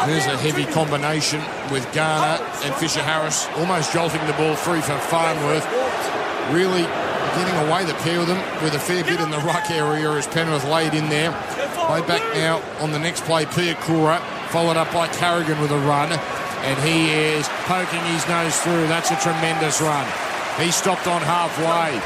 [0.06, 1.40] there's a heavy combination
[1.72, 5.64] with Garner and Fisher Harris almost jolting the ball free for Farnworth.
[6.52, 6.84] Really
[7.36, 10.26] getting away the pair of them with a fair bit in the ruck area as
[10.26, 11.30] Penrith laid in there.
[11.90, 16.12] Way back now on the next play, Piakura, followed up by Carrigan with a run.
[16.12, 18.86] And he is poking his nose through.
[18.88, 20.06] That's a tremendous run.
[20.58, 22.00] He stopped on halfway.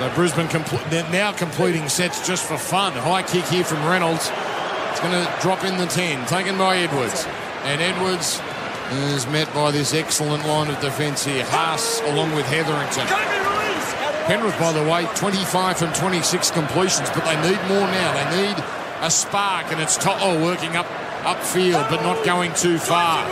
[0.00, 2.92] So Brisbane compl- now completing sets just for fun.
[2.92, 4.30] High kick here from Reynolds.
[4.90, 7.26] It's going to drop in the 10, taken by Edwards.
[7.64, 8.40] And Edwards
[9.14, 11.44] is met by this excellent line of defence here.
[11.44, 13.57] Haas along with Hetherington.
[14.28, 18.12] Penrith, by the way, 25 from 26 completions, but they need more now.
[18.12, 18.64] They need
[19.00, 20.84] a spark, and it's To'o working up
[21.24, 23.24] upfield, but not going too far.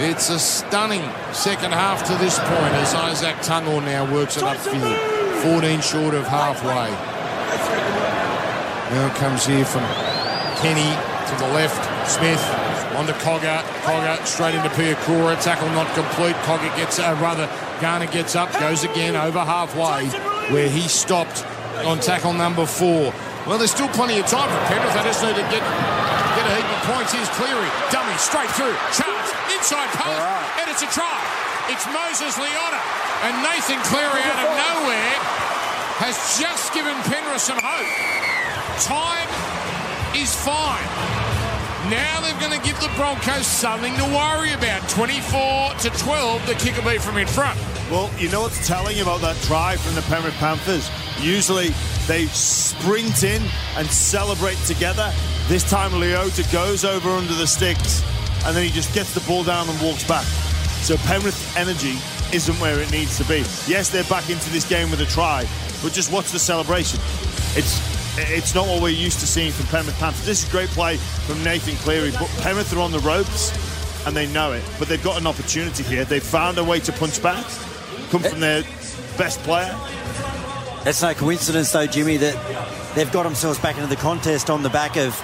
[0.00, 1.02] It's a stunning
[1.34, 4.96] second half to this point as Izack Tago now works it upfield.
[5.42, 6.88] 14 short of halfway.
[8.96, 9.84] Now comes here from
[10.64, 10.96] Kenny
[11.28, 11.84] to the left.
[12.08, 12.40] Smith
[12.96, 13.60] onto Cogger.
[13.84, 15.36] Cogger straight into Piakura.
[15.42, 16.34] Tackle not complete.
[16.48, 17.46] Cogger gets, uh, rather,
[17.80, 20.06] Garner gets up, goes again over halfway
[20.52, 21.44] where he stopped
[21.84, 23.12] on tackle number four.
[23.46, 24.94] Well, there's still plenty of time for Penrith.
[24.94, 25.62] They just need to get
[26.36, 27.12] get a heap of points.
[27.12, 27.70] Here's Cleary.
[27.90, 28.74] Dummy straight through.
[28.92, 29.28] Charge.
[29.54, 30.18] Inside post.
[30.20, 30.60] right.
[30.62, 31.16] And it's a try.
[31.70, 32.80] It's Moses Leota.
[33.24, 35.14] And Nathan Cleary out of nowhere
[36.02, 37.88] has just given Penrith some hope.
[38.84, 39.28] Time
[40.14, 41.15] is fine.
[41.90, 44.88] Now they're going to give the Broncos something to worry about.
[44.88, 47.60] 24 to 12, the kick will be from in front.
[47.90, 50.90] Well, you know what's telling about that try from the Penrith Panthers?
[51.20, 51.68] Usually
[52.08, 53.40] they sprint in
[53.76, 55.12] and celebrate together.
[55.46, 58.02] This time Leota goes over under the sticks
[58.44, 60.24] and then he just gets the ball down and walks back.
[60.82, 61.94] So Penrith energy
[62.34, 63.44] isn't where it needs to be.
[63.70, 65.46] Yes, they're back into this game with a try,
[65.84, 66.98] but just watch the celebration.
[67.54, 70.26] It's it's not what we're used to seeing from Penrith Panthers.
[70.26, 73.52] This is great play from Nathan Cleary, but Penrith are on the ropes
[74.06, 74.64] and they know it.
[74.78, 76.04] But they've got an opportunity here.
[76.04, 77.44] They've found a way to punch back,
[78.10, 78.62] come from their
[79.18, 79.74] best player.
[80.84, 84.70] That's no coincidence, though, Jimmy, that they've got themselves back into the contest on the
[84.70, 85.14] back of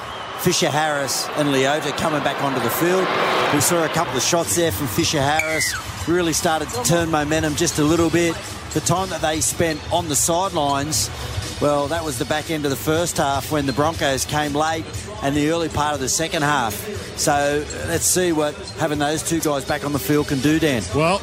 [0.41, 3.07] Fisher Harris and Leota coming back onto the field.
[3.55, 5.73] We saw a couple of shots there from Fisher Harris.
[6.09, 8.37] Really started to turn momentum just a little bit.
[8.73, 11.09] The time that they spent on the sidelines,
[11.63, 14.85] well, that was the back end of the first half when the Broncos came late
[15.23, 16.75] and the early part of the second half.
[17.17, 20.83] So let's see what having those two guys back on the field can do, Dan.
[20.93, 21.23] Well,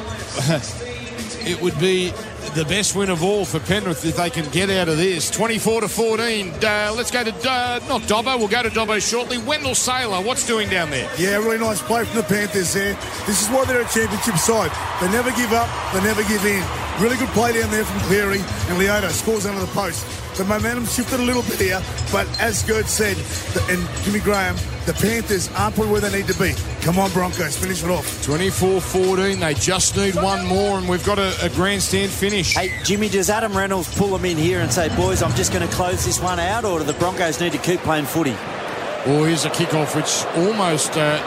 [1.44, 2.12] it would be
[2.54, 5.30] the best win of all for Penrith if they can get out of this.
[5.30, 6.48] 24 to 14.
[6.48, 8.38] Uh, let's go to uh, not Dobbo.
[8.38, 9.36] We'll go to Dobbo shortly.
[9.36, 11.10] Wendell Sailor, what's doing down there?
[11.18, 12.94] Yeah, really nice play from the Panthers there.
[13.26, 14.70] This is why they're a championship side.
[15.02, 16.64] They never give up, they never give in.
[16.98, 20.04] Really good play down there from Cleary and Leota scores under the post.
[20.36, 21.82] The momentum shifted a little bit here,
[22.12, 23.16] but as Gerd said,
[23.52, 26.54] the, and Jimmy Graham, the Panthers aren't probably where they need to be.
[26.82, 28.24] Come on, Broncos, finish it off.
[28.24, 29.40] 24 14.
[29.40, 32.54] They just need one more, and we've got a, a grandstand finish.
[32.54, 35.68] Hey, Jimmy, does Adam Reynolds pull them in here and say, boys, I'm just going
[35.68, 38.34] to close this one out, or do the Broncos need to keep playing footy?
[39.06, 41.18] Well, here's a kickoff which almost uh,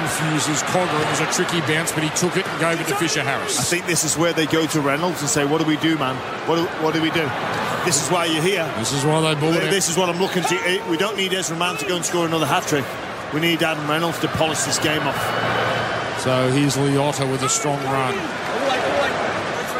[0.00, 1.00] confuses Cogger.
[1.00, 3.58] It was a tricky bounce, but he took it and gave it to Fisher Harris.
[3.58, 5.96] I think this is where they go to Reynolds and say, "What do we do,
[5.98, 6.16] man?
[6.48, 7.24] What do, what do we do?
[7.84, 8.66] This is why you're here.
[8.78, 9.70] This is why they bought it.
[9.70, 10.54] This is what I'm looking to.
[10.68, 12.84] eh, We don't need Ezra Mam to go and score another hat trick.
[13.32, 15.20] We need Adam Reynolds to polish this game off.
[16.20, 18.14] So here's Leota with a strong run.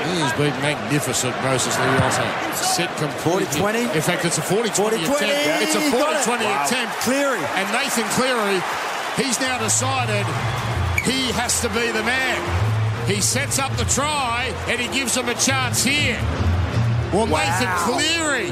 [0.07, 2.55] He's been magnificent, Moses Leota.
[2.55, 3.47] Set completely.
[3.61, 3.95] 40-20?
[3.97, 5.03] In fact, it's a 40 20 40-20.
[5.03, 5.63] attempt.
[5.63, 6.25] It's a He 40 got it.
[6.25, 6.65] 20 Wow.
[6.65, 6.93] attempt.
[7.03, 7.43] Cleary.
[7.59, 8.63] And Nathan Cleary,
[9.17, 10.25] he's now decided
[11.05, 13.07] he has to be the man.
[13.07, 16.19] He sets up the try and he gives them a chance here.
[17.13, 18.49] Well, Nathan Cleary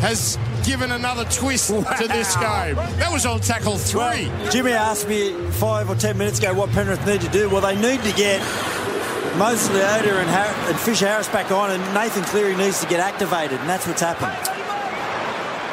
[0.00, 2.76] has given another twist to this game.
[2.76, 4.00] That was on tackle three.
[4.28, 7.50] Well, Jimmy asked me five or ten minutes ago what Penrith need to do.
[7.50, 8.40] Well, they need to get
[9.36, 13.00] Moses Leota and, Har- and Fisher Harris back on, and Nathan Cleary needs to get
[13.00, 14.32] activated, and that's what's happened.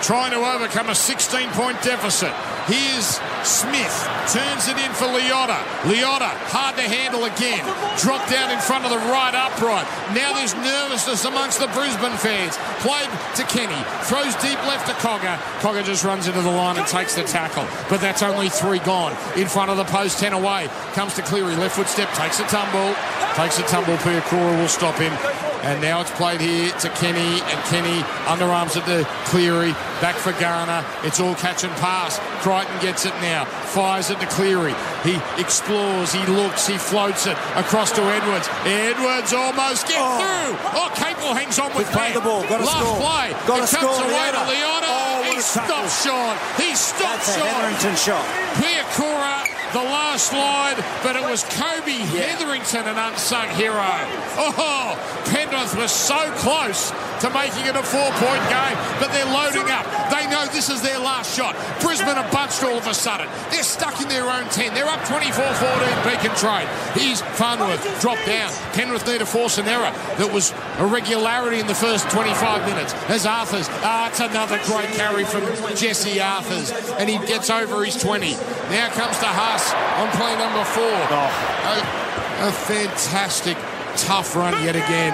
[0.03, 2.33] trying to overcome a 16 point deficit.
[2.71, 3.91] Here's Smith,
[4.31, 5.59] turns it in for Leota.
[5.83, 7.59] Leota, hard to handle again.
[7.99, 9.83] Dropped down in front of the right upright.
[10.15, 12.55] Now there's nervousness amongst the Brisbane fans.
[12.79, 13.75] Played to Kenny,
[14.07, 15.35] throws deep left to Cogger.
[15.59, 17.67] Cogger just runs into the line and takes the tackle.
[17.89, 19.11] But that's only three gone.
[19.35, 20.69] In front of the post, 10 away.
[20.93, 22.95] Comes to Cleary, left foot step, takes a tumble.
[23.35, 25.50] Takes a tumble, Piakura will stop him.
[25.63, 30.31] And now it's played here to Kenny, and Kenny underarms it to Cleary, back for
[30.41, 30.83] Garner.
[31.03, 32.17] It's all catch and pass.
[32.41, 34.73] Crichton gets it now, fires it to Cleary.
[35.03, 38.49] He explores, he looks, he floats it across to Edwards.
[38.65, 40.17] Edwards almost gets Oh.
[40.17, 40.57] through.
[40.81, 42.97] Oh, Capewell hangs on with play the ball, gotta Last score.
[42.97, 43.35] play.
[43.45, 44.31] Gotta it score, comes away Leota.
[44.31, 44.89] to Leota.
[44.89, 46.37] Oh, he stopped short.
[46.57, 47.97] He stopped That's a short.
[48.01, 48.25] Shot.
[48.57, 53.87] Piakura, the last slide, but it was Kobe Hetherington, an unsung hero.
[54.35, 54.99] Oh,
[55.31, 56.91] Penrith was so close
[57.21, 59.85] to making it a four-point game, but they're loading up.
[60.11, 61.55] They know this is their last shot.
[61.79, 63.27] Brisbane are bunched all of a sudden.
[63.51, 64.73] They're stuck in their own 10.
[64.73, 66.67] They're up 24-14, Beacon trade.
[66.99, 68.51] He's Farnworth, dropped down.
[68.73, 72.93] Penrith need to force an error that was a regularity in the first 25 minutes.
[73.07, 75.45] As Arthars, ah, it's another great carry from
[75.75, 78.31] Jesse Arthars, and he gets over his 20.
[78.71, 79.60] Now comes to Haas
[79.99, 80.83] on play number four.
[80.85, 83.57] A, a fantastic,
[83.97, 85.13] tough run yet again.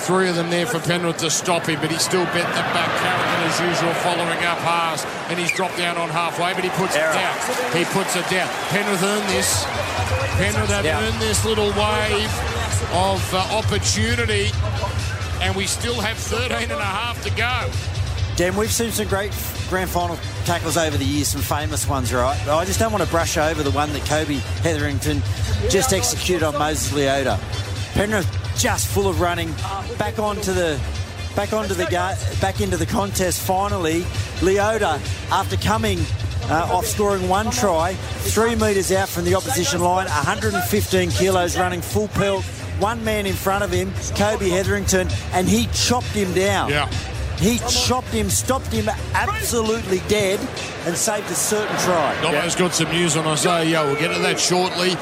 [0.00, 2.90] Three of them there for Penrith to stop him, but he still bent them back.
[3.00, 6.94] Carrigan, as usual, following up Haas, and he's dropped down on halfway, but he puts
[6.94, 7.10] Error.
[7.10, 7.76] it down.
[7.78, 8.48] He puts it down.
[8.68, 9.64] Penrith earned this.
[10.36, 11.00] Penrith have Yeah.
[11.00, 12.28] earned this little wave
[12.92, 14.50] of uh, opportunity,
[15.40, 17.70] and we still have 13 and a half to go.
[18.36, 19.32] Dan, we've seen some great
[19.68, 22.40] grand final tackles over the years, some famous ones, right?
[22.44, 25.22] But I just don't want to brush over the one that Kobe Hetherington
[25.68, 27.38] just executed on Moses Leota.
[27.94, 29.52] Penrith just full of running,
[29.98, 30.80] back onto the
[31.36, 31.86] back onto the
[32.40, 33.40] back into the contest.
[33.40, 34.00] Finally,
[34.40, 35.00] Leota,
[35.30, 36.00] after coming
[36.50, 41.80] uh, off scoring one try, three metres out from the opposition line, 115 kilos, running
[41.80, 42.44] full pelt,
[42.80, 46.70] one man in front of him, Kobe Hetherington, and he chopped him down.
[46.70, 46.90] Yeah.
[47.38, 50.40] He chopped him, stopped him absolutely dead,
[50.86, 52.20] and saved a certain try.
[52.22, 53.86] Domino's got some news on Isaah Yeo.
[53.86, 54.96] We'll get to that shortly.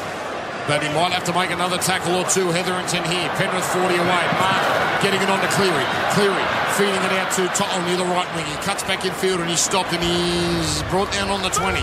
[0.66, 2.48] But he might have to make another tackle or two.
[2.48, 3.28] Hetherington here.
[3.34, 4.24] Penrith 40 away.
[4.38, 5.84] Mark getting it on to Cleary.
[6.14, 6.46] Cleary
[6.78, 8.46] feeding it out to Tottenham near the right wing.
[8.46, 11.80] He cuts back in field and he's stopped and he's brought down on the 20.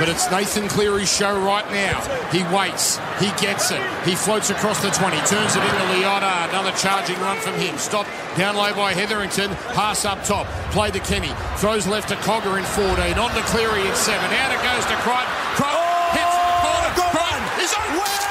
[0.00, 2.00] But it's Nathan Cleary's show right now.
[2.32, 2.96] He waits.
[3.20, 3.82] He gets it.
[4.08, 5.14] He floats across the 20.
[5.28, 6.48] Turns it into Leota.
[6.48, 7.76] Another charging run from him.
[7.76, 9.50] Stop down low by Hetherington.
[9.76, 10.46] Pass up top.
[10.72, 11.30] Play to Kenny.
[11.56, 13.18] Throws left to Cogger in 14.
[13.18, 14.24] On to Cleary in 7.
[14.24, 15.28] Out it goes to Crichton.
[15.60, 16.90] Crichton hits the corner.
[16.96, 17.70] Crichton is.
[17.70, 18.29] Stephen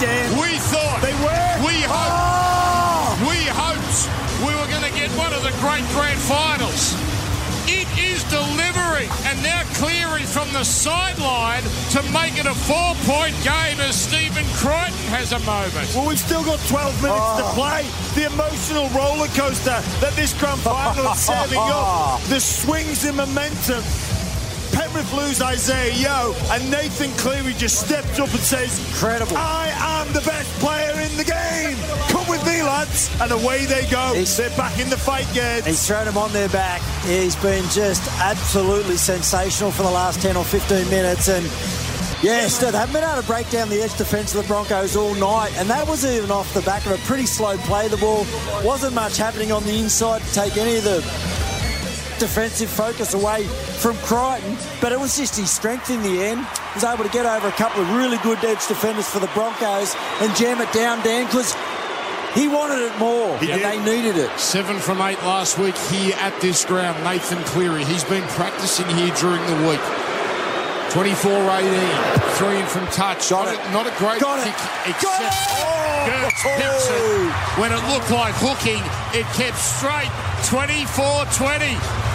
[0.00, 0.32] Dan.
[0.40, 1.00] We thought.
[1.02, 1.66] They were?
[1.66, 2.16] We hoped.
[2.16, 3.28] Oh!
[3.28, 4.08] We hoped
[4.40, 6.96] we were going to get one of the great grand finals.
[7.68, 11.62] It is delivering, and now Cleary from the sideline
[11.92, 15.86] to make it a four-point game as Stephen Crichton has a moment.
[15.94, 17.52] Well, we've still got 12 minutes to Oh.
[17.54, 17.86] play.
[18.16, 22.22] The emotional roller coaster that this grand final is setting up.
[22.24, 23.84] The swings in momentum.
[25.12, 29.36] Lose Isaah Yeo, and Nathan Cleary just steps up and says, Incredible.
[29.36, 31.76] I am the best player in the game.
[32.08, 33.10] Come with me, lads.
[33.20, 34.12] And away they go.
[34.14, 35.66] He's- They're back in the fight, Geds.
[35.66, 36.80] He's thrown him on their back.
[37.04, 41.28] He's been just absolutely sensational for the last 10 or 15 minutes.
[41.28, 41.44] And
[42.22, 45.14] yes, they haven't been able to break down the edge defence of the Broncos all
[45.14, 45.52] night.
[45.56, 47.88] And that was even off the back of a pretty slow play.
[47.88, 48.26] The ball
[48.62, 51.00] wasn't much happening on the inside to take any of the
[52.20, 53.42] defensive focus away
[53.82, 56.40] from Crichton, but it was just his strength in the end.
[56.40, 59.26] He was able to get over a couple of really good edge defenders for the
[59.34, 61.54] Broncos and jam it down, Dan, because
[62.34, 63.72] he wanted it more He and did.
[63.72, 64.30] they needed it.
[64.38, 67.02] Seven from eight last week here at this ground.
[67.02, 67.84] Nathan Cleary.
[67.84, 69.80] He's been practicing here during the week.
[70.90, 72.36] 24-18.
[72.38, 73.30] Three in from touch.
[73.30, 73.60] Got not, it.
[73.60, 74.50] A, not a great Got it.
[74.50, 74.56] kick,
[75.02, 75.58] Got except it.
[76.10, 77.60] Gertz Oh.
[77.60, 78.82] When it looked like hooking,
[79.12, 80.10] it kept straight.
[80.48, 82.09] 24-20.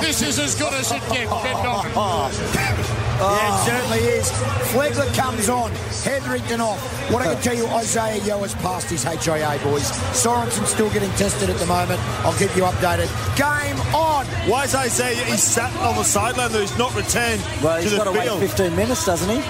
[0.00, 2.94] This is as good as it gets, Ben Donovan.
[3.18, 4.30] Yeah, it certainly is.
[4.70, 5.72] Flegler comes on,
[6.04, 6.78] Hetherington off.
[7.10, 9.88] What I can tell you, Isaah Yeo has passed his HIA, boys.
[10.16, 11.98] Sorensen's still getting tested at the moment.
[12.24, 13.08] I'll keep you updated.
[13.36, 14.24] Game on!
[14.48, 15.14] Why is Isaah?
[15.24, 16.60] He's sat on the sideline though.
[16.60, 18.38] He's not returned Well, to he's the got to wait field.
[18.40, 19.42] 15 minutes, doesn't he?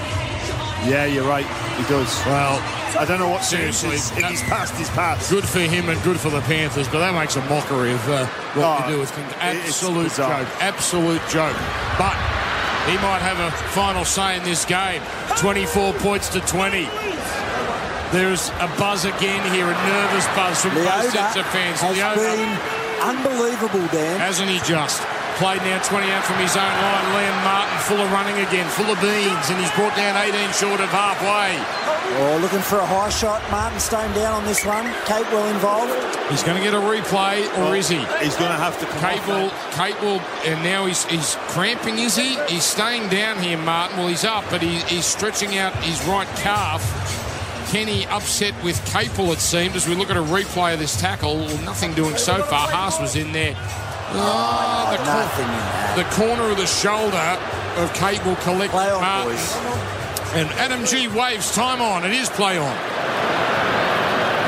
[0.85, 1.45] Yeah, you're right.
[1.77, 2.07] He does.
[2.25, 2.59] Well,
[2.97, 4.17] I don't know what Seriously, seriously.
[4.17, 5.29] If that- he's passed, he's passed.
[5.29, 8.25] good for him and good for the Panthers, but that makes a mockery of uh,
[8.55, 9.01] what Oh, we do.
[9.01, 10.47] It's it's absolute joke.
[10.61, 11.55] Absolute joke.
[11.99, 12.15] But
[12.87, 15.01] he might have a final say in this game.
[15.37, 16.87] 24 points to 20.
[18.11, 21.79] There's a buzz again here, a nervous buzz from both Leota sets of fans.
[21.81, 22.57] has Leota, been
[23.05, 24.19] unbelievable, Dan.
[24.19, 25.03] hasn't he just?
[25.39, 27.05] Played now 20 out from his own line.
[27.15, 30.81] Liam Martin full of running again, full of beans, and he's brought down 18 short
[30.81, 31.55] of halfway.
[32.19, 33.41] Oh, looking for a high shot.
[33.49, 34.83] Martin staying down on this one.
[35.05, 35.93] Capewell involved.
[36.29, 37.99] He's going to get a replay, or oh, is he?
[38.21, 39.73] He's going to have to come Kate off will, that.
[39.95, 42.37] Capewell, and now he's he's cramping, is he?
[42.47, 43.97] He's staying down here, Martin.
[43.97, 46.83] Well, he's up, but he, he's stretching out his right calf.
[47.71, 51.35] Kenny upset with Capewell, it seemed, as we look at a replay of this tackle.
[51.37, 52.67] Well, nothing doing so far.
[52.67, 53.55] Haas was in there.
[54.11, 55.95] Oh, the, cor- Nothing in that.
[55.97, 57.17] the corner of the shoulder
[57.77, 59.31] of Capewell collect Play Martin.
[59.31, 59.55] boys.
[60.33, 62.03] And Adam Gee waves time on.
[62.05, 62.75] It is play on.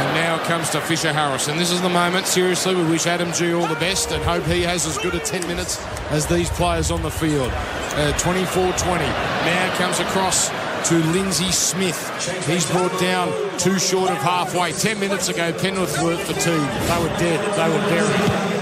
[0.01, 1.47] And now it comes to Fisher Harris.
[1.47, 4.43] And this is the moment, seriously, we wish Adam Gee all the best and hope
[4.45, 7.51] he has as good a 10 minutes as these players on the field.
[7.51, 8.99] Uh, 24-20.
[8.99, 10.49] Now comes across
[10.89, 11.99] to Lindsay Smith.
[12.47, 13.29] He's brought down
[13.59, 14.71] too short of halfway.
[14.73, 16.45] Ten minutes ago, Penrith were fatigued.
[16.45, 17.39] They were dead.
[17.55, 18.60] They were buried.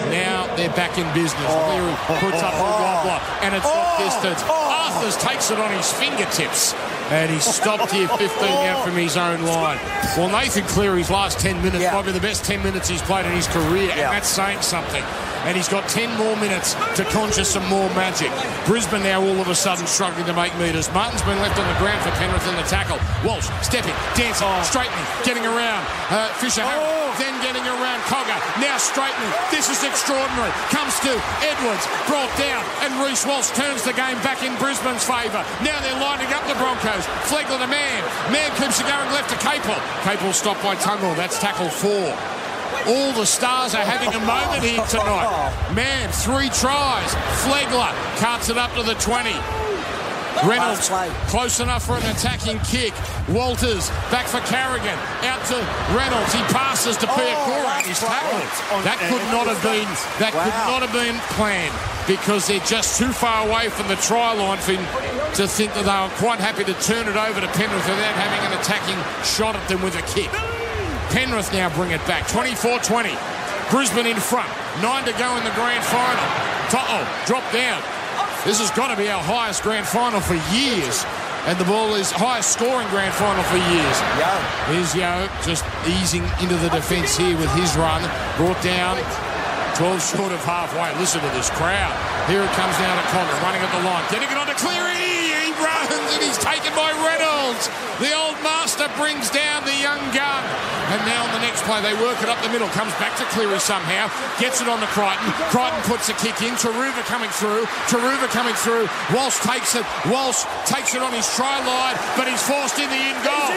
[0.60, 1.40] They're back in business.
[1.48, 4.41] Cleary puts up a wobbler, and it's not distance.
[4.44, 6.73] Arthars takes it on his fingertips.
[7.10, 8.27] And he's stopped here 15
[8.68, 9.80] out from his own line.
[10.18, 12.02] Well, Nathan Cleary's last 10 minutes Yeah.
[12.02, 15.03] be the best 10 minutes he's played in his career, and that's saying something.
[15.48, 18.30] And he's got 10 more minutes to conjure some more magic.
[18.65, 20.91] Brisbane now all of a sudden struggling to make metres.
[20.94, 22.99] Martin's been left on the ground for Penrith in the tackle.
[23.26, 25.88] Walsh stepping, dancing, straightening, getting around.
[26.11, 26.84] Uh, Fisher Harris,
[27.20, 28.40] then getting around Cogger.
[28.64, 29.30] Now straightening.
[29.52, 30.50] This is extraordinary.
[30.72, 31.12] Comes to
[31.44, 35.44] Edwards, brought down, and Reece Walsh turns the game back in Brisbane's favour.
[35.62, 37.06] Now they're lining up the Broncos.
[37.28, 38.02] Flegler to Mam.
[38.32, 39.80] Mam keeps it going left to Capewell.
[40.08, 41.16] Capewell stopped by Tago.
[41.16, 42.16] That's tackle four.
[42.88, 45.52] All the stars are having a moment here tonight.
[45.76, 47.12] Mam, three tries.
[47.44, 49.69] Flegler cuts it up to the 20.
[50.45, 50.90] Reynolds
[51.28, 52.94] close enough for an attacking kick.
[53.28, 54.98] Walters back for Carrigan.
[55.28, 55.57] Out to
[55.91, 56.32] Reynolds.
[56.32, 58.48] He passes to Piakura and he's tackled.
[58.86, 59.88] That could not have been
[60.20, 61.76] that could not have been planned
[62.07, 64.86] because they're just too far away from the try line for him
[65.36, 68.41] to think that they were quite happy to turn it over to Penrith without having
[68.49, 70.32] an attacking shot at them with a kick.
[71.14, 72.26] Penrith now bring it back.
[72.30, 73.14] 24-20.
[73.70, 74.49] Brisbane in front.
[74.82, 76.28] Nine to go in the grand final.
[76.74, 77.82] To'o drop down.
[78.45, 81.03] This has got to be our highest grand final for years.
[81.48, 83.98] And the ball is highest scoring grand final for years.
[84.16, 84.36] Yeo.
[84.72, 85.68] Here's Yeo just
[85.99, 87.99] easing into the defence here with his run.
[88.40, 88.95] Brought down
[89.76, 90.88] 12 short of halfway.
[90.99, 91.95] Listen to this crowd.
[92.32, 94.03] Here it comes down to Connor, running at the line.
[94.11, 95.28] Getting it onto Cleary.
[95.60, 97.68] Runs and he's taken by Reynolds.
[97.99, 100.44] The old master brings down the young gun.
[100.90, 102.72] And now on the next play, they work it up the middle.
[102.73, 104.10] Comes back to Cleary somehow.
[104.40, 105.30] Gets it on to Crichton.
[105.53, 106.56] Crichton puts a kick in.
[106.56, 107.68] Turuva coming through.
[107.91, 108.88] Turuva coming through.
[109.14, 109.86] Walsh takes it.
[110.07, 113.53] Walsh takes it on his try line, but he's forced in the in goal.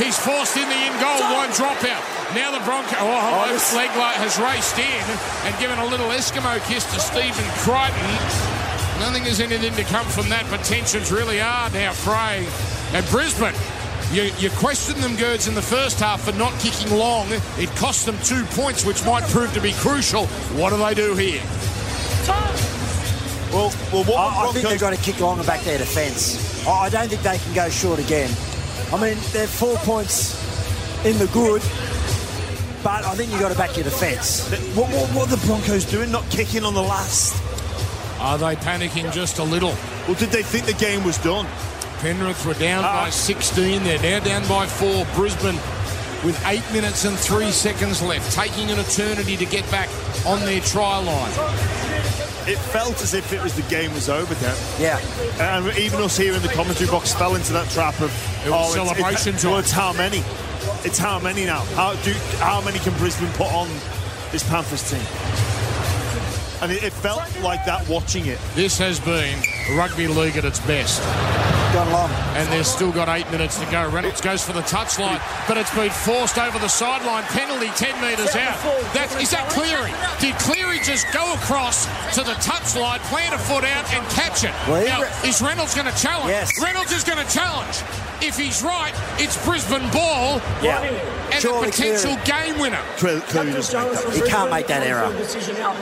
[0.00, 2.02] He's forced in the in goal line dropout.
[2.34, 2.96] Now the Bronco.
[2.98, 3.58] Oh, oh hello.
[3.60, 5.04] Flegler has raced in
[5.46, 8.57] and given a little Eskimo kiss to Stephen Crichton.
[8.98, 12.48] Nothing is anything to come from that, but tensions really are now fraying.
[12.92, 13.54] And Brisbane,
[14.12, 17.28] you, you question them, Girds, in the first half for not kicking long.
[17.58, 20.26] It cost them two points, which might prove to be crucial.
[20.56, 21.42] What do they do here?
[23.52, 26.66] Well, well, what I, I think they've got to kick long and back their defence.
[26.66, 28.30] I I don't think they can go short again.
[28.92, 30.36] I mean, they're four points
[31.06, 31.62] in the good,
[32.82, 34.50] but I think you've got to back your defence.
[34.74, 36.10] What, what, what are the Broncos doing?
[36.10, 37.42] Not kicking on the last?
[38.20, 39.74] Are they panicking just a little?
[40.06, 41.46] Well, did they think the game was done?
[42.00, 43.04] Penrith were down Ah.
[43.04, 43.82] by 16.
[43.84, 45.06] They're now down by four.
[45.14, 45.58] Brisbane
[46.24, 49.88] with eight minutes and three seconds left, taking an eternity to get back
[50.26, 51.32] on their try line.
[52.48, 54.56] It felt as if it was the game was over, Dan.
[54.80, 54.98] Yeah.
[55.38, 58.10] And even us here in the commentary box fell into that trap of
[58.46, 59.50] It was it's- celebration It's, time.
[59.52, 60.24] well, it's how many?
[60.84, 61.62] It's how many now?
[61.76, 63.68] How do how many can Brisbane put on
[64.32, 65.00] this Panthers team?
[66.60, 68.38] And it, it felt like that watching it.
[68.54, 69.38] This has been
[69.76, 71.02] rugby league at its best.
[71.72, 72.10] Gone long.
[72.34, 73.88] And they've still got eight minutes to go.
[73.90, 77.22] Reynolds goes for the touchline, but it's been forced over the sideline.
[77.24, 78.56] Penalty 10 metres out.
[78.94, 79.92] That's, is that Cleary?
[80.18, 84.52] Did Cleary just go across to the touchline, plant a foot out, and catch it?
[84.66, 86.30] Well, now, is Reynolds going to challenge?
[86.30, 86.50] Yes.
[86.62, 87.84] Reynolds is going to challenge.
[88.20, 90.80] If he's right, it's Brisbane ball Yeah.
[91.32, 92.80] and Surely a potential game winner.
[92.96, 94.14] Clearly, clearly doesn't make that.
[94.14, 95.12] He can't make that error.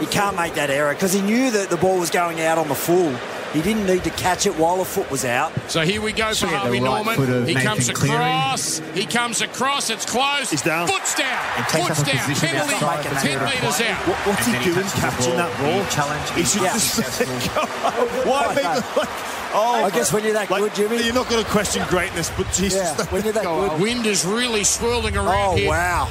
[0.01, 2.69] He can't make that error because he knew that the ball was going out on
[2.69, 3.15] the full.
[3.53, 5.51] He didn't need to catch it while the foot was out.
[5.71, 7.47] So here we go for So, yeah, the Harvey right Norman.
[7.47, 8.17] He Nathan comes Cleary.
[8.17, 8.79] across.
[8.93, 9.89] He comes across.
[9.89, 10.51] It's close.
[10.51, 10.89] He's down.
[10.89, 11.65] Foot's down.
[11.65, 12.35] Foot's down.
[12.35, 13.15] Penalty.
[13.15, 14.09] 10 metres out.
[14.09, 15.37] What, what's And he doing touches catching ball.
[15.39, 15.83] that ball?
[15.85, 16.33] He challenged.
[16.35, 16.73] He should Yeah.
[16.75, 17.61] just let go.
[18.31, 19.09] Why make like,
[19.57, 21.03] oh, I guess when you're that like, good, Jimmy.
[21.05, 23.71] You're not going to question greatness, but Jesus, Yeah, when you're that go good.
[23.73, 23.81] out.
[23.81, 25.69] Wind is really swirling around Oh, here.
[25.69, 26.09] wow.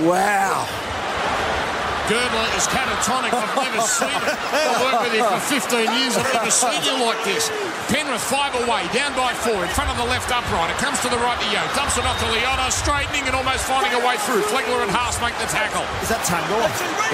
[0.00, 0.66] Wow.
[2.10, 3.30] Girdler is catatonic.
[3.30, 4.34] I've never seen it.
[4.34, 6.18] I've worked with him for 15 years.
[6.18, 7.46] I've never seen you like this.
[7.90, 10.70] Penrith five away, down by four, in front of the left upright.
[10.72, 11.62] It comes to the right to Yeo.
[11.78, 14.42] Dumps it off to Leona, straightening and almost finding a way through.
[14.50, 15.84] Flegler and Haas make the tackle.
[16.02, 16.58] Is that Tago?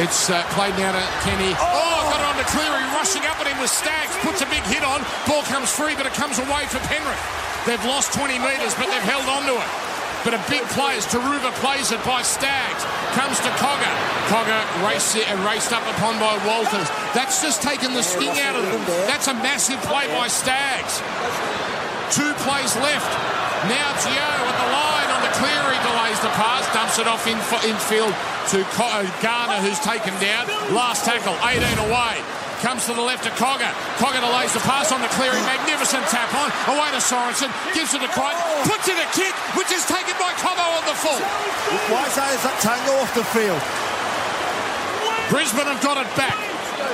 [0.00, 1.52] It's uh, played now to Kenny.
[1.58, 4.14] Oh, got it on to Cleary, rushing up at him with Staggs.
[4.24, 5.04] Puts a big hit on.
[5.28, 7.20] Ball comes free, but it comes away for Penrith.
[7.66, 9.87] They've lost 20 metres, but they've held on to it.
[10.24, 12.82] But a big play as Turuva plays it by Staggs.
[13.14, 13.94] Comes to Cogger.
[14.28, 16.88] Cogger raced, uh, raced up upon by Walters.
[17.14, 18.82] That's just taken the sting out of them.
[19.06, 21.00] That's a massive play by Staggs.
[22.10, 23.10] Two plays left.
[23.66, 27.38] Now Gio at the line on the Cleary delays the pass, dumps it off in
[27.68, 28.14] infield
[28.54, 30.46] to uh, Garner, who's taken down.
[30.74, 32.22] Last tackle, 18 away.
[32.58, 33.70] Comes to the left to Cogger.
[34.02, 35.38] Cogger delays the pass on the Cleary.
[35.46, 36.50] Magnificent tap on.
[36.74, 37.54] Away to Sorensen.
[37.70, 38.42] Gives it to Crichton.
[38.66, 41.22] Puts in a kick, which is taken by Cobbo on the full.
[41.86, 42.34] Why is that?
[42.34, 43.62] Is that Tago off the field?
[45.30, 46.34] Brisbane have got it back.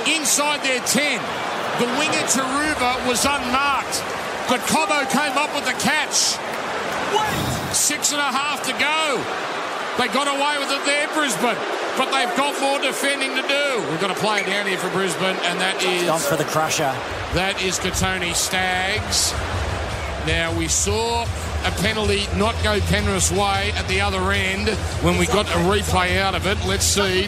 [0.05, 1.17] Inside their 10.
[1.81, 4.05] The winger Turuva was unmarked.
[4.45, 6.37] But Cobbo came up with the catch.
[7.73, 9.54] Six and a half to go.
[9.97, 11.55] They got away with it there, Brisbane.
[11.97, 13.89] But they've got more defending to do.
[13.89, 16.03] We've got to play it down here for Brisbane, and that is.
[16.03, 16.91] Gone for the crusher.
[17.33, 19.31] That is Kotoni Staggs.
[20.27, 21.25] Now, we saw
[21.65, 24.69] a penalty not go Penrith's way at the other end
[25.03, 26.57] when we got a replay out of it.
[26.65, 27.27] Let's see.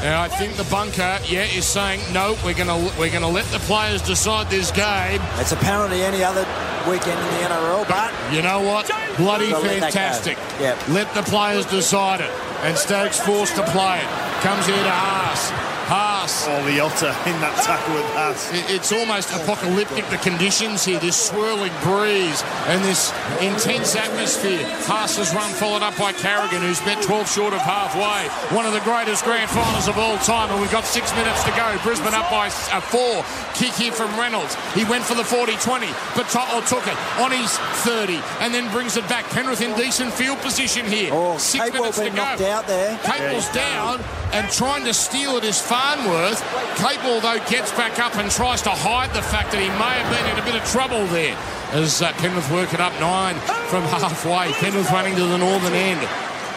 [0.00, 2.36] Now, I think the bunker, yeah, is saying no.
[2.44, 5.20] We're gonna we're gonna let the players decide this game.
[5.38, 6.46] It's apparently any other
[6.88, 8.86] weekend in the NRL, but you know what?
[9.16, 10.38] Bloody fantastic.
[10.60, 10.88] Yep.
[10.88, 12.30] Let the players decide it.
[12.62, 14.08] And Staggs forced to play it.
[14.42, 15.67] Comes here to Haas.
[15.88, 16.44] Haas.
[16.46, 18.52] Oh, the otter in that tackle with Haas.
[18.68, 23.08] It's almost apocalyptic, the conditions here, this swirling breeze and this
[23.40, 24.60] intense atmosphere.
[24.84, 28.28] Haas's run followed up by Carrigan, who's met 12 short of halfway.
[28.54, 31.50] One of the greatest grand finals of all time, and we've got six minutes to
[31.56, 31.64] go.
[31.82, 33.24] Brisbane up by a uh, four.
[33.56, 34.60] Kick here from Reynolds.
[34.76, 37.56] He went for the 40-20, but To'o took it on his
[37.88, 39.24] 30 and then brings it back.
[39.32, 41.10] Penrith in decent field position here.
[41.12, 42.22] Oh, six Capewell minutes to been go.
[42.22, 42.96] knocked out there.
[42.98, 46.42] Capewell's down and trying to steal it is Farnworth.
[46.82, 50.10] Capewell, though, gets back up and tries to hide the fact that he may have
[50.10, 51.38] been in a bit of trouble there.
[51.70, 53.38] As uh, Penrith work it up nine
[53.70, 54.50] from halfway.
[54.58, 56.02] Penrith running to the northern end.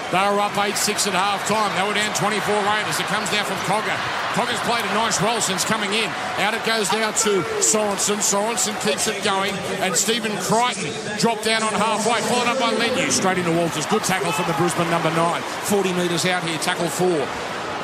[0.10, 1.69] They were up 8-6 at half time.
[1.77, 2.34] They were down 24
[2.65, 2.98] Raiders.
[2.98, 3.93] It comes down from Cogger.
[4.34, 6.10] Cogger's played a nice role since coming in.
[6.41, 8.26] Out it goes now to Sorensen.
[8.26, 9.53] Sorensen keeps it going.
[9.85, 10.89] And Stephen Crichton
[11.22, 12.26] dropped down on halfway.
[12.26, 13.14] Followed up by Leniu.
[13.14, 13.85] Straight into Walters.
[13.85, 15.45] Good tackle from the Brisbane number nine.
[15.69, 16.57] 40 metres out here.
[16.57, 17.22] Tackle four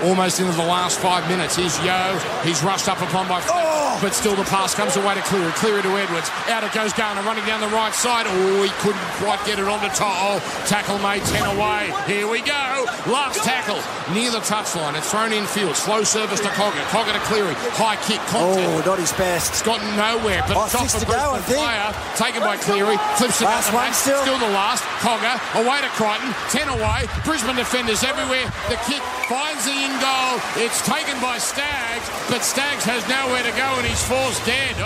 [0.04, 1.56] almost into the last five minutes.
[1.56, 2.18] Here's Yeo.
[2.44, 3.98] He's rushed up upon by oh.
[4.02, 5.52] but still the pass comes away to Cleary.
[5.54, 6.30] Cleary to Edwards.
[6.50, 8.26] Out it goes Garner running down the right side.
[8.28, 10.40] Oh, he couldn't quite get it onto To'o.
[10.68, 11.94] Tackle made 10 away.
[12.06, 12.86] Here we go.
[13.08, 13.80] Last tackle
[14.14, 14.98] near the touchline.
[14.98, 15.76] It's thrown in field.
[15.76, 16.84] Slow service to Cogger.
[16.94, 17.56] Cogger to Cleary.
[17.76, 18.22] High kick.
[18.28, 18.68] Contact.
[18.68, 19.52] Oh, not his best.
[19.52, 20.44] It's gotten nowhere.
[20.48, 21.60] But oh, off to the go, I think.
[21.60, 21.90] player.
[22.16, 22.98] Taken by Cleary.
[23.18, 23.96] Flips it last out one back.
[23.96, 24.22] still.
[24.22, 24.84] Still the last.
[25.02, 26.30] Cogger away to Crichton.
[26.52, 27.08] 10 away.
[27.24, 28.46] Brisbane defenders everywhere.
[28.70, 30.36] The kick finds the in goal.
[30.64, 34.76] It's taken by Staggs, but Staggs has nowhere to go and he's forced dead.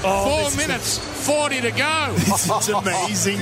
[0.00, 2.14] Oh, oh Four minutes, 40 to go.
[2.18, 3.38] This is amazing.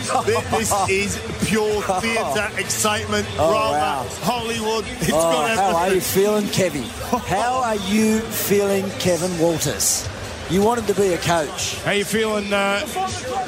[0.57, 4.07] this is pure theatre excitement, Oh, drama, wow.
[4.23, 4.85] Hollywood.
[5.01, 6.23] It's Oh, got how are you everything.
[6.23, 6.89] feeling, Kevy?
[7.29, 10.09] How are you feeling, Kevin Walters?
[10.49, 11.77] You wanted to be a coach.
[11.83, 12.87] How are you feeling, uh,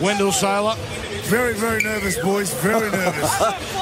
[0.03, 0.77] Wendell Sailor?
[1.29, 2.53] Very, very nervous, boys.
[2.55, 3.43] Very nervous.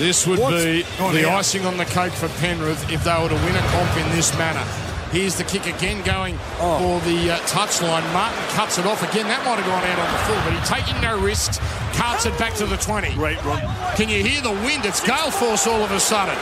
[0.00, 0.80] This would What's be
[1.12, 1.40] the out?
[1.44, 4.32] icing on the cake for Penrith if they were to win a comp in this
[4.38, 4.64] manner.
[5.12, 6.78] Here's the kick again going Oh.
[6.80, 8.00] for the uh, touchline.
[8.16, 9.28] Martin cuts it off again.
[9.28, 11.60] That might have gone out on the full, but he's taking no risks.
[12.00, 13.12] Carts it back to the 20.
[13.12, 13.60] Great run.
[13.94, 14.86] Can you hear the wind?
[14.88, 16.38] It's gale force all of a sudden.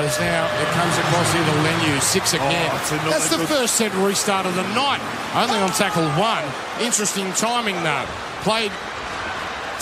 [0.00, 2.72] As now it comes across here to Leniu, six again.
[2.80, 5.00] it's another That's the good- first set restart of the night.
[5.36, 6.44] Only on tackle one.
[6.80, 8.06] Interesting timing though.
[8.46, 8.70] Played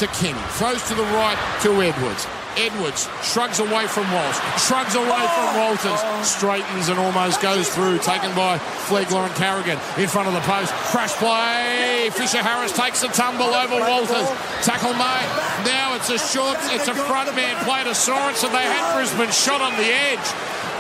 [0.01, 2.25] to King, throws to the right to Edwards.
[2.57, 5.69] Edwards shrugs away from Walsh, shrugs away from oh.
[5.69, 8.57] Walters, straightens and almost goes through, taken by
[8.89, 10.73] Flegler and Carrigan in front of the post.
[10.89, 12.09] Crash play.
[12.17, 14.33] Fisher Harris takes a tumble over Walters.
[14.65, 15.29] Tackle made.
[15.69, 18.49] Now it's a short, it's a front man play to Sorensen.
[18.49, 20.25] They had Brisbane shot on the edge.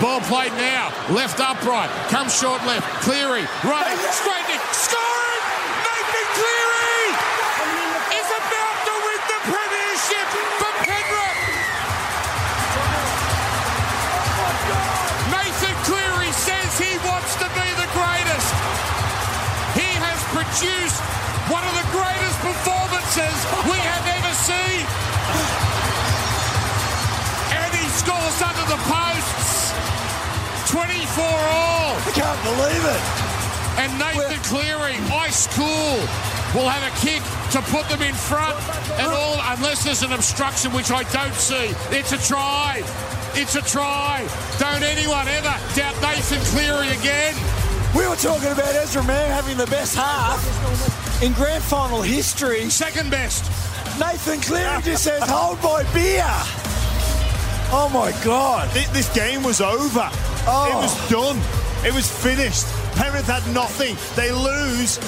[0.00, 2.88] Ball played now, left upright, comes short left.
[3.04, 5.33] Cleary running, straightening, scoring.
[20.54, 21.02] Produced
[21.50, 23.36] one of the greatest performances
[23.66, 24.86] we have ever seen.
[27.58, 29.74] And he scores under the posts.
[30.70, 31.98] 24 all.
[31.98, 33.02] I can't believe it.
[33.82, 35.98] And Nathan Cleary, ice cool,
[36.54, 38.54] will have a kick to put them in front.
[39.02, 42.78] And all, unless there's an obstruction, which I don't see, it's a try.
[43.34, 44.22] It's a try.
[44.60, 47.34] Don't anyone ever doubt Nathan Cleary again.
[47.96, 52.68] We were talking about Ezra Mam having the best half in grand final history.
[52.68, 53.44] Second best.
[54.00, 56.24] Nathan Cleary just says, hold my beer.
[57.70, 58.68] Oh my God.
[58.70, 60.08] Thi- This game was over.
[60.46, 60.68] Oh.
[60.70, 61.38] It was done.
[61.86, 62.66] It was finished.
[62.96, 63.96] Penrith had nothing.
[64.16, 64.98] They lose.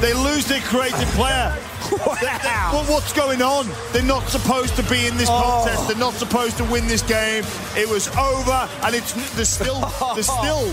[0.00, 1.56] They lose their creative player.
[1.90, 2.70] Wow.
[2.72, 3.66] Well, what's going on?
[3.92, 5.62] They're not supposed to be in this Oh.
[5.64, 5.88] contest.
[5.88, 7.44] They're not supposed to win this game.
[7.76, 9.80] It was over, and it's there's still
[10.14, 10.68] there's still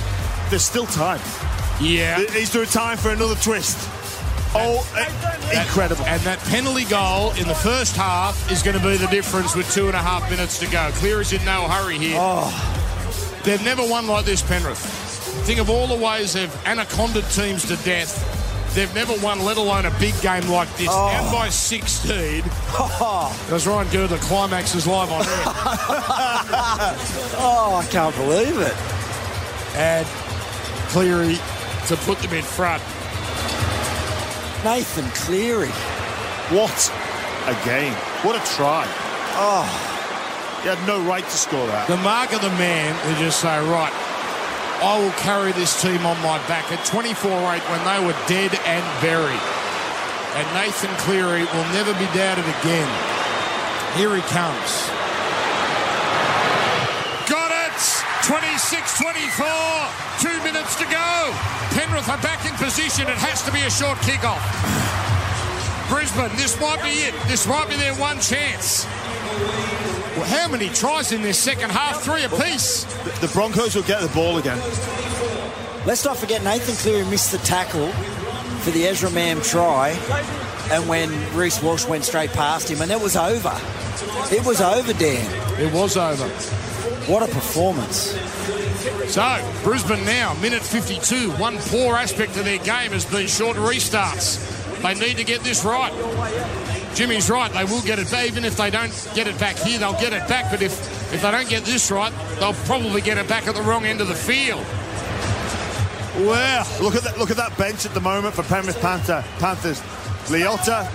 [0.49, 1.19] there's still time.
[1.81, 2.19] Yeah.
[2.19, 3.77] Is there time for another twist?
[4.57, 6.05] Oh, eh, incredible!
[6.05, 9.69] And that penalty goal in the first half is going to be the difference with
[9.73, 10.89] two and a half minutes to go.
[10.93, 12.19] Clear is in no hurry here.
[13.43, 14.80] They've never won like this, Penrith.
[15.45, 18.31] Think of all the ways they've anaconda teams to death.
[18.73, 20.88] They've never won, let alone a big game like this.
[20.88, 22.41] Down by 16.
[23.49, 24.17] That's Ryan Girdler.
[24.19, 25.43] Climax is live on air.
[27.38, 28.73] Oh, I can't believe it.
[29.76, 30.07] and
[30.90, 31.38] Cleary
[31.88, 32.82] to put them in front.
[34.64, 35.70] Nathan Cleary.
[36.49, 36.91] What
[37.45, 37.94] a game!
[38.24, 38.86] What a try!
[39.38, 39.66] Oh,
[40.64, 41.88] He had no right to score that.
[41.88, 43.94] The mark of the man who just say, right,
[44.82, 48.84] I will carry this team on my back at 24-8 when they were dead and
[49.02, 49.44] buried.
[50.36, 52.90] And Nathan Cleary will never be doubted again.
[53.98, 54.90] Here he comes.
[58.26, 59.45] 26 24.
[60.18, 61.30] Two minutes to go.
[61.77, 63.06] Penrith are back in position.
[63.07, 64.41] It has to be a short kickoff.
[65.89, 67.14] Brisbane, this might be it.
[67.27, 68.85] This might be their one chance.
[70.18, 72.02] Well, how many tries in this second half?
[72.02, 72.85] Three apiece.
[73.22, 74.57] The Broncos will get the ball again.
[75.85, 77.91] Let's not forget Nathan Cleary missed the tackle
[78.61, 79.89] for the Ezra Mam try,
[80.72, 83.56] and when Reece Walsh went straight past him, and it was over.
[84.34, 85.61] It was over, Dan.
[85.61, 86.27] It was over.
[87.07, 88.18] What a performance.
[89.11, 91.32] So, Brisbane now, minute 52.
[91.34, 94.41] One poor aspect of their game has been short restarts.
[94.82, 95.91] They need to get this right.
[96.95, 97.52] Jimmy's right.
[97.52, 98.26] They will get it back.
[98.26, 100.49] Even if they don't get it back here, they'll get it back.
[100.49, 100.73] But if,
[101.14, 104.02] if they don't get this right, they'll probably get it back at the wrong end
[104.02, 104.65] of the field.
[106.26, 107.19] Well, look at that!
[107.19, 109.82] Look at that bench at the moment for Penrith Panther, Panthers.
[110.30, 110.90] Leota,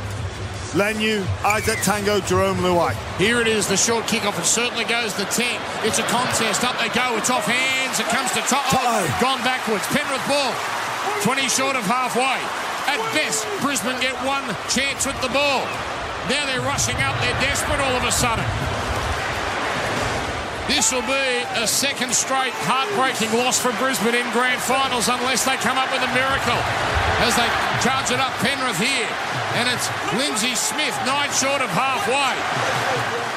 [0.73, 2.95] Leniu, Izack Tago, Jarome Luai.
[3.19, 4.39] Here it is, the short kickoff.
[4.39, 5.45] It certainly goes the 10.
[5.83, 6.63] It's a contest.
[6.63, 7.19] Up they go.
[7.19, 7.99] It's off hands.
[7.99, 8.63] It comes to top.
[8.71, 9.03] Toto.
[9.19, 9.83] Gone backwards.
[9.91, 10.55] Penrith ball.
[11.27, 12.39] 20 short of halfway.
[12.87, 15.67] At best, Brisbane get one chance with the ball.
[16.31, 17.19] Now they're rushing up.
[17.19, 18.47] They're desperate all of a sudden.
[20.71, 21.27] This will be
[21.59, 26.07] a second straight heartbreaking loss for Brisbane in grand finals unless they come up with
[26.07, 26.63] a miracle.
[27.27, 27.51] As they
[27.83, 29.40] charge it up Penrith here.
[29.59, 32.37] And it's Lindsay Smith, nine short of halfway.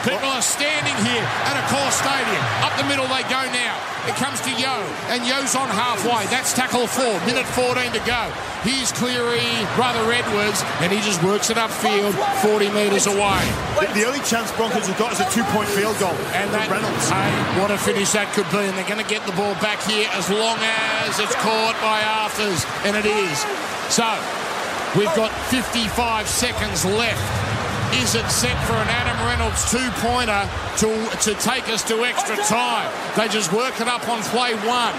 [0.03, 2.44] People are standing here at Accor Stadium.
[2.60, 3.80] Up the middle they go now.
[4.03, 6.27] It comes to Yeo, and Yeo's on halfway.
[6.27, 7.15] That's tackle four.
[7.23, 8.27] Minute 14 to go.
[8.68, 9.48] Here's Cleary,
[9.80, 12.11] brother Edwards, and he just works it upfield
[12.44, 13.40] 40 metres away.
[13.80, 16.11] The, the only chance Broncos have got is a two-point field goal.
[16.35, 17.07] And that, Reynolds.
[17.07, 17.31] hey,
[17.64, 18.60] what a finish that could be.
[18.60, 22.03] And they're going to get the ball back here as long as it's caught by
[22.03, 22.68] Arthars.
[22.84, 23.40] And it is.
[23.88, 24.03] So,
[24.98, 27.22] we've got 55 seconds left.
[28.02, 30.49] Is it set for an Adam Reynolds two-pointer
[30.82, 30.90] to,
[31.30, 32.90] to take us to extra time?
[33.15, 34.95] They just work it up on play one.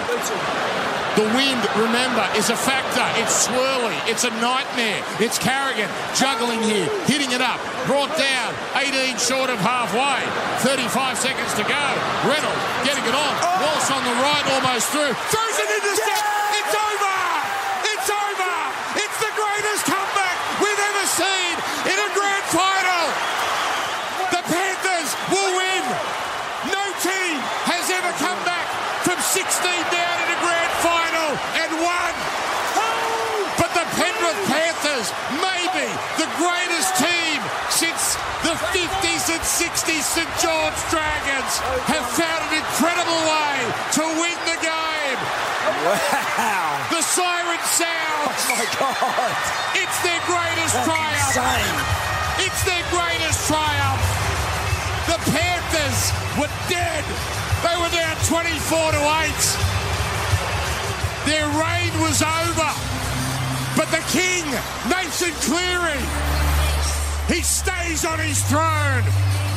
[1.19, 3.07] The wind, remember, is a factor.
[3.23, 3.95] It's swirly.
[4.11, 4.99] It's a nightmare.
[5.23, 10.27] It's Carrigan juggling here, hitting it up, brought down, 18 short of halfway.
[10.67, 11.85] 35 seconds to go.
[12.27, 13.33] Reynolds getting it on.
[13.63, 15.15] Walsh on the right, almost through.
[15.31, 16.25] Throws it into step.
[16.59, 17.19] It's over.
[17.95, 18.55] It's over.
[18.99, 21.55] It's the greatest comeback we've ever seen
[21.95, 23.05] in a grand final.
[24.35, 25.85] The Panthers will win.
[26.75, 27.37] No team
[27.71, 28.67] has ever come back
[29.05, 29.45] from 16
[29.93, 31.31] down in a grand final
[31.61, 32.13] and won.
[33.61, 35.13] But the Penrith Panthers
[35.45, 37.39] may be the greatest team
[37.69, 38.17] since
[38.49, 38.57] the
[39.45, 41.53] 50s and 60s St George Dragons
[41.85, 43.57] have found an incredible way
[43.93, 45.21] to win the game.
[45.85, 46.81] Wow.
[46.89, 48.41] The siren sounds.
[48.41, 49.33] Oh my God.
[49.77, 51.29] It's their greatest That's triumph.
[51.29, 51.77] insane.
[52.41, 54.01] It's their greatest triumph.
[55.13, 56.01] The Panthers
[56.41, 57.05] were dead.
[57.61, 59.29] They were down 24 to 8.
[61.29, 62.71] Their reign was over.
[63.77, 64.45] But the king,
[64.89, 66.01] Nathan Cleary,
[67.29, 69.05] he stays on his throne.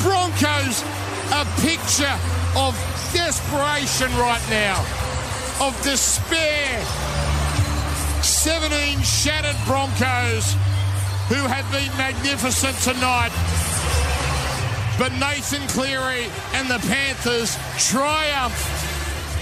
[0.02, 0.84] Broncos,
[1.34, 2.18] a picture
[2.56, 2.74] of
[3.14, 4.80] desperation right now,
[5.62, 6.80] of despair.
[8.22, 10.54] 17 shattered Broncos
[11.30, 13.32] who have been magnificent tonight.
[14.98, 18.87] But Nathan Cleary and the Panthers triumph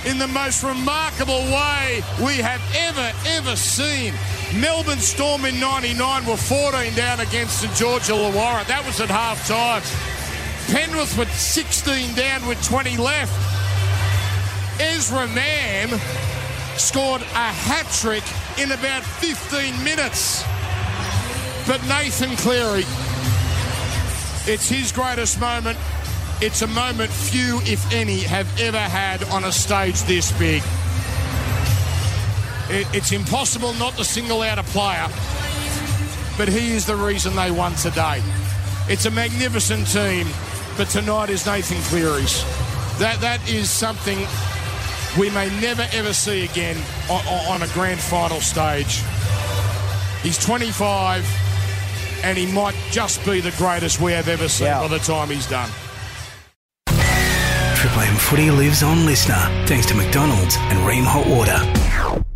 [0.06, 4.14] in the most remarkable way we have ever, ever seen.
[4.60, 8.65] Melbourne Storm in 99 were 14 down against St George Illawarra.
[8.68, 9.82] That was at half time.
[10.72, 13.34] Penrith were 16 down with 20 left.
[14.80, 15.90] Ezra Mam
[16.77, 18.23] scored a hat trick
[18.60, 20.44] in about 15 minutes.
[21.68, 22.86] But Nathan Cleary,
[24.45, 25.80] it's his greatest moment.
[26.41, 30.61] It's a moment few, if any, have ever had on a stage this big.
[32.67, 35.07] It's impossible not to single out a player,
[36.37, 38.21] but he is the reason they won today.
[38.89, 40.27] It's a magnificent team,
[40.77, 42.43] but tonight is Nathan Cleary's.
[42.99, 44.17] That that is something
[45.17, 46.75] we may never ever see again
[47.09, 49.01] on, on a grand final stage.
[50.21, 51.25] He's 25,
[52.23, 54.79] and he might just be the greatest we have ever seen Yeah.
[54.81, 55.69] by the time he's done.
[57.85, 59.35] Triple M footy lives on listener,
[59.67, 62.34] thanks to McDonald's and Rheem Hot Water.